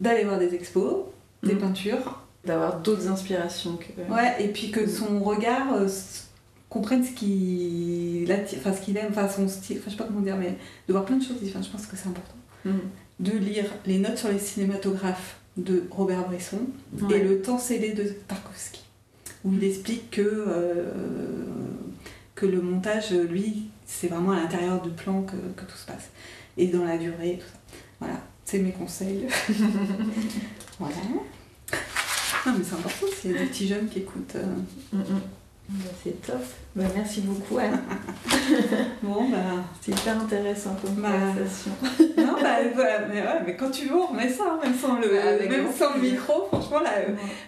d'aller 0.00 0.24
voir 0.24 0.38
des 0.38 0.54
expos, 0.54 1.04
des 1.42 1.54
Mhm. 1.54 1.60
peintures, 1.60 2.18
D'avoir 2.44 2.80
d'autres 2.80 3.06
inspirations 3.08 3.76
que. 3.76 4.12
ouais, 4.12 4.34
et 4.44 4.48
puis 4.48 4.72
que 4.72 4.88
son 4.88 5.20
regard 5.20 5.74
euh, 5.74 5.86
s- 5.86 6.26
comprenne 6.68 7.04
ce 7.04 7.12
qu'il 7.12 8.28
enfin, 8.58 8.72
ce 8.74 8.80
qu'il 8.80 8.96
aime, 8.96 9.08
enfin 9.10 9.28
son 9.28 9.46
style, 9.46 9.76
enfin 9.78 9.84
je 9.86 9.90
sais 9.92 9.96
pas 9.98 10.04
comment 10.08 10.20
dire, 10.20 10.36
mais 10.36 10.56
de 10.88 10.92
voir 10.92 11.04
plein 11.04 11.16
de 11.18 11.22
choses 11.22 11.38
différentes, 11.40 11.66
je 11.66 11.70
pense 11.70 11.86
que 11.86 11.96
c'est 11.96 12.08
important. 12.08 12.34
Mhm. 12.64 12.80
De 13.22 13.32
lire 13.38 13.64
les 13.86 13.98
notes 13.98 14.18
sur 14.18 14.28
les 14.28 14.38
cinématographes 14.38 15.36
de 15.56 15.84
Robert 15.90 16.26
Bresson, 16.28 16.60
Ouais. 17.00 17.18
et 17.18 17.22
le 17.22 17.40
temps 17.40 17.58
scellé 17.58 17.92
de 17.92 18.04
Tarkovsky, 18.28 18.82
où 19.44 19.52
il 19.54 19.62
explique 19.64 20.10
que, 20.10 20.20
euh, 20.22 20.90
que 22.34 22.46
le 22.46 22.60
montage, 22.60 23.12
lui, 23.12 23.68
c'est 23.86 24.08
vraiment 24.08 24.32
à 24.32 24.36
l'intérieur 24.36 24.82
du 24.82 24.90
plan 24.90 25.22
que, 25.22 25.36
que 25.56 25.64
tout 25.70 25.76
se 25.76 25.86
passe, 25.86 26.10
et 26.56 26.66
dans 26.66 26.84
la 26.84 26.98
durée, 26.98 27.30
et 27.34 27.38
tout 27.38 27.46
ça. 27.46 27.58
Voilà, 28.00 28.20
c'est 28.44 28.58
mes 28.58 28.72
conseils. 28.72 29.26
voilà. 30.78 30.96
Non, 32.46 32.54
mais 32.58 32.64
c'est 32.64 32.74
important 32.74 33.06
s'il 33.20 33.30
y 33.30 33.36
a 33.36 33.38
des 33.38 33.46
petits 33.46 33.68
jeunes 33.68 33.88
qui 33.88 34.00
écoutent. 34.00 34.34
euh. 34.36 34.56
Mm, 34.92 34.98
mm. 34.98 35.20
Bah, 35.74 35.90
c'est 36.04 36.20
top. 36.20 36.42
Bah, 36.76 36.84
merci 36.94 37.22
beaucoup, 37.22 37.58
Anne. 37.58 37.80
Bon, 39.02 39.28
bah. 39.30 39.38
C'est 39.80 39.92
hyper 39.92 40.20
intéressant 40.20 40.76
comme 40.84 40.96
Bah, 40.96 41.08
conversation. 41.34 41.70
Non, 42.18 42.34
bah 42.42 42.56
voilà, 42.74 43.00
mais, 43.08 43.20
ouais, 43.22 43.42
mais 43.46 43.56
quand 43.56 43.70
tu 43.70 43.86
veux, 43.86 43.96
on 43.96 44.06
remet 44.08 44.28
ça, 44.28 44.58
même 44.62 44.74
sans 44.74 44.98
le, 45.00 45.08
Bah, 45.08 45.28
avec 45.30 45.48
même 45.50 45.66
sans 45.72 45.94
le 45.94 46.02
micro. 46.02 46.46
Franchement, 46.48 46.80
la, 46.80 46.92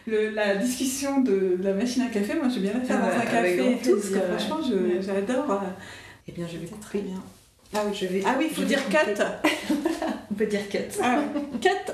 le- 0.06 0.30
la 0.30 0.56
discussion 0.56 1.20
de 1.20 1.58
la 1.60 1.74
machine 1.74 2.02
à 2.02 2.06
café, 2.06 2.34
moi, 2.34 2.48
je 2.48 2.54
vais 2.60 2.70
bien 2.70 2.72
la 2.78 2.80
faire 2.84 2.98
Ah 2.98 3.06
dans 3.06 3.12
ouais, 3.12 3.26
un 3.26 3.30
café 3.30 3.72
et 3.72 3.76
tout, 3.78 3.96
parce 3.96 4.08
que 4.08 4.20
franchement, 4.20 4.66
Ouais. 4.74 5.00
j'adore. 5.02 5.50
euh, 5.52 5.66
Eh 6.28 6.32
bien, 6.32 6.46
je 6.50 6.58
vais 6.58 6.66
très 6.80 7.00
bien. 7.00 7.22
Ah 7.74 7.80
oui, 7.86 7.92
je 7.94 8.06
vais. 8.06 8.22
Ah 8.24 8.36
oui, 8.38 8.46
il 8.50 8.54
faut 8.56 8.62
dire 8.64 8.80
cut. 8.88 9.22
On 10.30 10.34
peut 10.34 10.46
dire 10.46 10.66
cut. 10.70 10.78
Ah. 11.02 11.18
Cut. 11.60 11.92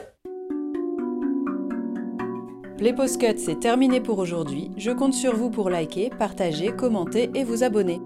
Les 2.81 2.95
post-cuts, 2.95 3.37
c'est 3.37 3.61
terminé 3.61 4.01
pour 4.01 4.19
aujourd'hui. 4.19 4.71
Je 4.79 4.91
compte 4.91 5.13
sur 5.13 5.37
vous 5.37 5.51
pour 5.51 5.69
liker, 5.69 6.09
partager, 6.19 6.73
commenter 6.75 7.31
et 7.35 7.45
vous 7.45 7.63
abonner. 7.63 8.01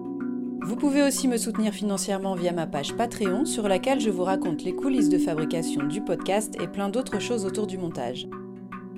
Vous 0.62 0.74
pouvez 0.74 1.04
aussi 1.04 1.28
me 1.28 1.36
soutenir 1.36 1.72
financièrement 1.72 2.34
via 2.34 2.50
ma 2.50 2.66
page 2.66 2.96
Patreon 2.96 3.44
sur 3.44 3.68
laquelle 3.68 4.00
je 4.00 4.10
vous 4.10 4.24
raconte 4.24 4.64
les 4.64 4.74
coulisses 4.74 5.10
de 5.10 5.18
fabrication 5.18 5.84
du 5.84 6.00
podcast 6.00 6.56
et 6.60 6.66
plein 6.66 6.88
d'autres 6.88 7.20
choses 7.20 7.46
autour 7.46 7.68
du 7.68 7.78
montage. 7.78 8.26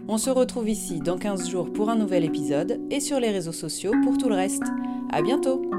On 0.09 0.16
se 0.16 0.31
retrouve 0.31 0.70
ici 0.70 1.01
dans 1.01 1.18
15 1.18 1.51
jours 1.51 1.70
pour 1.70 1.91
un 1.91 1.97
nouvel 1.97 2.24
épisode 2.24 2.81
et 2.91 3.01
sur 3.01 3.20
les 3.20 3.31
réseaux 3.31 3.53
sociaux 3.53 3.93
pour 4.03 4.16
tout 4.16 4.31
le 4.31 4.37
reste. 4.37 4.64
À 5.12 5.20
bientôt! 5.20 5.76